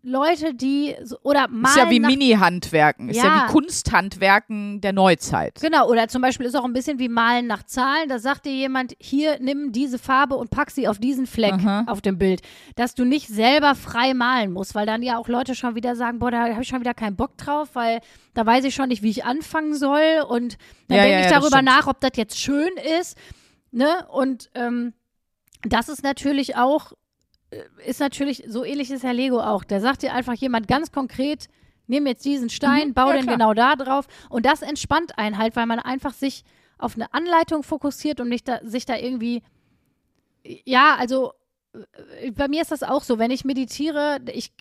Leute, 0.02 0.54
die 0.54 0.96
so, 1.04 1.18
oder 1.24 1.48
malen 1.50 1.66
Ist 1.66 1.76
ja 1.76 1.90
wie 1.90 2.00
Mini-Handwerken. 2.00 3.10
Ist 3.10 3.18
ja. 3.18 3.26
Ja. 3.26 3.48
wie 3.48 3.52
Kunsthandwerken 3.52 4.80
der 4.80 4.94
Neuzeit. 4.94 5.60
Genau, 5.62 5.90
oder 5.90 6.08
zum 6.08 6.22
Beispiel 6.22 6.46
ist 6.46 6.56
auch 6.56 6.64
ein 6.64 6.72
bisschen 6.72 7.00
wie 7.00 7.10
Malen 7.10 7.48
nach 7.48 7.64
Zahlen. 7.64 8.08
Da 8.08 8.18
sagt 8.18 8.46
dir 8.46 8.54
jemand, 8.54 8.96
hier, 9.00 9.40
nimm 9.42 9.72
diese 9.74 10.00
Farbe 10.00 10.36
und 10.36 10.52
pack 10.52 10.72
sie 10.72 10.88
auf 10.88 11.00
diesen 11.00 11.28
Fleck 11.28 11.54
Aha. 11.54 11.84
auf 11.88 12.02
dem 12.02 12.18
Bild. 12.18 12.42
Dass 12.76 12.96
du 12.96 13.04
nicht 13.04 13.28
selber 13.28 13.76
frei 13.76 14.14
malen 14.14 14.54
musst, 14.54 14.74
weil 14.74 14.86
dann 14.86 15.04
ja 15.04 15.18
auch 15.18 15.28
Leute 15.28 15.54
schon 15.54 15.76
wieder 15.76 15.96
sagen, 15.98 16.20
boah, 16.20 16.32
da 16.32 16.50
habe 16.50 16.62
ich 16.62 16.68
schon 16.70 16.80
wieder 16.80 16.94
keinen 16.94 17.18
Bock 17.18 17.38
drauf, 17.38 17.70
weil 17.74 18.00
da 18.34 18.46
weiß 18.46 18.64
ich 18.64 18.76
schon 18.76 18.88
nicht, 18.88 19.04
wie 19.04 19.10
ich 19.10 19.26
anfangen 19.26 19.74
soll. 19.76 20.24
Und 20.28 20.58
dann 20.88 20.98
Ja, 20.98 21.04
denke 21.04 21.20
ja, 21.20 21.26
ich 21.26 21.32
darüber 21.32 21.62
nach, 21.62 21.88
ob 21.88 22.00
das 22.00 22.12
jetzt 22.16 22.40
schön 22.40 22.72
ist. 23.00 23.18
Ne? 23.72 24.08
Und 24.10 24.50
ähm, 24.56 24.94
das 25.64 25.90
ist 25.90 26.04
natürlich 26.04 26.56
auch, 26.56 26.94
ist 27.86 28.00
natürlich, 28.00 28.44
so 28.48 28.64
ähnlich 28.64 28.92
ist 28.92 29.04
Herr 29.04 29.14
Lego 29.14 29.40
auch. 29.42 29.64
Der 29.64 29.82
sagt 29.82 30.04
dir 30.04 30.14
einfach 30.14 30.34
jemand 30.34 30.68
ganz 30.68 30.92
konkret, 30.92 31.48
nimm 31.88 32.06
jetzt 32.06 32.24
diesen 32.26 32.50
Stein, 32.50 32.94
bau 32.94 33.06
Mhm. 33.06 33.10
ja, 33.10 33.16
den 33.18 33.24
klar. 33.26 33.38
genau 33.38 33.54
da 33.54 33.76
drauf. 33.76 34.08
Und 34.30 34.46
das 34.46 34.62
entspannt 34.62 35.18
einen 35.18 35.38
halt, 35.38 35.56
weil 35.56 35.66
man 35.66 35.80
einfach 35.80 36.14
sich 36.14 36.44
auf 36.78 36.96
eine 36.96 37.14
Anleitung 37.14 37.64
fokussiert 37.64 38.20
und 38.20 38.30
nicht 38.30 38.48
da, 38.48 38.60
sich 38.64 38.86
da 38.86 38.96
irgendwie, 38.96 39.42
ja, 40.44 40.96
also 40.96 41.34
äh, 42.22 42.32
bei 42.32 42.48
mir 42.48 42.62
ist 42.62 42.72
das 42.72 42.84
auch 42.84 43.04
so, 43.04 43.20
wenn 43.20 43.32
ich 43.32 43.44
meditiere, 43.46 44.20
ich, 44.32 44.54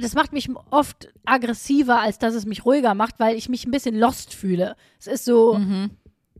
das 0.00 0.14
macht 0.14 0.32
mich 0.32 0.48
oft 0.70 1.08
aggressiver, 1.24 2.00
als 2.00 2.18
dass 2.18 2.34
es 2.34 2.44
mich 2.46 2.64
ruhiger 2.64 2.94
macht, 2.94 3.18
weil 3.18 3.36
ich 3.36 3.48
mich 3.48 3.64
ein 3.66 3.70
bisschen 3.70 3.98
lost 3.98 4.34
fühle. 4.34 4.76
Es 4.98 5.06
ist 5.06 5.24
so, 5.24 5.54
Mhm. 5.54 5.90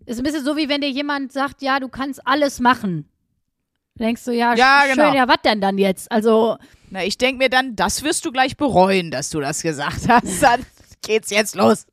ist 0.04 0.18
ein 0.18 0.24
bisschen 0.24 0.44
so, 0.44 0.56
wie 0.56 0.68
wenn 0.68 0.80
dir 0.80 0.90
jemand 0.90 1.32
sagt, 1.32 1.62
ja, 1.62 1.80
du 1.80 1.88
kannst 1.88 2.26
alles 2.26 2.60
machen. 2.60 3.08
Denkst 3.98 4.24
du, 4.24 4.30
ja, 4.32 4.54
Ja, 4.54 4.82
sch- 4.82 4.90
genau. 4.94 5.06
schön, 5.08 5.14
ja, 5.16 5.28
was 5.28 5.36
denn 5.44 5.60
dann 5.60 5.78
jetzt? 5.78 6.10
Also, 6.12 6.56
Na, 6.90 7.04
ich 7.04 7.18
denke 7.18 7.38
mir 7.38 7.48
dann, 7.48 7.76
das 7.76 8.02
wirst 8.02 8.24
du 8.24 8.32
gleich 8.32 8.56
bereuen, 8.56 9.10
dass 9.10 9.30
du 9.30 9.40
das 9.40 9.62
gesagt 9.62 10.02
hast. 10.08 10.42
Dann, 10.42 10.64
geht's 11.02 11.30
jetzt 11.30 11.54
los. 11.54 11.86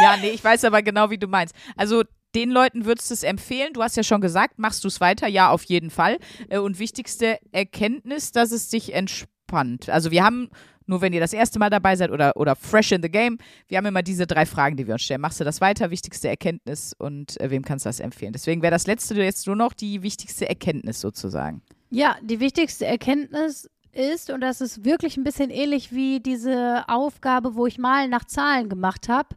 Ja, 0.00 0.16
nee, 0.18 0.28
ich 0.30 0.44
weiß 0.44 0.64
aber 0.64 0.82
genau, 0.82 1.10
wie 1.10 1.16
du 1.18 1.26
meinst. 1.26 1.54
Also 1.76 2.02
den 2.34 2.50
Leuten 2.50 2.84
würdest 2.84 3.08
du 3.10 3.14
es 3.14 3.22
empfehlen? 3.22 3.72
Du 3.72 3.82
hast 3.82 3.96
ja 3.96 4.02
schon 4.02 4.20
gesagt, 4.20 4.58
machst 4.58 4.84
du 4.84 4.88
es 4.88 5.00
weiter? 5.00 5.26
Ja, 5.26 5.48
auf 5.50 5.62
jeden 5.64 5.88
Fall. 5.90 6.18
Äh, 6.50 6.58
und 6.58 6.78
wichtigste 6.78 7.38
Erkenntnis, 7.52 8.30
dass 8.32 8.52
es 8.52 8.68
dich 8.68 8.92
entspannt. 8.92 9.88
Also 9.88 10.10
wir 10.10 10.22
haben, 10.22 10.50
nur 10.88 11.00
wenn 11.00 11.12
ihr 11.12 11.20
das 11.20 11.32
erste 11.32 11.58
Mal 11.58 11.70
dabei 11.70 11.96
seid 11.96 12.10
oder, 12.10 12.36
oder 12.36 12.56
fresh 12.56 12.92
in 12.92 13.02
the 13.02 13.10
game, 13.10 13.38
wir 13.68 13.78
haben 13.78 13.86
immer 13.86 14.02
diese 14.02 14.26
drei 14.26 14.46
Fragen, 14.46 14.76
die 14.76 14.86
wir 14.86 14.94
uns 14.94 15.02
stellen. 15.02 15.20
Machst 15.20 15.40
du 15.40 15.44
das 15.44 15.60
weiter? 15.60 15.90
Wichtigste 15.90 16.28
Erkenntnis 16.28 16.94
und 16.98 17.40
äh, 17.40 17.50
wem 17.50 17.64
kannst 17.64 17.84
du 17.84 17.88
das 17.88 18.00
empfehlen? 18.00 18.32
Deswegen 18.32 18.62
wäre 18.62 18.70
das 18.70 18.86
letzte 18.86 19.14
jetzt 19.14 19.46
nur 19.46 19.56
noch 19.56 19.72
die 19.72 20.02
wichtigste 20.02 20.48
Erkenntnis 20.48 21.00
sozusagen. 21.00 21.62
Ja, 21.90 22.16
die 22.22 22.40
wichtigste 22.40 22.86
Erkenntnis 22.86 23.68
ist, 23.92 24.30
und 24.30 24.40
das 24.40 24.60
ist 24.60 24.84
wirklich 24.84 25.16
ein 25.16 25.24
bisschen 25.24 25.50
ähnlich 25.50 25.92
wie 25.92 26.20
diese 26.20 26.84
Aufgabe, 26.88 27.54
wo 27.54 27.66
ich 27.66 27.78
mal 27.78 28.08
nach 28.08 28.24
Zahlen 28.24 28.68
gemacht 28.68 29.08
habe, 29.08 29.36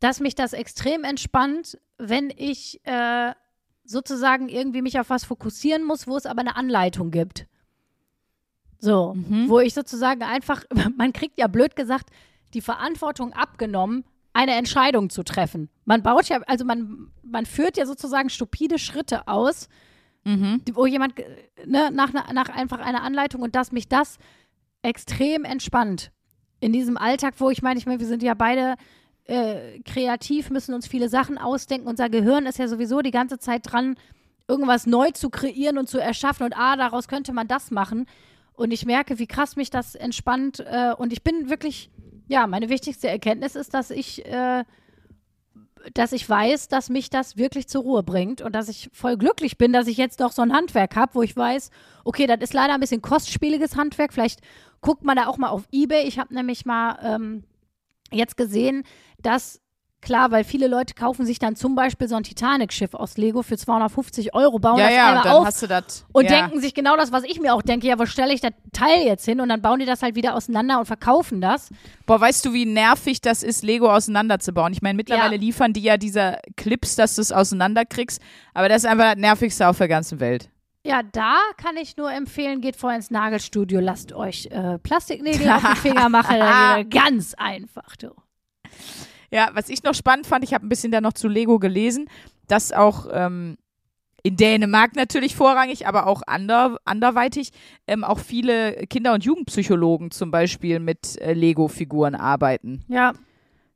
dass 0.00 0.20
mich 0.20 0.34
das 0.34 0.52
extrem 0.52 1.04
entspannt, 1.04 1.78
wenn 1.98 2.30
ich 2.36 2.80
äh, 2.84 3.32
sozusagen 3.84 4.48
irgendwie 4.48 4.82
mich 4.82 4.98
auf 4.98 5.10
was 5.10 5.24
fokussieren 5.24 5.84
muss, 5.84 6.06
wo 6.06 6.16
es 6.16 6.26
aber 6.26 6.40
eine 6.40 6.56
Anleitung 6.56 7.10
gibt. 7.10 7.46
So, 8.84 9.14
Mhm. 9.14 9.48
wo 9.48 9.60
ich 9.60 9.72
sozusagen 9.72 10.22
einfach, 10.22 10.62
man 10.96 11.12
kriegt 11.14 11.38
ja 11.38 11.46
blöd 11.46 11.74
gesagt, 11.74 12.10
die 12.52 12.60
Verantwortung 12.60 13.32
abgenommen, 13.32 14.04
eine 14.34 14.52
Entscheidung 14.56 15.10
zu 15.10 15.22
treffen. 15.22 15.70
Man 15.84 16.02
baut 16.02 16.28
ja, 16.28 16.40
also 16.46 16.64
man, 16.64 17.08
man 17.22 17.46
führt 17.46 17.76
ja 17.76 17.86
sozusagen 17.86 18.28
stupide 18.30 18.78
Schritte 18.78 19.26
aus, 19.26 19.68
Mhm. 20.26 20.62
wo 20.72 20.86
jemand 20.86 21.18
äh, 21.18 21.24
ne, 21.66 21.90
nach, 21.92 22.12
nach 22.32 22.48
einfach 22.48 22.78
einer 22.78 23.02
Anleitung 23.02 23.42
und 23.42 23.54
dass 23.54 23.72
mich 23.72 23.88
das 23.88 24.16
extrem 24.82 25.44
entspannt. 25.44 26.10
In 26.60 26.72
diesem 26.72 26.96
Alltag, 26.96 27.34
wo 27.38 27.50
ich 27.50 27.60
meine, 27.62 27.78
ich 27.78 27.84
meine, 27.86 28.00
wir 28.00 28.06
sind 28.06 28.22
ja 28.22 28.32
beide 28.34 28.76
äh, 29.24 29.80
kreativ, 29.80 30.50
müssen 30.50 30.74
uns 30.74 30.86
viele 30.86 31.08
Sachen 31.10 31.36
ausdenken. 31.38 31.86
Unser 31.88 32.08
Gehirn 32.08 32.46
ist 32.46 32.58
ja 32.58 32.68
sowieso 32.68 33.00
die 33.02 33.10
ganze 33.10 33.38
Zeit 33.38 33.62
dran, 33.70 33.96
irgendwas 34.48 34.86
neu 34.86 35.10
zu 35.10 35.30
kreieren 35.30 35.78
und 35.78 35.88
zu 35.88 35.98
erschaffen 35.98 36.44
und 36.44 36.56
ah, 36.56 36.76
daraus 36.76 37.08
könnte 37.08 37.32
man 37.32 37.46
das 37.48 37.70
machen. 37.70 38.06
Und 38.54 38.72
ich 38.72 38.86
merke, 38.86 39.18
wie 39.18 39.26
krass 39.26 39.56
mich 39.56 39.70
das 39.70 39.94
entspannt. 39.94 40.60
Äh, 40.60 40.94
und 40.96 41.12
ich 41.12 41.22
bin 41.22 41.50
wirklich, 41.50 41.90
ja, 42.28 42.46
meine 42.46 42.68
wichtigste 42.68 43.08
Erkenntnis 43.08 43.56
ist, 43.56 43.74
dass 43.74 43.90
ich, 43.90 44.24
äh, 44.26 44.64
dass 45.92 46.12
ich 46.12 46.28
weiß, 46.28 46.68
dass 46.68 46.88
mich 46.88 47.10
das 47.10 47.36
wirklich 47.36 47.68
zur 47.68 47.82
Ruhe 47.82 48.02
bringt 48.02 48.40
und 48.40 48.54
dass 48.54 48.68
ich 48.68 48.88
voll 48.92 49.16
glücklich 49.16 49.58
bin, 49.58 49.72
dass 49.72 49.86
ich 49.86 49.96
jetzt 49.96 50.20
noch 50.20 50.32
so 50.32 50.42
ein 50.42 50.52
Handwerk 50.52 50.96
habe, 50.96 51.14
wo 51.14 51.22
ich 51.22 51.36
weiß, 51.36 51.70
okay, 52.04 52.26
das 52.26 52.38
ist 52.40 52.54
leider 52.54 52.74
ein 52.74 52.80
bisschen 52.80 53.02
kostspieliges 53.02 53.76
Handwerk. 53.76 54.12
Vielleicht 54.12 54.40
guckt 54.80 55.04
man 55.04 55.16
da 55.16 55.26
auch 55.26 55.36
mal 55.36 55.48
auf 55.48 55.66
Ebay. 55.72 56.06
Ich 56.06 56.18
habe 56.18 56.32
nämlich 56.32 56.64
mal 56.64 56.98
ähm, 57.02 57.44
jetzt 58.12 58.36
gesehen, 58.36 58.84
dass 59.18 59.60
klar, 60.04 60.30
weil 60.30 60.44
viele 60.44 60.68
Leute 60.68 60.94
kaufen 60.94 61.26
sich 61.26 61.38
dann 61.40 61.56
zum 61.56 61.74
Beispiel 61.74 62.06
so 62.08 62.14
ein 62.14 62.22
Titanic-Schiff 62.22 62.94
aus 62.94 63.16
Lego 63.16 63.42
für 63.42 63.56
250 63.56 64.34
Euro, 64.34 64.58
bauen 64.60 64.78
Ja, 64.78 64.84
das 64.86 64.94
ja, 64.94 65.02
und 65.02 65.08
einmal 65.08 65.24
dann 65.24 65.32
auf 65.34 65.46
hast 65.46 65.62
du 65.62 65.66
das. 65.66 66.06
und 66.12 66.24
ja. 66.30 66.42
denken 66.42 66.60
sich 66.60 66.74
genau 66.74 66.96
das, 66.96 67.10
was 67.10 67.24
ich 67.24 67.40
mir 67.40 67.54
auch 67.54 67.62
denke. 67.62 67.86
Ja, 67.88 67.98
wo 67.98 68.06
stelle 68.06 68.32
ich 68.32 68.40
das 68.40 68.52
Teil 68.72 69.04
jetzt 69.04 69.24
hin? 69.24 69.40
Und 69.40 69.48
dann 69.48 69.60
bauen 69.62 69.80
die 69.80 69.86
das 69.86 70.02
halt 70.02 70.14
wieder 70.14 70.34
auseinander 70.36 70.78
und 70.78 70.86
verkaufen 70.86 71.40
das. 71.40 71.70
Boah, 72.06 72.20
weißt 72.20 72.44
du, 72.44 72.52
wie 72.52 72.66
nervig 72.66 73.20
das 73.20 73.42
ist, 73.42 73.64
Lego 73.64 73.90
auseinanderzubauen? 73.92 74.72
Ich 74.72 74.82
meine, 74.82 74.96
mittlerweile 74.96 75.34
Ja. 75.34 75.40
liefern 75.40 75.72
die 75.72 75.82
ja 75.82 75.96
diese 75.96 76.38
Clips, 76.56 76.94
dass 76.96 77.16
du 77.16 77.22
es 77.22 77.32
auseinanderkriegst, 77.32 78.20
aber 78.52 78.68
das 78.68 78.84
ist 78.84 78.90
einfach 78.90 79.12
das 79.12 79.16
Nervigste 79.16 79.66
auf 79.68 79.78
der 79.78 79.88
ganzen 79.88 80.20
Welt. 80.20 80.50
Ja, 80.86 81.02
da 81.02 81.36
kann 81.56 81.78
ich 81.78 81.96
nur 81.96 82.12
empfehlen, 82.12 82.60
geht 82.60 82.76
vorher 82.76 82.98
ins 82.98 83.10
Nagelstudio, 83.10 83.80
lasst 83.80 84.12
euch 84.12 84.48
äh, 84.50 84.78
Plastiknägel 84.78 85.48
auf 85.50 85.62
die 85.72 85.76
Finger 85.78 86.10
machen. 86.10 86.36
Ganz 86.90 87.32
einfach, 87.38 87.96
du. 87.96 88.08
Ja, 89.34 89.50
was 89.52 89.68
ich 89.68 89.82
noch 89.82 89.94
spannend 89.94 90.28
fand, 90.28 90.44
ich 90.44 90.54
habe 90.54 90.64
ein 90.64 90.68
bisschen 90.68 90.92
da 90.92 91.00
noch 91.00 91.12
zu 91.12 91.26
Lego 91.26 91.58
gelesen, 91.58 92.08
dass 92.46 92.70
auch 92.70 93.08
ähm, 93.12 93.56
in 94.22 94.36
Dänemark 94.36 94.94
natürlich 94.94 95.34
vorrangig, 95.34 95.88
aber 95.88 96.06
auch 96.06 96.22
ander, 96.24 96.78
anderweitig 96.84 97.50
ähm, 97.88 98.04
auch 98.04 98.20
viele 98.20 98.86
Kinder- 98.86 99.12
und 99.12 99.24
Jugendpsychologen 99.24 100.12
zum 100.12 100.30
Beispiel 100.30 100.78
mit 100.78 101.20
äh, 101.20 101.32
Lego-Figuren 101.32 102.14
arbeiten. 102.14 102.84
Ja, 102.86 103.12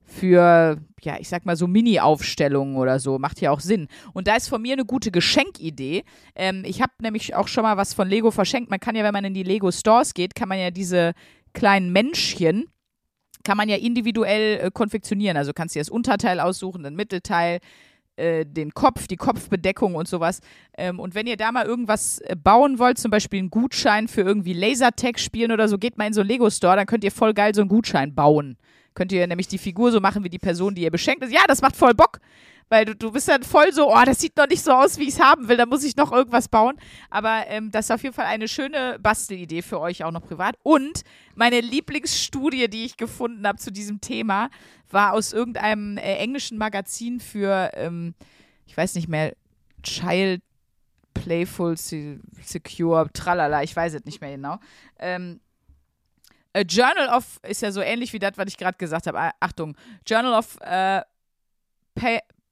für, 0.05 0.79
ja, 1.03 1.17
ich 1.19 1.29
sag 1.29 1.45
mal 1.45 1.57
so 1.57 1.67
Mini-Aufstellungen 1.67 2.77
oder 2.77 3.01
so. 3.01 3.19
Macht 3.19 3.41
ja 3.41 3.51
auch 3.51 3.61
Sinn. 3.61 3.89
Und 4.13 4.29
da 4.29 4.37
ist 4.37 4.49
von 4.49 4.63
mir 4.63 4.75
eine 4.75 4.85
gute 4.85 5.11
Geschenkidee. 5.11 6.05
Ähm, 6.37 6.63
ich 6.65 6.81
habe 6.81 6.93
nämlich 7.03 7.35
auch 7.35 7.49
schon 7.49 7.65
mal 7.65 7.77
was 7.77 7.95
von 7.95 8.09
Lego 8.09 8.31
verschenkt. 8.31 8.71
Man 8.71 8.79
kann 8.79 8.95
ja, 8.95 9.03
wenn 9.03 9.13
man 9.13 9.25
in 9.25 9.35
die 9.35 9.43
Lego-Stores 9.43 10.15
geht, 10.15 10.37
kann 10.37 10.49
man 10.49 10.61
ja 10.61 10.71
diese 10.71 11.15
kleinen 11.53 11.93
Männchen, 11.93 12.69
kann 13.45 13.57
man 13.57 13.69
ja 13.69 13.77
individuell 13.77 14.61
äh, 14.61 14.71
konfektionieren. 14.73 15.37
Also 15.37 15.53
kannst 15.53 15.75
du 15.75 15.79
dir 15.79 15.83
das 15.83 15.91
Unterteil 15.91 16.41
aussuchen, 16.41 16.83
den 16.83 16.97
Mittelteil, 16.97 17.61
äh, 18.17 18.45
den 18.45 18.75
Kopf, 18.75 19.07
die 19.07 19.17
Kopfbedeckung 19.17 19.95
und 19.95 20.09
sowas. 20.09 20.41
Ähm, 20.77 20.99
und 20.99 21.15
wenn 21.15 21.27
ihr 21.27 21.37
da 21.37 21.53
mal 21.53 21.67
irgendwas 21.67 22.19
äh, 22.21 22.37
bauen 22.37 22.79
wollt, 22.79 22.99
zum 22.99 23.11
Beispiel 23.11 23.39
einen 23.39 23.51
Gutschein 23.51 24.09
für 24.09 24.23
irgendwie 24.23 24.53
Lasertag 24.53 25.21
spielen 25.21 25.53
oder 25.53 25.69
so, 25.69 25.79
geht 25.79 25.97
mal 25.99 26.07
in 26.07 26.13
so 26.13 26.21
einen 26.21 26.29
Lego-Store, 26.29 26.77
dann 26.77 26.87
könnt 26.87 27.05
ihr 27.05 27.13
voll 27.13 27.33
geil 27.33 27.55
so 27.55 27.61
einen 27.61 27.69
Gutschein 27.69 28.15
bauen. 28.15 28.57
Könnt 28.95 29.13
ihr 29.13 29.25
nämlich 29.29 29.47
die 29.47 29.59
Figur 29.59 29.93
so 29.93 30.01
machen 30.01 30.25
wie 30.25 30.31
die 30.31 30.41
Person, 30.41 30.75
die 30.75 30.83
ihr 30.83 30.91
beschenkt 30.91 31.23
ist. 31.23 31.33
Ja, 31.33 31.43
das 31.47 31.63
macht 31.63 31.77
voll 31.77 31.95
Bock. 31.95 32.19
Weil 32.69 32.85
du, 32.85 32.95
du 32.95 33.13
bist 33.13 33.29
dann 33.29 33.43
voll 33.43 33.73
so, 33.73 33.91
oh, 33.91 34.03
das 34.05 34.21
sieht 34.21 34.37
noch 34.37 34.47
nicht 34.47 34.63
so 34.63 34.73
aus, 34.73 34.99
wie 34.99 35.05
ich 35.05 35.15
es 35.15 35.21
haben 35.21 35.49
will, 35.49 35.57
da 35.57 35.67
muss 35.67 35.85
ich 35.85 35.97
noch 35.97 36.13
irgendwas 36.13 36.49
bauen. 36.49 36.79
Aber 37.09 37.45
ähm, 37.47 37.71
das 37.71 37.87
ist 37.87 37.91
auf 37.91 38.03
jeden 38.03 38.15
Fall 38.15 38.27
eine 38.27 38.49
schöne 38.49 38.99
Bastelidee 39.01 39.63
für 39.63 39.81
euch 39.81 40.05
auch 40.05 40.11
noch 40.11 40.23
privat. 40.23 40.57
Und 40.63 41.03
meine 41.35 41.61
Lieblingsstudie, 41.61 42.69
die 42.69 42.85
ich 42.85 42.97
gefunden 42.97 43.47
habe 43.47 43.59
zu 43.59 43.73
diesem 43.73 44.01
Thema, 44.01 44.51
war 44.91 45.13
aus 45.15 45.33
irgendeinem 45.33 45.97
äh, 45.97 46.17
englischen 46.17 46.59
Magazin 46.59 47.21
für, 47.21 47.71
ähm, 47.75 48.15
ich 48.67 48.77
weiß 48.77 48.95
nicht 48.95 49.09
mehr, 49.09 49.35
Child 49.83 50.43
Playful 51.15 51.77
Se 51.77 52.21
Secure, 52.43 53.11
tralala, 53.13 53.63
ich 53.63 53.75
weiß 53.75 53.95
es 53.95 54.05
nicht 54.05 54.21
mehr 54.21 54.31
genau. 54.31 54.59
Ähm, 54.99 55.41
A 56.55 56.61
Journal 56.61 57.09
of, 57.09 57.41
ist 57.47 57.63
ja 57.63 57.73
so 57.73 57.81
ähnlich 57.81 58.13
wie 58.13 58.19
das, 58.19 58.33
was 58.37 58.47
ich 58.49 58.57
gerade 58.57 58.79
gesagt 58.79 59.07
habe. 59.07 59.31
Achtung, 59.41 59.77
Journal 60.07 60.35
of 60.35 60.59
äh, 60.61 61.03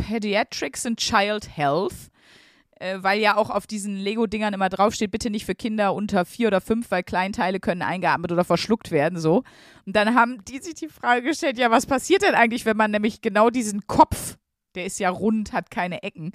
Pediatrics 0.06 0.86
and 0.86 0.98
Child 0.98 1.56
Health. 1.56 2.10
Äh, 2.78 2.98
weil 3.00 3.18
ja 3.20 3.36
auch 3.36 3.48
auf 3.48 3.66
diesen 3.66 3.96
Lego-Dingern 3.96 4.52
immer 4.52 4.68
draufsteht, 4.68 5.10
bitte 5.10 5.30
nicht 5.30 5.46
für 5.46 5.54
Kinder 5.54 5.94
unter 5.94 6.26
vier 6.26 6.48
oder 6.48 6.60
fünf, 6.60 6.90
weil 6.90 7.02
Kleinteile 7.02 7.58
können 7.58 7.80
eingeatmet 7.80 8.32
oder 8.32 8.44
verschluckt 8.44 8.90
werden, 8.90 9.18
so. 9.18 9.44
Und 9.86 9.96
dann 9.96 10.14
haben 10.14 10.44
die 10.44 10.58
sich 10.58 10.74
die 10.74 10.88
Frage 10.88 11.22
gestellt, 11.22 11.56
ja, 11.56 11.70
was 11.70 11.86
passiert 11.86 12.20
denn 12.20 12.34
eigentlich, 12.34 12.66
wenn 12.66 12.76
man 12.76 12.90
nämlich 12.90 13.22
genau 13.22 13.48
diesen 13.48 13.86
Kopf, 13.86 14.36
der 14.74 14.84
ist 14.84 15.00
ja 15.00 15.08
rund, 15.08 15.54
hat 15.54 15.70
keine 15.70 16.02
Ecken, 16.02 16.32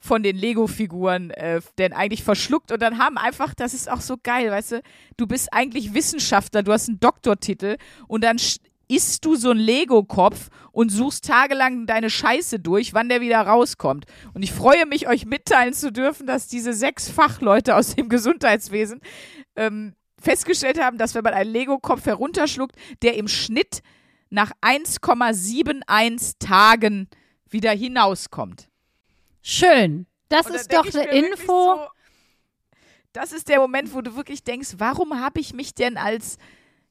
von 0.00 0.24
den 0.24 0.36
Lego-Figuren 0.36 1.30
äh, 1.30 1.60
denn 1.78 1.92
eigentlich 1.92 2.24
verschluckt 2.24 2.72
und 2.72 2.82
dann 2.82 2.98
haben 2.98 3.16
einfach, 3.16 3.54
das 3.54 3.72
ist 3.72 3.90
auch 3.90 4.00
so 4.00 4.16
geil, 4.20 4.50
weißt 4.50 4.72
du, 4.72 4.82
du 5.16 5.26
bist 5.28 5.52
eigentlich 5.52 5.94
Wissenschaftler, 5.94 6.64
du 6.64 6.72
hast 6.72 6.88
einen 6.88 7.00
Doktortitel 7.00 7.76
und 8.08 8.24
dann 8.24 8.38
isst 8.88 9.24
du 9.24 9.36
so 9.36 9.50
einen 9.50 9.60
Lego-Kopf 9.60 10.48
und 10.72 10.90
suchst 10.90 11.24
tagelang 11.26 11.86
deine 11.86 12.10
Scheiße 12.10 12.60
durch, 12.60 12.94
wann 12.94 13.08
der 13.08 13.20
wieder 13.20 13.40
rauskommt. 13.40 14.06
Und 14.34 14.42
ich 14.42 14.52
freue 14.52 14.86
mich, 14.86 15.08
euch 15.08 15.26
mitteilen 15.26 15.74
zu 15.74 15.90
dürfen, 15.90 16.26
dass 16.26 16.46
diese 16.48 16.72
sechs 16.72 17.08
Fachleute 17.08 17.74
aus 17.74 17.94
dem 17.94 18.08
Gesundheitswesen 18.08 19.00
ähm, 19.56 19.94
festgestellt 20.20 20.80
haben, 20.80 20.98
dass 20.98 21.14
wenn 21.14 21.24
man 21.24 21.34
einen 21.34 21.50
Lego-Kopf 21.50 22.06
herunterschluckt, 22.06 22.76
der 23.02 23.16
im 23.16 23.28
Schnitt 23.28 23.80
nach 24.30 24.52
1,71 24.60 26.34
Tagen 26.38 27.08
wieder 27.48 27.70
hinauskommt. 27.70 28.68
schön. 29.42 30.06
Das 30.28 30.50
ist 30.50 30.72
doch 30.72 30.92
eine 30.92 31.04
Info. 31.04 31.76
So, 31.76 31.86
das 33.12 33.32
ist 33.32 33.48
der 33.48 33.60
Moment, 33.60 33.94
wo 33.94 34.00
du 34.00 34.16
wirklich 34.16 34.42
denkst, 34.42 34.74
warum 34.78 35.20
habe 35.20 35.38
ich 35.40 35.54
mich 35.54 35.74
denn 35.74 35.96
als 35.96 36.36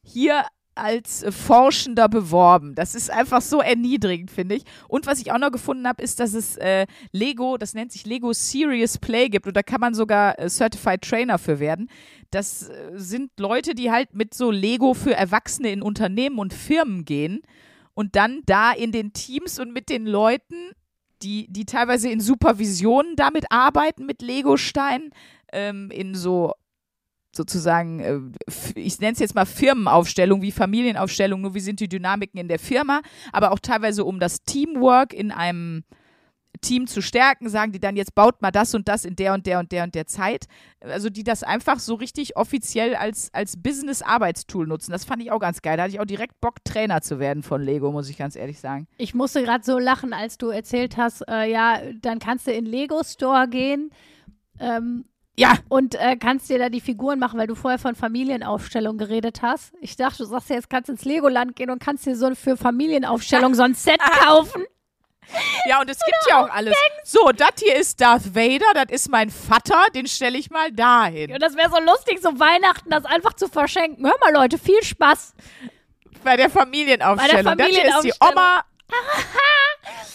hier 0.01 0.45
als 0.75 1.23
äh, 1.23 1.31
Forschender 1.31 2.07
beworben? 2.07 2.75
Das 2.75 2.95
ist 2.95 3.09
einfach 3.09 3.41
so 3.41 3.59
erniedrigend, 3.59 4.31
finde 4.31 4.55
ich. 4.55 4.63
Und 4.87 5.07
was 5.07 5.19
ich 5.19 5.31
auch 5.31 5.37
noch 5.37 5.51
gefunden 5.51 5.87
habe, 5.87 6.03
ist, 6.03 6.19
dass 6.19 6.33
es 6.33 6.57
äh, 6.57 6.85
Lego, 7.11 7.57
das 7.57 7.73
nennt 7.73 7.91
sich 7.91 8.05
Lego 8.05 8.33
Serious 8.33 8.97
Play 8.97 9.29
gibt 9.29 9.47
und 9.47 9.55
da 9.55 9.63
kann 9.63 9.81
man 9.81 9.93
sogar 9.93 10.37
äh, 10.39 10.49
Certified 10.49 11.01
Trainer 11.01 11.37
für 11.37 11.59
werden. 11.59 11.89
Das 12.31 12.69
äh, 12.69 12.91
sind 12.95 13.31
Leute, 13.39 13.75
die 13.75 13.91
halt 13.91 14.13
mit 14.13 14.33
so 14.33 14.51
Lego 14.51 14.93
für 14.93 15.15
Erwachsene 15.15 15.71
in 15.71 15.81
Unternehmen 15.81 16.39
und 16.39 16.53
Firmen 16.53 17.05
gehen 17.05 17.41
und 17.93 18.15
dann 18.15 18.41
da 18.45 18.71
in 18.71 18.91
den 18.91 19.13
Teams 19.13 19.59
und 19.59 19.73
mit 19.73 19.89
den 19.89 20.05
Leuten 20.05 20.55
die, 21.21 21.47
die 21.49 21.65
teilweise 21.65 22.09
in 22.09 22.19
Supervisionen 22.19 23.15
damit 23.15 23.45
arbeiten 23.49 24.05
mit 24.05 24.21
Lego-Steinen, 24.21 25.11
ähm, 25.51 25.89
in 25.91 26.15
so 26.15 26.53
sozusagen, 27.35 27.99
äh, 27.99 28.19
ich 28.75 28.99
nenne 28.99 29.13
es 29.13 29.19
jetzt 29.19 29.35
mal 29.35 29.45
Firmenaufstellung, 29.45 30.41
wie 30.41 30.51
Familienaufstellung, 30.51 31.41
nur 31.41 31.53
wie 31.53 31.59
sind 31.59 31.79
die 31.79 31.89
Dynamiken 31.89 32.39
in 32.39 32.47
der 32.47 32.59
Firma, 32.59 33.01
aber 33.31 33.51
auch 33.51 33.59
teilweise 33.59 34.05
um 34.05 34.19
das 34.19 34.43
Teamwork 34.43 35.13
in 35.13 35.31
einem 35.31 35.83
Team 36.61 36.87
zu 36.87 37.01
stärken, 37.01 37.49
sagen 37.49 37.71
die 37.71 37.79
dann, 37.79 37.95
jetzt 37.95 38.15
baut 38.15 38.41
mal 38.41 38.51
das 38.51 38.73
und 38.75 38.87
das 38.87 39.05
in 39.05 39.15
der 39.15 39.33
und 39.33 39.45
der 39.45 39.59
und 39.59 39.71
der 39.71 39.83
und 39.83 39.95
der 39.95 40.07
Zeit. 40.07 40.45
Also 40.79 41.09
die 41.09 41.23
das 41.23 41.43
einfach 41.43 41.79
so 41.79 41.95
richtig 41.95 42.37
offiziell 42.37 42.95
als, 42.95 43.33
als 43.33 43.61
Business-Arbeitstool 43.61 44.67
nutzen. 44.67 44.91
Das 44.91 45.05
fand 45.05 45.21
ich 45.21 45.31
auch 45.31 45.39
ganz 45.39 45.61
geil. 45.61 45.77
Da 45.77 45.83
hatte 45.83 45.93
ich 45.93 45.99
auch 45.99 46.05
direkt 46.05 46.39
Bock, 46.41 46.63
Trainer 46.63 47.01
zu 47.01 47.19
werden 47.19 47.43
von 47.43 47.61
Lego, 47.61 47.91
muss 47.91 48.09
ich 48.09 48.17
ganz 48.17 48.35
ehrlich 48.35 48.59
sagen. 48.59 48.87
Ich 48.97 49.13
musste 49.13 49.43
gerade 49.43 49.63
so 49.63 49.77
lachen, 49.77 50.13
als 50.13 50.37
du 50.37 50.49
erzählt 50.49 50.97
hast, 50.97 51.21
äh, 51.27 51.49
ja, 51.51 51.79
dann 52.01 52.19
kannst 52.19 52.47
du 52.47 52.51
in 52.51 52.65
Lego 52.65 53.01
Store 53.03 53.47
gehen. 53.47 53.91
Ähm, 54.59 55.05
Ja, 55.37 55.57
und 55.67 55.95
äh, 55.95 56.15
kannst 56.15 56.49
dir 56.49 56.59
da 56.59 56.69
die 56.69 56.79
Figuren 56.79 57.19
machen, 57.19 57.37
weil 57.37 57.47
du 57.47 57.55
vorher 57.55 57.79
von 57.79 57.93
Familienaufstellung 57.95 58.97
geredet 58.97 59.41
hast. 59.41 59.73
Ich 59.81 59.97
dachte, 59.97 60.19
du 60.19 60.25
sagst 60.25 60.49
ja, 60.49 60.55
jetzt 60.55 60.69
kannst 60.69 60.89
ins 60.89 61.03
Legoland 61.03 61.55
gehen 61.55 61.69
und 61.69 61.79
kannst 61.79 62.05
dir 62.05 62.15
so 62.15 62.33
für 62.35 62.55
Familienaufstellung 62.55 63.53
so 63.53 63.63
ein 63.63 63.73
Set 63.73 63.99
kaufen. 64.25 64.63
ja, 65.67 65.81
und 65.81 65.89
es 65.89 65.97
gibt 65.99 66.17
ja 66.29 66.45
auch 66.45 66.49
alles. 66.49 66.73
So, 67.03 67.31
das 67.35 67.49
hier 67.59 67.75
ist 67.75 67.99
Darth 67.99 68.33
Vader, 68.33 68.85
das 68.85 68.85
ist 68.91 69.09
mein 69.09 69.29
Vater, 69.29 69.83
den 69.93 70.07
stelle 70.07 70.37
ich 70.37 70.49
mal 70.51 70.71
dahin. 70.71 71.33
Und 71.33 71.41
das 71.41 71.57
wäre 71.57 71.69
so 71.69 71.81
lustig, 71.81 72.19
so 72.21 72.39
Weihnachten 72.39 72.89
das 72.89 73.03
einfach 73.03 73.33
zu 73.33 73.49
verschenken. 73.49 74.05
Hör 74.05 74.15
mal, 74.21 74.33
Leute, 74.33 74.57
viel 74.57 74.81
Spaß. 74.83 75.33
Bei 76.23 76.37
der 76.37 76.49
Familienaufstellung. 76.49 77.57
Das 77.57 77.67
hier 77.67 77.85
ist 77.85 78.03
die 78.03 78.13
Familienaufstellung. 78.17 78.61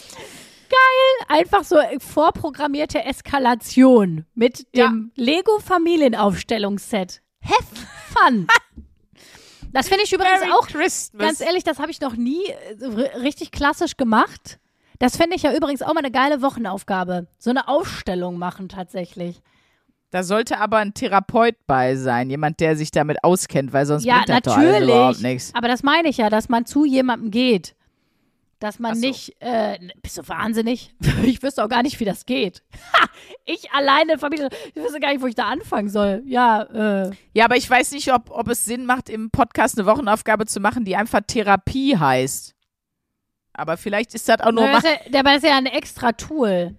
Oma. 0.77 1.39
Einfach 1.39 1.63
so 1.63 1.77
äh, 1.77 1.99
vorprogrammierte 1.99 3.03
Eskalation 3.03 4.25
mit 4.35 4.65
Ja. 4.73 4.87
dem 4.87 5.11
Lego 5.15 5.59
Familienaufstellungsset. 5.59 7.21
Have 7.43 7.63
fun. 8.13 8.47
Das 9.73 9.87
finde 9.87 10.03
ich 10.03 10.11
übrigens 10.11 10.41
Merry 10.41 10.51
auch 10.51 10.67
Christmas. 10.67 11.25
Ganz 11.25 11.39
ehrlich, 11.39 11.63
das 11.63 11.79
habe 11.79 11.91
ich 11.91 12.01
noch 12.01 12.17
nie 12.17 12.43
äh, 12.47 13.17
richtig 13.19 13.51
klassisch 13.51 13.95
gemacht. 13.95 14.59
Das 14.99 15.15
fände 15.15 15.33
ich 15.35 15.43
ja 15.43 15.55
übrigens 15.55 15.81
auch 15.81 15.93
mal 15.93 15.99
eine 15.99 16.11
geile 16.11 16.41
Wochenaufgabe. 16.41 17.27
So 17.37 17.51
eine 17.51 17.69
Aufstellung 17.69 18.37
machen 18.37 18.67
tatsächlich. 18.67 19.41
Da 20.09 20.23
sollte 20.23 20.59
aber 20.59 20.79
ein 20.79 20.93
Therapeut 20.93 21.55
bei 21.67 21.95
sein, 21.95 22.29
jemand, 22.29 22.59
der 22.59 22.75
sich 22.75 22.91
damit 22.91 23.23
auskennt, 23.23 23.71
weil 23.71 23.85
sonst 23.85 24.03
ja, 24.03 24.15
bringt 24.25 24.29
das 24.29 24.41
doch 24.41 24.57
alles 24.57 24.83
überhaupt 24.83 25.05
natürlich. 25.13 25.21
nichts. 25.23 25.55
Aber 25.55 25.69
das 25.69 25.83
meine 25.83 26.09
ich 26.09 26.17
ja, 26.17 26.29
dass 26.29 26.49
man 26.49 26.65
zu 26.65 26.83
jemandem 26.83 27.31
geht. 27.31 27.73
Dass 28.61 28.77
man 28.79 28.93
so. 28.95 29.01
nicht, 29.07 29.35
äh, 29.41 29.77
bist 30.01 30.17
du 30.17 30.27
wahnsinnig? 30.27 30.93
Ich 31.23 31.41
wüsste 31.43 31.63
auch 31.65 31.69
gar 31.69 31.81
nicht, 31.83 31.99
wie 31.99 32.05
das 32.05 32.25
geht. 32.25 32.61
Ha, 32.93 33.07
ich 33.45 33.71
alleine 33.71 34.17
Familie, 34.17 34.49
ich 34.73 34.81
wüsste 34.81 34.99
gar 34.99 35.11
nicht, 35.11 35.21
wo 35.21 35.27
ich 35.27 35.35
da 35.35 35.47
anfangen 35.49 35.89
soll. 35.89 36.21
Ja, 36.25 36.61
äh, 37.07 37.11
Ja, 37.33 37.45
aber 37.45 37.57
ich 37.57 37.69
weiß 37.69 37.91
nicht, 37.91 38.13
ob, 38.13 38.29
ob 38.31 38.47
es 38.49 38.63
Sinn 38.63 38.85
macht, 38.85 39.09
im 39.09 39.29
Podcast 39.31 39.77
eine 39.77 39.87
Wochenaufgabe 39.87 40.45
zu 40.45 40.59
machen, 40.59 40.85
die 40.85 40.95
einfach 40.95 41.21
Therapie 41.25 41.97
heißt. 41.97 42.55
Aber 43.53 43.77
vielleicht 43.77 44.13
ist 44.13 44.29
das 44.29 44.39
auch 44.41 44.51
nur. 44.51 44.65
das 44.67 44.83
Ma- 44.83 44.89
ist 44.89 45.13
ja, 45.13 45.35
ist 45.35 45.43
ja 45.43 45.57
ein 45.57 45.65
extra 45.65 46.11
Tool. 46.13 46.75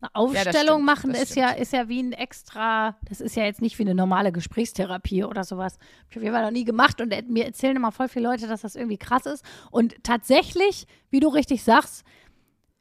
Eine 0.00 0.14
Aufstellung 0.14 0.76
stimmt, 0.76 0.84
machen 0.84 1.10
ist 1.12 1.36
ja, 1.36 1.50
ist 1.50 1.72
ja 1.72 1.88
wie 1.88 2.02
ein 2.02 2.12
extra, 2.12 2.96
das 3.08 3.20
ist 3.20 3.34
ja 3.34 3.44
jetzt 3.44 3.62
nicht 3.62 3.78
wie 3.78 3.82
eine 3.82 3.94
normale 3.94 4.30
Gesprächstherapie 4.30 5.24
oder 5.24 5.42
sowas. 5.42 5.78
Hab 5.78 6.10
ich 6.10 6.16
auf 6.18 6.22
jeden 6.22 6.34
Fall 6.34 6.44
noch 6.44 6.50
nie 6.50 6.64
gemacht 6.64 7.00
und 7.00 7.14
mir 7.28 7.46
erzählen 7.46 7.76
immer 7.76 7.92
voll 7.92 8.08
viele 8.08 8.28
Leute, 8.28 8.46
dass 8.46 8.60
das 8.60 8.76
irgendwie 8.76 8.98
krass 8.98 9.24
ist. 9.24 9.44
Und 9.70 9.94
tatsächlich, 10.04 10.86
wie 11.10 11.20
du 11.20 11.28
richtig 11.28 11.64
sagst, 11.64 12.04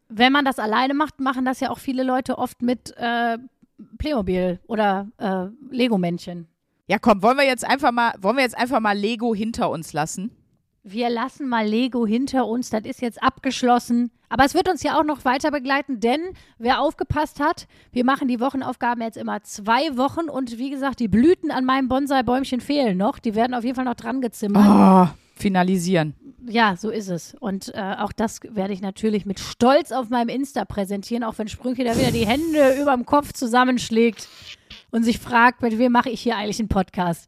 wenn 0.10 0.34
man 0.34 0.44
das 0.46 0.60
alleine 0.60 0.94
macht, 0.94 1.20
machen 1.20 1.46
das 1.46 1.62
ja 1.62 1.70
auch 1.70 1.80
viele 1.80 2.04
Leute 2.04 2.38
oft 2.38 2.62
mit 2.62 2.94
äh, 2.98 3.38
Playmobil 3.98 4.60
oder 4.68 5.08
äh, 5.18 5.48
Lego-Männchen. 5.74 6.48
ja, 6.88 7.00
komm, 7.00 7.24
wollen 7.24 7.38
wir 7.38 7.46
jetzt 7.46 7.66
einfach 7.66 7.92
mal, 7.92 8.14
wollen 8.20 8.36
wir 8.36 8.44
jetzt 8.44 8.58
einfach 8.58 8.80
mal 8.80 8.98
Lego 8.98 9.34
hinter 9.34 9.70
uns 9.70 9.94
lassen? 9.94 10.32
Wir 10.88 11.10
lassen 11.10 11.50
mal 11.50 11.66
Lego 11.66 12.06
hinter 12.06 12.46
uns, 12.46 12.70
das 12.70 12.84
ist 12.84 13.02
jetzt 13.02 13.24
abgeschlossen. 13.24 14.12
Aber 14.30 14.46
es 14.46 14.54
wird 14.54 14.70
uns 14.70 14.84
ja 14.84 15.00
auch 15.00 15.04
noch 15.04 15.26
weiter 15.26 15.50
begleiten, 15.50 16.00
denn 16.00 16.22
wer 16.60 16.80
aufgepasst 16.80 17.40
hat, 17.40 17.68
wir 17.92 18.06
machen 18.06 18.28
die 18.28 18.40
Wochenaufgaben 18.40 19.02
jetzt 19.02 19.18
immer 19.18 19.42
zwei 19.42 19.98
Wochen 19.98 20.30
und 20.30 20.60
wie 20.60 20.70
gesagt, 20.70 21.00
die 21.00 21.08
Blüten 21.08 21.50
an 21.50 21.66
meinem 21.66 21.88
Bonsai-Bäumchen 21.88 22.62
fehlen 22.62 23.00
noch. 23.00 23.18
Die 23.18 23.34
werden 23.34 23.56
auf 23.56 23.64
jeden 23.64 23.76
Fall 23.76 23.86
noch 23.86 23.96
dran 23.96 24.22
gezimmert. 24.22 24.64
Oh, 24.64 25.12
finalisieren. 25.36 26.14
Ja, 26.48 26.76
so 26.78 26.92
ist 26.92 27.10
es. 27.10 27.34
Und 27.40 27.74
äh, 27.74 27.96
auch 27.98 28.12
das 28.12 28.42
werde 28.44 28.72
ich 28.72 28.82
natürlich 28.82 29.26
mit 29.26 29.40
Stolz 29.40 29.92
auf 29.92 30.12
meinem 30.12 30.30
Insta 30.30 30.66
präsentieren, 30.66 31.24
auch 31.24 31.40
wenn 31.40 31.48
Sprünke 31.48 31.84
da 31.84 31.98
wieder 31.98 32.12
die 32.12 32.28
Hände 32.28 32.80
überm 32.80 33.08
Kopf 33.08 33.34
zusammenschlägt 33.34 34.30
und 34.92 35.02
sich 35.04 35.18
fragt, 35.18 35.64
mit 35.64 35.80
wem 35.80 35.92
mache 35.92 36.12
ich 36.12 36.22
hier 36.22 36.38
eigentlich 36.38 36.60
einen 36.60 36.70
Podcast? 36.70 37.28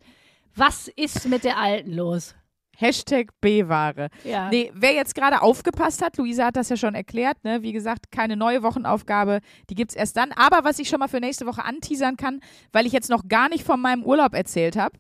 Was 0.56 0.90
ist 0.90 1.28
mit 1.28 1.44
der 1.44 1.58
Alten 1.58 1.94
los? 1.94 2.36
Hashtag 2.80 3.32
B-Ware. 3.42 4.10
Ja. 4.24 4.50
Nee, 4.50 4.72
wer 4.76 4.94
jetzt 4.94 5.16
gerade 5.16 5.42
aufgepasst 5.42 6.04
hat, 6.04 6.18
Luisa 6.18 6.46
hat 6.46 6.56
das 6.56 6.70
ja 6.70 6.78
schon 6.78 6.94
erklärt, 6.94 7.44
ne? 7.44 7.64
Wie 7.64 7.72
gesagt, 7.74 8.12
keine 8.12 8.38
neue 8.38 8.62
Wochenaufgabe, 8.62 9.40
die 9.70 9.76
gibt's 9.76 9.96
erst 9.96 10.16
dann. 10.16 10.32
Aber 10.32 10.64
was 10.64 10.78
ich 10.78 10.88
schon 10.88 11.00
mal 11.00 11.08
für 11.08 11.20
nächste 11.20 11.48
Woche 11.48 11.66
anteasern 11.66 12.18
kann, 12.18 12.40
weil 12.72 12.86
ich 12.86 12.94
jetzt 12.94 13.10
noch 13.10 13.28
gar 13.28 13.50
nicht 13.50 13.64
von 13.64 13.82
meinem 13.82 14.04
Urlaub 14.04 14.34
erzählt 14.36 14.78
habe, 14.78 14.98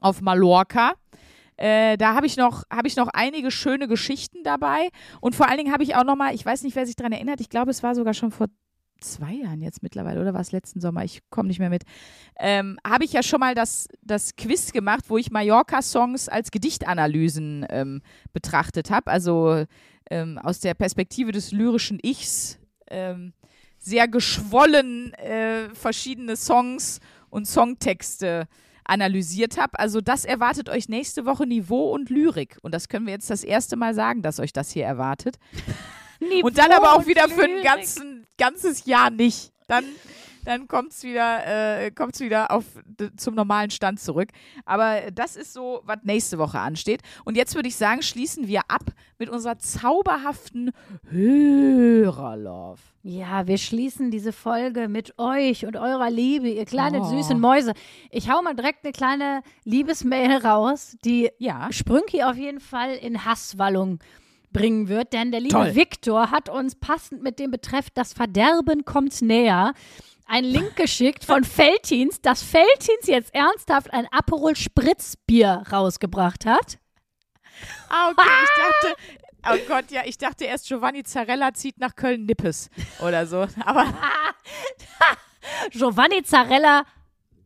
auf 0.00 0.20
Mallorca. 0.20 0.92
Äh, 1.56 1.96
da 1.96 2.14
habe 2.14 2.26
ich, 2.26 2.36
noch- 2.36 2.62
hab 2.70 2.86
ich 2.86 2.96
noch 2.96 3.08
einige 3.12 3.50
schöne 3.50 3.88
Geschichten 3.88 4.44
dabei. 4.44 4.88
Und 5.20 5.34
vor 5.34 5.48
allen 5.48 5.58
Dingen 5.58 5.72
habe 5.72 5.82
ich 5.82 5.96
auch 5.96 6.04
noch 6.04 6.14
mal, 6.16 6.34
ich 6.34 6.44
weiß 6.46 6.62
nicht, 6.62 6.76
wer 6.76 6.86
sich 6.86 6.94
daran 6.96 7.12
erinnert, 7.12 7.40
ich 7.40 7.48
glaube, 7.48 7.70
es 7.70 7.82
war 7.82 7.94
sogar 7.94 8.14
schon 8.14 8.30
vor 8.30 8.46
zwei 9.00 9.32
Jahren 9.32 9.60
jetzt 9.60 9.82
mittlerweile, 9.82 10.20
oder 10.20 10.34
war 10.34 10.40
es 10.40 10.52
letzten 10.52 10.80
Sommer? 10.80 11.04
Ich 11.04 11.22
komme 11.30 11.48
nicht 11.48 11.58
mehr 11.58 11.70
mit. 11.70 11.84
Ähm, 12.38 12.78
habe 12.86 13.04
ich 13.04 13.12
ja 13.12 13.22
schon 13.22 13.40
mal 13.40 13.54
das, 13.54 13.88
das 14.02 14.36
Quiz 14.36 14.72
gemacht, 14.72 15.04
wo 15.08 15.18
ich 15.18 15.30
Mallorca-Songs 15.30 16.28
als 16.28 16.50
Gedichtanalysen 16.50 17.66
ähm, 17.68 18.02
betrachtet 18.32 18.90
habe. 18.90 19.10
Also 19.10 19.64
ähm, 20.10 20.38
aus 20.38 20.60
der 20.60 20.74
Perspektive 20.74 21.32
des 21.32 21.52
lyrischen 21.52 21.98
Ichs. 22.02 22.58
Ähm, 22.90 23.32
sehr 23.78 24.08
geschwollen 24.08 25.14
äh, 25.14 25.72
verschiedene 25.74 26.36
Songs 26.36 27.00
und 27.30 27.46
Songtexte 27.46 28.48
analysiert 28.84 29.58
habe. 29.58 29.78
Also 29.78 30.00
das 30.00 30.24
erwartet 30.24 30.68
euch 30.68 30.88
nächste 30.88 31.26
Woche 31.26 31.46
Niveau 31.46 31.92
und 31.92 32.10
Lyrik. 32.10 32.58
Und 32.62 32.74
das 32.74 32.88
können 32.88 33.06
wir 33.06 33.12
jetzt 33.12 33.30
das 33.30 33.44
erste 33.44 33.76
Mal 33.76 33.94
sagen, 33.94 34.22
dass 34.22 34.40
euch 34.40 34.52
das 34.52 34.70
hier 34.70 34.84
erwartet. 34.84 35.38
Und 36.42 36.58
dann 36.58 36.72
aber 36.72 36.94
auch 36.94 37.06
wieder 37.06 37.28
für 37.28 37.44
ein 37.44 37.62
ganzen, 37.62 38.17
ganzes 38.38 38.86
Jahr 38.86 39.10
nicht. 39.10 39.52
Dann, 39.66 39.84
dann 40.46 40.66
kommt 40.66 40.92
es 40.92 41.02
wieder, 41.02 41.84
äh, 41.84 41.90
kommt's 41.90 42.20
wieder 42.20 42.50
auf, 42.50 42.64
zum 43.18 43.34
normalen 43.34 43.70
Stand 43.70 44.00
zurück. 44.00 44.30
Aber 44.64 45.10
das 45.12 45.36
ist 45.36 45.52
so, 45.52 45.82
was 45.84 45.98
nächste 46.04 46.38
Woche 46.38 46.58
ansteht. 46.58 47.02
Und 47.24 47.36
jetzt 47.36 47.54
würde 47.54 47.68
ich 47.68 47.76
sagen, 47.76 48.00
schließen 48.00 48.48
wir 48.48 48.62
ab 48.68 48.84
mit 49.18 49.28
unserer 49.28 49.58
zauberhaften 49.58 50.70
Hörerlove. 51.10 52.78
Ja, 53.02 53.46
wir 53.46 53.58
schließen 53.58 54.10
diese 54.10 54.32
Folge 54.32 54.88
mit 54.88 55.18
euch 55.18 55.64
und 55.66 55.76
eurer 55.76 56.10
Liebe, 56.10 56.48
ihr 56.48 56.64
kleinen 56.64 57.02
Oh. 57.02 57.04
süßen 57.10 57.38
Mäuse. 57.38 57.72
Ich 58.10 58.30
hau 58.30 58.42
mal 58.42 58.54
direkt 58.54 58.84
eine 58.84 58.92
kleine 58.92 59.42
Liebesmail 59.64 60.38
raus, 60.38 60.96
die 61.04 61.30
Ja. 61.38 61.70
Sprünki 61.72 62.22
auf 62.22 62.36
jeden 62.36 62.60
Fall 62.60 62.94
in 62.94 63.24
Hasswallung 63.24 63.98
bringen 64.52 64.88
wird, 64.88 65.12
denn 65.12 65.30
der 65.30 65.40
liebe 65.40 65.54
Toll. 65.54 65.74
Viktor 65.74 66.30
hat 66.30 66.48
uns 66.48 66.74
passend 66.74 67.22
mit 67.22 67.38
dem 67.38 67.50
Betreff 67.50 67.90
Das 67.90 68.12
Verderben 68.12 68.84
kommt 68.84 69.20
näher 69.22 69.74
einen 70.26 70.46
Link 70.46 70.76
geschickt 70.76 71.24
von 71.24 71.44
Feltins, 71.44 72.20
dass 72.20 72.42
Feltins 72.42 73.06
jetzt 73.06 73.34
ernsthaft 73.34 73.92
ein 73.92 74.06
Aperol 74.12 74.54
Spritzbier 74.54 75.64
rausgebracht 75.72 76.46
hat. 76.46 76.78
Ah, 77.88 78.10
okay, 78.10 78.28
ich 78.44 78.50
dachte, 78.62 78.96
oh 79.50 79.66
Gott, 79.66 79.90
ja, 79.90 80.02
ich 80.04 80.18
dachte 80.18 80.44
erst, 80.44 80.68
Giovanni 80.68 81.02
Zarella 81.02 81.52
zieht 81.54 81.78
nach 81.78 81.96
Köln-Nippes 81.96 82.70
oder 83.00 83.26
so. 83.26 83.46
Aber 83.64 83.86
Giovanni 85.70 86.22
Zarella 86.22 86.84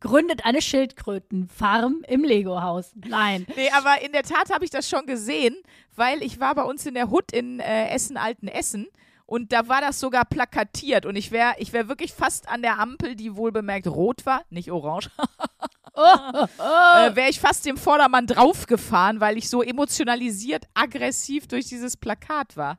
gründet 0.03 0.45
eine 0.45 0.61
Schildkrötenfarm 0.61 2.03
im 2.07 2.23
Lego-Haus. 2.23 2.91
Nein. 3.07 3.47
Nee, 3.55 3.69
aber 3.71 4.01
in 4.05 4.11
der 4.11 4.23
Tat 4.23 4.49
habe 4.53 4.65
ich 4.65 4.69
das 4.71 4.89
schon 4.89 5.05
gesehen, 5.05 5.55
weil 5.95 6.21
ich 6.21 6.39
war 6.39 6.53
bei 6.55 6.63
uns 6.63 6.85
in 6.85 6.93
der 6.93 7.09
Hut 7.09 7.31
in 7.31 7.59
äh, 7.59 7.87
Essen-Alten-Essen 7.89 8.87
und 9.25 9.53
da 9.53 9.69
war 9.69 9.79
das 9.81 9.99
sogar 10.01 10.25
plakatiert 10.25 11.05
und 11.05 11.15
ich 11.15 11.31
wäre 11.31 11.53
ich 11.57 11.71
wär 11.71 11.87
wirklich 11.87 12.11
fast 12.13 12.49
an 12.49 12.61
der 12.61 12.79
Ampel, 12.79 13.15
die 13.15 13.35
wohlbemerkt 13.37 13.87
rot 13.87 14.25
war, 14.25 14.41
nicht 14.49 14.71
orange, 14.71 15.09
äh, 15.95 17.15
wäre 17.15 17.29
ich 17.29 17.39
fast 17.39 17.65
dem 17.65 17.77
Vordermann 17.77 18.27
draufgefahren, 18.27 19.19
weil 19.21 19.37
ich 19.37 19.49
so 19.49 19.61
emotionalisiert, 19.63 20.65
aggressiv 20.73 21.47
durch 21.47 21.65
dieses 21.67 21.95
Plakat 21.97 22.57
war. 22.57 22.77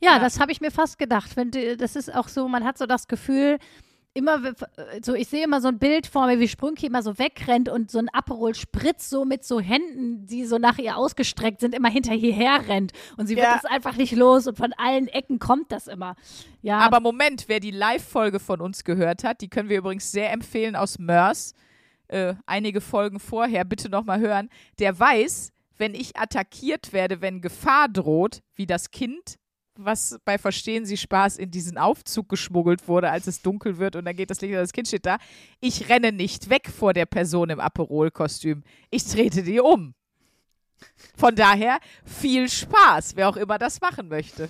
Ja, 0.00 0.12
Ja. 0.12 0.18
das 0.18 0.38
habe 0.38 0.52
ich 0.52 0.60
mir 0.60 0.70
fast 0.70 0.98
gedacht. 0.98 1.36
Wenn, 1.36 1.50
das 1.78 1.96
ist 1.96 2.14
auch 2.14 2.28
so, 2.28 2.46
man 2.48 2.64
hat 2.64 2.78
so 2.78 2.86
das 2.86 3.08
Gefühl, 3.08 3.58
immer, 4.14 4.42
w- 4.42 4.52
so 5.02 5.14
ich 5.14 5.28
sehe 5.28 5.44
immer 5.44 5.60
so 5.60 5.68
ein 5.68 5.78
Bild 5.78 6.06
vor 6.06 6.26
mir, 6.26 6.40
wie 6.40 6.48
Sprünki 6.48 6.86
immer 6.86 7.02
so 7.02 7.18
wegrennt 7.18 7.68
und 7.68 7.90
so 7.90 7.98
ein 7.98 8.08
Aperol 8.08 8.54
Spritz 8.54 9.08
so 9.10 9.24
mit 9.24 9.44
so 9.44 9.60
Händen, 9.60 10.26
die 10.26 10.44
so 10.44 10.58
nach 10.58 10.78
ihr 10.78 10.96
ausgestreckt 10.96 11.60
sind, 11.60 11.74
immer 11.74 11.88
hinter 11.90 12.14
ihr 12.14 12.32
herrennt. 12.34 12.92
Und 13.16 13.26
sie 13.28 13.36
wird 13.36 13.46
Ja. 13.46 13.54
das 13.54 13.64
einfach 13.64 13.96
nicht 13.96 14.12
los 14.16 14.46
und 14.46 14.56
von 14.58 14.72
allen 14.76 15.06
Ecken 15.08 15.38
kommt 15.38 15.70
das 15.70 15.86
immer. 15.86 16.16
Ja, 16.62 16.78
Aber 16.78 17.00
Moment, 17.00 17.44
wer 17.48 17.60
die 17.60 17.70
Live-Folge 17.70 18.40
von 18.40 18.60
uns 18.60 18.82
gehört 18.84 19.22
hat, 19.24 19.40
die 19.40 19.48
können 19.48 19.68
wir 19.68 19.78
übrigens 19.78 20.10
sehr 20.10 20.32
empfehlen 20.32 20.74
aus 20.74 20.98
Mörs, 20.98 21.54
äh, 22.08 22.34
einige 22.46 22.80
Folgen 22.80 23.20
vorher, 23.20 23.64
bitte 23.64 23.88
nochmal 23.88 24.18
hören, 24.20 24.48
der 24.78 24.98
weiß, 24.98 25.52
wenn 25.76 25.94
ich 25.94 26.16
attackiert 26.16 26.92
werde, 26.92 27.20
wenn 27.20 27.40
Gefahr 27.40 27.88
droht, 27.88 28.40
wie 28.56 28.66
das 28.66 28.90
Kind, 28.90 29.36
was 29.78 30.18
bei 30.24 30.38
Verstehen 30.38 30.84
Sie 30.84 30.96
Spaß 30.96 31.36
in 31.36 31.50
diesen 31.50 31.78
Aufzug 31.78 32.28
geschmuggelt 32.28 32.88
wurde, 32.88 33.10
als 33.10 33.26
es 33.26 33.40
dunkel 33.42 33.78
wird 33.78 33.96
und 33.96 34.04
dann 34.04 34.16
geht 34.16 34.30
das 34.30 34.40
Licht 34.40 34.52
und 34.52 34.60
das 34.60 34.72
Kind 34.72 34.88
steht 34.88 35.06
da. 35.06 35.18
Ich 35.60 35.88
renne 35.88 36.12
nicht 36.12 36.50
weg 36.50 36.68
vor 36.68 36.92
der 36.92 37.06
Person 37.06 37.50
im 37.50 37.60
Aperol-Kostüm. 37.60 38.62
Ich 38.90 39.04
trete 39.04 39.42
die 39.42 39.60
um. 39.60 39.94
Von 41.16 41.34
daher 41.34 41.78
viel 42.04 42.48
Spaß, 42.48 43.16
wer 43.16 43.28
auch 43.28 43.36
immer 43.36 43.58
das 43.58 43.80
machen 43.80 44.08
möchte. 44.08 44.48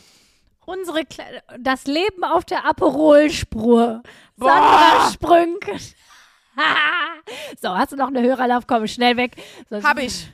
Unsere 0.67 1.05
Kle 1.05 1.43
das 1.61 1.87
Leben 1.87 2.25
auf 2.25 2.45
der 2.45 2.67
Aperol-Spur. 2.67 4.03
Sandra 4.37 5.11
Sprünken. 5.13 5.79
so, 7.61 7.71
hast 7.71 7.93
du 7.93 7.97
noch 7.97 8.09
eine 8.09 8.23
Hörerlauf? 8.23 8.67
Komm, 8.67 8.87
schnell 8.87 9.17
weg. 9.17 9.37
Sonst- 9.71 9.85
Habe 9.87 10.03
ich. 10.03 10.31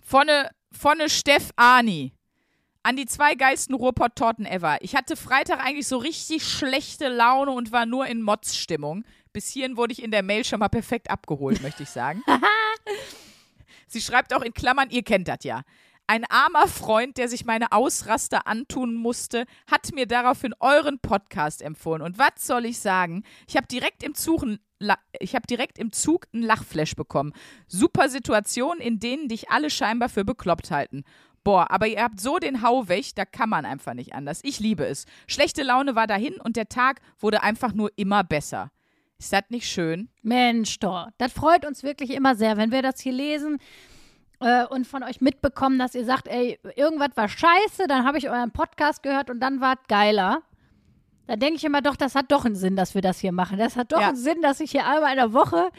Vorne, 0.00 0.50
vorne 0.72 1.08
Steff 1.10 1.50
Ani. 1.56 2.12
An 2.82 2.96
die 2.96 3.04
zwei 3.06 3.34
geilsten 3.34 3.74
Ruhrpott-Torten 3.74 4.46
ever. 4.46 4.78
Ich 4.80 4.96
hatte 4.96 5.14
Freitag 5.14 5.62
eigentlich 5.62 5.86
so 5.86 5.98
richtig 5.98 6.44
schlechte 6.44 7.08
Laune 7.08 7.50
und 7.50 7.72
war 7.72 7.84
nur 7.84 8.06
in 8.06 8.22
Mods-Stimmung. 8.22 9.04
Bis 9.34 9.50
hierhin 9.50 9.76
wurde 9.76 9.92
ich 9.92 10.02
in 10.02 10.10
der 10.10 10.22
Mail 10.22 10.44
schon 10.44 10.60
mal 10.60 10.68
perfekt 10.68 11.10
abgeholt, 11.10 11.62
möchte 11.62 11.82
ich 11.82 11.90
sagen. 11.90 12.22
Sie 13.86 14.00
schreibt 14.00 14.34
auch 14.34 14.42
in 14.42 14.54
Klammern, 14.54 14.88
ihr 14.90 15.02
kennt 15.02 15.28
das 15.28 15.44
ja. 15.44 15.62
Ein 16.06 16.24
armer 16.24 16.66
Freund, 16.66 17.18
der 17.18 17.28
sich 17.28 17.44
meine 17.44 17.70
Ausraster 17.70 18.46
antun 18.46 18.94
musste, 18.94 19.44
hat 19.70 19.92
mir 19.92 20.06
daraufhin 20.06 20.54
euren 20.58 20.98
Podcast 20.98 21.62
empfohlen. 21.62 22.02
Und 22.02 22.18
was 22.18 22.46
soll 22.46 22.64
ich 22.64 22.80
sagen? 22.80 23.22
Ich 23.46 23.56
habe 23.56 23.68
direkt 23.68 24.02
im 24.02 24.14
Zug 24.14 24.44
ich 25.18 25.34
habe 25.34 25.46
direkt 25.46 25.78
im 25.78 25.92
Zug 25.92 26.26
einen 26.32 26.42
Lachflash 26.42 26.96
bekommen. 26.96 27.34
Super 27.66 28.08
Situationen, 28.08 28.80
in 28.80 28.98
denen 28.98 29.28
dich 29.28 29.50
alle 29.50 29.68
scheinbar 29.68 30.08
für 30.08 30.24
bekloppt 30.24 30.70
halten. 30.70 31.04
Boah, 31.42 31.70
aber 31.70 31.86
ihr 31.86 32.02
habt 32.02 32.20
so 32.20 32.38
den 32.38 32.62
Hau 32.62 32.88
weg, 32.88 33.14
da 33.14 33.24
kann 33.24 33.48
man 33.48 33.64
einfach 33.64 33.94
nicht 33.94 34.14
anders. 34.14 34.40
Ich 34.42 34.60
liebe 34.60 34.84
es. 34.84 35.06
Schlechte 35.26 35.62
Laune 35.62 35.94
war 35.94 36.06
dahin 36.06 36.34
und 36.34 36.56
der 36.56 36.68
Tag 36.68 37.00
wurde 37.18 37.42
einfach 37.42 37.72
nur 37.72 37.90
immer 37.96 38.22
besser. 38.24 38.70
Ist 39.18 39.32
das 39.32 39.44
nicht 39.48 39.66
schön? 39.68 40.08
Mensch, 40.22 40.78
doch. 40.80 41.08
Das 41.18 41.32
freut 41.32 41.66
uns 41.66 41.82
wirklich 41.82 42.10
immer 42.10 42.34
sehr, 42.34 42.56
wenn 42.56 42.70
wir 42.72 42.82
das 42.82 43.00
hier 43.00 43.12
lesen 43.12 43.58
äh, 44.40 44.64
und 44.66 44.86
von 44.86 45.02
euch 45.02 45.20
mitbekommen, 45.20 45.78
dass 45.78 45.94
ihr 45.94 46.04
sagt, 46.04 46.28
ey, 46.28 46.58
irgendwas 46.76 47.10
war 47.16 47.28
scheiße, 47.28 47.86
dann 47.88 48.06
habe 48.06 48.18
ich 48.18 48.28
euren 48.30 48.50
Podcast 48.50 49.02
gehört 49.02 49.30
und 49.30 49.40
dann 49.40 49.60
war 49.60 49.74
es 49.74 49.88
geiler. 49.88 50.42
Da 51.26 51.36
denke 51.36 51.56
ich 51.56 51.64
immer 51.64 51.80
doch, 51.80 51.96
das 51.96 52.14
hat 52.14 52.32
doch 52.32 52.44
einen 52.44 52.56
Sinn, 52.56 52.76
dass 52.76 52.94
wir 52.94 53.02
das 53.02 53.20
hier 53.20 53.32
machen. 53.32 53.56
Das 53.58 53.76
hat 53.76 53.92
doch 53.92 54.00
Ja. 54.00 54.08
einen 54.08 54.16
Sinn, 54.16 54.42
dass 54.42 54.58
ich 54.60 54.72
hier 54.72 54.86
einmal 54.86 55.10
in 55.12 55.16
der 55.16 55.32
Woche 55.32 55.70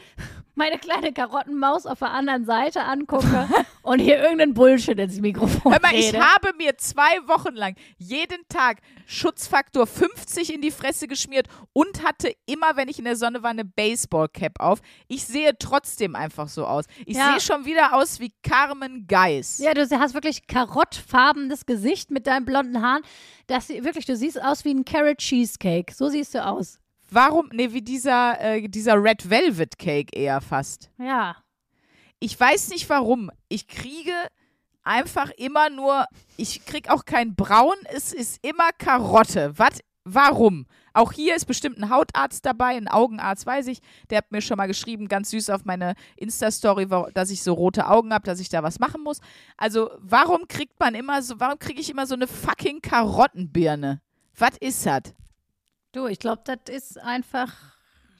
meine 0.54 0.78
kleine 0.78 1.12
Karottenmaus 1.12 1.86
auf 1.86 2.00
der 2.00 2.10
anderen 2.10 2.44
Seite 2.44 2.82
angucke 2.84 3.48
und 3.82 3.98
hier 4.00 4.18
irgendeinen 4.18 4.54
Bullshit 4.54 4.98
ins 4.98 5.20
Mikrofon 5.20 5.72
Hör 5.72 5.80
mal, 5.80 5.94
ich 5.94 6.08
rede. 6.12 6.20
habe 6.20 6.52
mir 6.56 6.76
zwei 6.76 7.16
Wochen 7.26 7.54
lang 7.54 7.74
jeden 7.96 8.46
Tag 8.48 8.78
Schutzfaktor 9.06 9.86
50 9.86 10.52
in 10.54 10.60
die 10.60 10.70
Fresse 10.70 11.08
geschmiert 11.08 11.48
und 11.72 12.04
hatte 12.04 12.34
immer, 12.46 12.76
wenn 12.76 12.88
ich 12.88 12.98
in 12.98 13.04
der 13.04 13.16
Sonne 13.16 13.42
war, 13.42 13.50
eine 13.50 13.64
Baseballcap 13.64 14.60
auf. 14.60 14.80
Ich 15.08 15.24
sehe 15.24 15.56
trotzdem 15.58 16.14
einfach 16.14 16.48
so 16.48 16.66
aus. 16.66 16.84
Ich 17.06 17.16
Ja. 17.16 17.30
sehe 17.32 17.40
schon 17.40 17.64
wieder 17.64 17.94
aus 17.94 18.20
wie 18.20 18.32
Carmen 18.42 19.06
Geis. 19.06 19.58
Ja, 19.58 19.74
du 19.74 19.80
hast 19.88 20.14
wirklich 20.14 20.46
karottfarbenes 20.46 21.66
Gesicht 21.66 22.10
mit 22.10 22.26
deinen 22.26 22.44
blonden 22.44 22.82
Haaren. 22.82 23.02
Das, 23.46 23.68
wirklich, 23.68 24.06
du 24.06 24.16
siehst 24.16 24.42
aus 24.42 24.64
wie 24.64 24.72
ein 24.74 24.84
Carrot 24.84 25.18
Cheesecake. 25.18 25.92
So 25.94 26.08
siehst 26.08 26.34
du 26.34 26.44
aus. 26.44 26.78
Warum? 27.12 27.48
Nee, 27.52 27.72
wie 27.72 27.82
dieser, 27.82 28.40
äh, 28.40 28.68
dieser 28.68 29.02
Red 29.02 29.28
Velvet 29.28 29.78
Cake 29.78 30.16
eher 30.16 30.40
fast. 30.40 30.90
Ja. 30.98 31.36
Ich 32.20 32.38
weiß 32.38 32.70
nicht 32.70 32.88
warum. 32.88 33.30
Ich 33.48 33.68
kriege 33.68 34.12
einfach 34.82 35.30
immer 35.36 35.68
nur, 35.68 36.06
ich 36.36 36.64
krieg 36.64 36.90
auch 36.90 37.04
kein 37.04 37.34
Braun, 37.34 37.74
es 37.94 38.12
ist 38.12 38.38
immer 38.42 38.70
Karotte. 38.78 39.52
Was? 39.56 39.80
Warum? 40.04 40.66
Auch 40.94 41.12
hier 41.12 41.36
ist 41.36 41.44
bestimmt 41.44 41.78
ein 41.78 41.90
Hautarzt 41.90 42.44
dabei, 42.44 42.76
ein 42.76 42.88
Augenarzt, 42.88 43.46
weiß 43.46 43.66
ich. 43.68 43.80
Der 44.10 44.18
hat 44.18 44.32
mir 44.32 44.40
schon 44.40 44.56
mal 44.56 44.66
geschrieben, 44.66 45.06
ganz 45.06 45.30
süß 45.30 45.50
auf 45.50 45.64
meine 45.64 45.94
Insta-Story, 46.16 46.88
dass 47.14 47.30
ich 47.30 47.42
so 47.42 47.52
rote 47.52 47.86
Augen 47.88 48.12
habe, 48.12 48.24
dass 48.24 48.40
ich 48.40 48.48
da 48.48 48.62
was 48.62 48.78
machen 48.80 49.02
muss. 49.02 49.20
Also, 49.56 49.90
warum 49.98 50.48
kriegt 50.48 50.80
man 50.80 50.94
immer 50.94 51.22
so, 51.22 51.38
warum 51.38 51.58
kriege 51.58 51.80
ich 51.80 51.90
immer 51.90 52.06
so 52.06 52.14
eine 52.14 52.26
fucking 52.26 52.80
Karottenbirne? 52.80 54.00
Was 54.36 54.56
ist 54.58 54.86
das? 54.86 55.14
Du, 55.92 56.06
ich 56.06 56.18
glaube, 56.18 56.42
das 56.44 56.74
ist 56.74 56.98
einfach, 57.00 57.52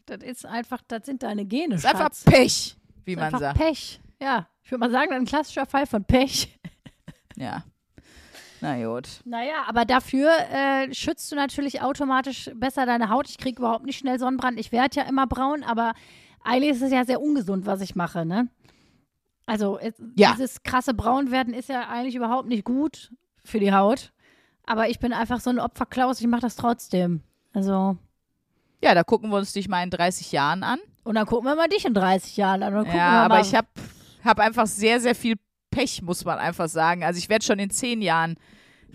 das 0.07 0.23
ist 0.23 0.45
einfach, 0.47 0.81
das 0.89 1.07
sind 1.07 1.23
deine 1.23 1.45
Gene, 1.45 1.75
Das 1.77 1.85
ist 1.85 1.91
einfach. 1.91 2.11
Pech, 2.25 2.77
wie 3.05 3.17
man 3.17 3.27
einfach 3.27 3.41
sagt. 3.41 3.59
Pech. 3.59 4.01
Ja, 4.21 4.47
ich 4.63 4.71
würde 4.71 4.81
mal 4.81 4.91
sagen, 4.91 5.13
ein 5.13 5.25
klassischer 5.25 5.67
Fall 5.67 5.87
von 5.87 6.05
Pech. 6.05 6.59
Ja. 7.35 7.65
Na 8.61 8.77
gut. 8.85 9.09
Naja, 9.25 9.65
aber 9.67 9.87
dafür 9.87 10.31
äh, 10.51 10.93
schützt 10.95 11.33
du 11.33 11.35
natürlich 11.37 11.81
automatisch 11.81 12.51
besser 12.55 12.85
deine 12.85 13.09
Haut. 13.09 13.27
Ich 13.29 13.39
kriege 13.39 13.59
überhaupt 13.59 13.87
nicht 13.87 13.99
schnell 13.99 14.19
Sonnenbrand. 14.19 14.61
Ich 14.61 14.71
werde 14.71 14.97
ja 15.01 15.05
immer 15.09 15.27
braun, 15.27 15.63
aber 15.65 15.95
eigentlich 16.45 16.73
ist 16.73 16.83
es 16.83 16.93
ja 16.93 17.07
sehr 17.07 17.23
ungesund, 17.23 17.65
was 17.65 17.81
ich 17.81 17.97
mache, 17.97 18.27
ne? 18.27 18.49
Also 19.47 19.79
es, 19.79 19.95
Ja. 20.15 20.33
dieses 20.33 20.63
krasse 20.63 20.93
Braunwerden 20.93 21.55
ist 21.55 21.71
ja 21.71 21.89
eigentlich 21.89 22.15
überhaupt 22.15 22.49
nicht 22.49 22.65
gut 22.65 23.11
für 23.45 23.59
die 23.59 23.73
Haut. 23.73 24.13
Aber 24.67 24.89
ich 24.91 24.99
bin 25.01 25.15
einfach 25.15 25.41
so 25.41 25.49
ein 25.51 25.59
Opferklaus, 25.59 26.21
ich 26.21 26.27
mache 26.27 26.43
das 26.43 26.55
trotzdem. 26.55 27.23
Also, 27.55 27.97
Ja, 28.83 28.95
da 28.95 29.03
gucken 29.05 29.31
wir 29.31 29.37
uns 29.37 29.53
dich 29.53 29.69
mal 29.69 29.83
in 29.83 29.91
30 29.91 30.33
Jahren 30.33 30.63
an. 30.63 30.79
und 31.05 31.15
dann 31.15 31.27
gucken 31.27 31.47
wir 31.49 31.55
mal 31.57 31.69
dich 31.69 31.85
in 31.85 31.95
30 31.95 32.37
Jahren 32.37 32.63
an. 32.63 32.75
Und 32.75 32.85
gucken 32.85 32.99
Ja, 32.99 33.13
wir 33.13 33.19
aber 33.25 33.35
mal, 33.37 33.41
ich 33.43 33.55
habe 33.55 33.69
hab 34.25 34.39
einfach 34.41 34.67
sehr, 34.67 35.01
sehr 35.01 35.15
viel 35.15 35.37
Pech, 35.71 36.03
muss 36.03 36.25
man 36.25 36.39
einfach 36.39 36.69
sagen. 36.69 37.03
Also 37.05 37.19
ich 37.19 37.29
werde 37.29 37.45
schon 37.45 37.59
in 37.59 37.71
zehn 37.71 38.03
Jahren 38.03 38.37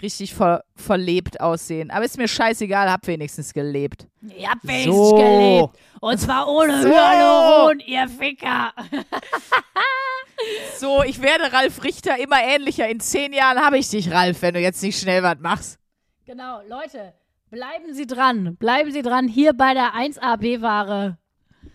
richtig 0.02 0.34
ver 0.36 0.64
verlebt 0.76 1.42
aussehen. 1.42 1.90
Aber 1.90 2.06
ist 2.06 2.18
mir 2.18 2.28
scheißegal, 2.28 2.90
hab 2.92 3.08
wenigstens 3.08 3.52
gelebt. 3.54 4.06
Ihr 4.22 4.48
habt 4.50 4.64
wenigstens 4.68 4.96
So. 5.10 5.16
gelebt. 5.16 5.70
Und 6.02 6.18
zwar 6.20 6.48
ohne 6.48 6.84
So. 6.84 6.90
Hyaluron, 6.90 7.80
ihr 7.80 8.08
Ficker. 8.08 8.74
So, 10.78 11.02
ich 11.04 11.20
werde 11.22 11.52
Ralf 11.52 11.84
Richter 11.84 12.20
immer 12.20 12.42
ähnlicher. 12.44 12.88
In 12.88 13.00
zehn 13.00 13.34
Jahren 13.34 13.58
habe 13.60 13.80
ich 13.80 13.90
dich, 13.90 14.12
Ralf, 14.12 14.42
wenn 14.44 14.54
du 14.54 14.60
jetzt 14.60 14.84
nicht 14.84 15.00
schnell 15.00 15.24
was 15.24 15.40
machst. 15.40 15.80
Genau, 16.26 16.62
Leute, 16.70 17.14
bleiben 17.50 17.94
Sie 17.94 18.06
dran. 18.08 18.56
Bleiben 18.58 18.92
Sie 18.92 19.02
dran 19.02 19.28
hier 19.28 19.54
bei 19.54 19.74
der 19.74 19.94
1AB-Ware. 19.94 21.18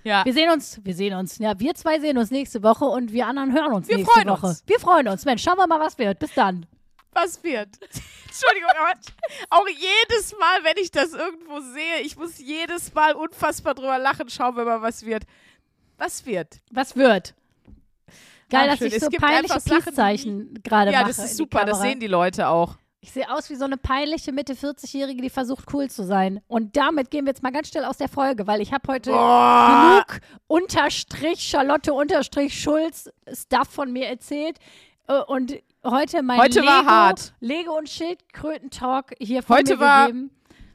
Ja. 0.04 0.24
Wir 0.24 0.32
sehen 0.32 0.50
uns, 0.50 0.80
wir 0.84 0.94
sehen 0.94 1.14
uns. 1.14 1.38
Ja, 1.38 1.58
wir 1.60 1.74
zwei 1.74 2.00
sehen 2.00 2.18
uns 2.18 2.30
nächste 2.30 2.62
Woche 2.62 2.84
und 2.86 3.12
wir 3.12 3.26
anderen 3.26 3.52
hören 3.52 3.72
uns 3.72 3.88
Wir 3.88 3.98
nächste 3.98 4.12
freuen 4.12 4.28
Woche. 4.28 4.46
uns. 4.46 4.62
Wir 4.66 4.80
freuen 4.80 5.08
uns. 5.08 5.24
Mensch, 5.24 5.42
schauen 5.42 5.56
wir 5.58 5.66
mal, 5.66 5.78
was 5.80 5.96
wird. 5.98 6.18
Bis 6.18 6.34
dann. 6.34 6.66
Was 7.12 7.42
wird? 7.44 7.68
Entschuldigung, 8.26 8.70
aber 8.80 8.98
auch 9.50 9.68
jedes 9.68 10.32
Mal, 10.38 10.64
wenn 10.64 10.82
ich 10.82 10.90
das 10.90 11.12
irgendwo 11.12 11.60
sehe, 11.60 12.00
ich 12.02 12.16
muss 12.16 12.38
jedes 12.38 12.94
Mal 12.94 13.12
unfassbar 13.14 13.74
drüber 13.74 13.98
lachen. 13.98 14.28
Schauen 14.30 14.56
wir 14.56 14.64
mal, 14.64 14.80
was 14.82 15.04
wird. 15.04 15.24
Was 15.98 16.24
wird? 16.26 16.60
Was 16.70 16.96
wird? 16.96 17.34
Geil, 18.50 18.62
Ah, 18.64 18.66
dass 18.70 18.78
schön. 18.78 18.88
ich 18.88 18.94
Es 18.94 19.02
so 19.04 19.08
gibt 19.08 19.22
peinliche 19.22 19.60
Peace-Zeichen 19.60 20.54
gerade 20.62 20.90
Ja, 20.90 21.00
mache. 21.00 21.08
das 21.10 21.18
in 21.18 21.24
ist 21.26 21.36
super. 21.36 21.64
Das 21.64 21.80
sehen 21.80 22.00
die 22.00 22.06
Leute 22.06 22.48
auch. 22.48 22.76
Ich 23.04 23.10
sehe 23.10 23.28
aus 23.28 23.50
wie 23.50 23.56
so 23.56 23.64
eine 23.64 23.76
peinliche 23.76 24.30
Mitte 24.30 24.54
40-Jährige, 24.54 25.20
die 25.22 25.28
versucht 25.28 25.64
cool 25.74 25.90
zu 25.90 26.04
sein. 26.04 26.40
Und 26.46 26.76
damit 26.76 27.10
gehen 27.10 27.24
wir 27.24 27.30
jetzt 27.30 27.42
mal 27.42 27.50
ganz 27.50 27.66
schnell 27.68 27.84
aus 27.84 27.96
der 27.96 28.08
Folge, 28.08 28.46
weil 28.46 28.60
ich 28.60 28.72
habe 28.72 28.86
heute 28.92 29.10
Boah. 29.10 30.04
genug 30.06 30.20
Unterstrich 30.46 31.40
Charlotte 31.40 31.92
Unterstrich 31.92 32.60
Schulz 32.62 33.10
Stuff 33.32 33.68
von 33.68 33.92
mir 33.92 34.06
erzählt. 34.06 34.58
Äh, 35.08 35.14
Und 35.26 35.56
heute 35.84 36.22
mein 36.22 36.38
Heute 36.38 36.60
Lego, 36.60 36.70
war 36.72 36.86
hart. 36.86 37.34
Lego 37.40 37.76
und 37.76 37.88
Schildkröten-Talk 37.88 39.14
hier 39.18 39.42
von 39.42 39.56
Heute 39.56 39.74
mir 39.74 39.80
war- 39.80 40.06
gegeben. 40.06 40.30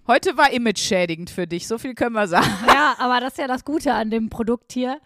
Heute 0.06 0.36
war 0.38 0.52
image-schädigend 0.52 1.30
für 1.30 1.48
dich. 1.48 1.66
So 1.66 1.78
viel 1.78 1.94
können 1.96 2.14
wir 2.14 2.28
sagen. 2.28 2.46
Ja, 2.68 2.96
aber 2.98 3.22
das 3.22 3.34
ist 3.34 3.40
ja 3.40 3.48
das 3.48 3.64
Gute 3.64 3.94
an 3.94 4.10
dem 4.10 4.30
Produkt 4.30 4.74
hier. 4.74 5.00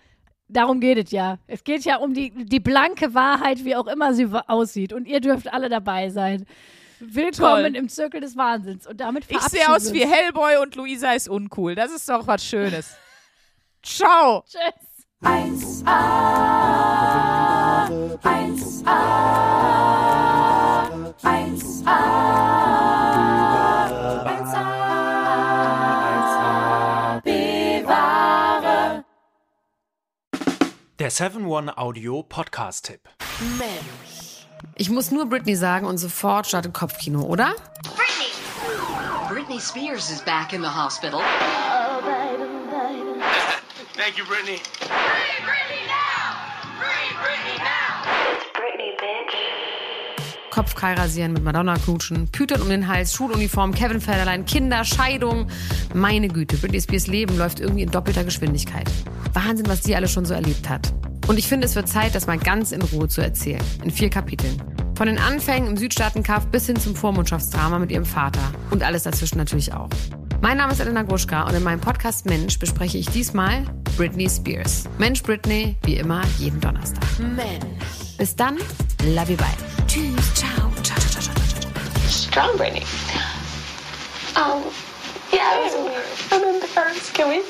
Darum 0.47 0.79
geht 0.79 0.97
es 1.05 1.11
ja. 1.11 1.37
Es 1.45 1.63
geht 1.63 1.85
ja 1.85 1.97
um 1.97 2.15
die, 2.15 2.31
die 2.45 2.59
blanke 2.59 3.13
Wahrheit, 3.13 3.63
wie 3.63 3.75
auch 3.75 3.85
immer 3.87 4.13
sie 4.15 4.27
aussieht. 4.47 4.91
Und 4.91 5.07
ihr 5.07 5.21
dürft 5.21 5.53
alle 5.53 5.69
dabei 5.69 6.09
sein. 6.09 6.47
Willkommen 7.03 7.63
Toll. 7.73 7.75
im 7.75 7.89
Zirkel 7.89 8.21
des 8.21 8.37
Wahnsinns. 8.37 8.85
Und 8.85 9.01
damit 9.01 9.25
Ich 9.27 9.39
sehe 9.41 9.67
aus 9.73 9.91
wie. 9.91 10.05
Hellboy 10.05 10.57
und 10.57 10.75
Luisa 10.75 11.13
ist 11.13 11.27
uncool. 11.27 11.73
Das 11.73 11.91
ist 11.91 12.07
doch 12.07 12.27
was 12.27 12.45
Schönes. 12.45 12.95
Ciao. 13.81 14.43
Tschüss. 14.47 14.59
1A, 15.23 15.85
1A, 18.23 18.97
1A, 21.21 21.97
1A, 26.01 27.21
bewahre. 27.23 29.03
Der 30.99 31.11
7-One 31.11 31.77
Audio 31.77 32.23
Podcast-Tipp. 32.23 33.01
Mensch. 33.57 34.20
Ich 34.75 34.89
muss 34.89 35.11
nur 35.11 35.27
Britney 35.27 35.55
sagen 35.55 35.85
und 35.85 35.97
sofort 35.97 36.47
startet 36.47 36.73
Kopfkino, 36.73 37.21
oder? 37.21 37.53
Britney 39.29 39.59
Spears 39.59 40.11
is 40.11 40.21
back 40.21 40.53
in 40.53 40.61
the 40.61 40.67
hospital. 40.67 41.21
Thank 43.95 44.17
you, 44.17 44.25
Brittany. 44.25 44.59
Kopf 50.51 50.75
Kai 50.75 50.93
rasieren, 50.93 51.33
mit 51.33 51.43
Madonna 51.43 51.75
knutschen, 51.75 52.27
Pütern 52.27 52.61
um 52.61 52.69
den 52.69 52.87
Hals, 52.87 53.13
Schuluniform, 53.13 53.73
Kevin 53.73 54.01
Federlein, 54.01 54.45
Kinder, 54.45 54.83
Scheidung. 54.83 55.47
Meine 55.93 56.27
Güte, 56.27 56.57
Britney 56.57 56.81
Spears 56.81 57.07
Leben 57.07 57.37
läuft 57.37 57.61
irgendwie 57.61 57.83
in 57.83 57.91
doppelter 57.91 58.23
Geschwindigkeit. 58.23 58.89
Wahnsinn, 59.33 59.67
was 59.67 59.81
die 59.81 59.95
alles 59.95 60.11
schon 60.11 60.25
so 60.25 60.33
erlebt 60.33 60.67
hat. 60.67 60.91
Und 61.27 61.37
ich 61.37 61.47
finde, 61.47 61.65
es 61.65 61.75
wird 61.75 61.87
Zeit, 61.87 62.15
das 62.15 62.27
mal 62.27 62.37
ganz 62.37 62.71
in 62.71 62.81
Ruhe 62.81 63.07
zu 63.07 63.21
erzählen. 63.21 63.63
In 63.83 63.91
vier 63.91 64.09
Kapiteln. 64.09 64.61
Von 64.95 65.07
den 65.07 65.17
Anfängen 65.17 65.69
im 65.69 65.77
Südstaatenkampf 65.77 66.47
bis 66.47 66.65
hin 66.65 66.75
zum 66.75 66.95
Vormundschaftsdrama 66.95 67.79
mit 67.79 67.91
ihrem 67.91 68.05
Vater. 68.05 68.41
Und 68.69 68.83
alles 68.83 69.03
dazwischen 69.03 69.37
natürlich 69.37 69.73
auch. 69.73 69.89
Mein 70.41 70.57
Name 70.57 70.73
ist 70.73 70.79
Elena 70.79 71.03
Gruschka 71.03 71.43
und 71.43 71.53
in 71.53 71.63
meinem 71.63 71.79
Podcast 71.79 72.25
Mensch 72.25 72.57
bespreche 72.57 72.97
ich 72.97 73.07
diesmal 73.07 73.63
Britney 73.95 74.27
Spears. 74.27 74.85
Mensch 74.97 75.21
Britney, 75.21 75.77
wie 75.83 75.97
immer, 75.97 76.23
jeden 76.39 76.59
Donnerstag. 76.59 77.03
Mensch. 77.19 78.17
Bis 78.17 78.35
dann, 78.35 78.57
love 79.03 79.31
you, 79.31 79.37
bye. 79.37 79.45
Tschüss, 79.87 80.33
ciao, 80.33 80.71
ciao, 80.81 80.97
ciao, 80.99 81.21
ciao, 81.21 81.21
ciao, 81.21 81.59
ciao. 81.61 82.09
Strong 82.09 82.57
Brittany. 82.57 82.85
Um, 84.35 84.63
yeah, 85.31 85.57
it 85.57 85.63
was 85.63 85.75
weird. 85.75 86.05
And 86.31 86.43
then 86.43 86.59
the 86.59 86.67
first, 86.67 87.13
can 87.13 87.29
we? 87.29 87.43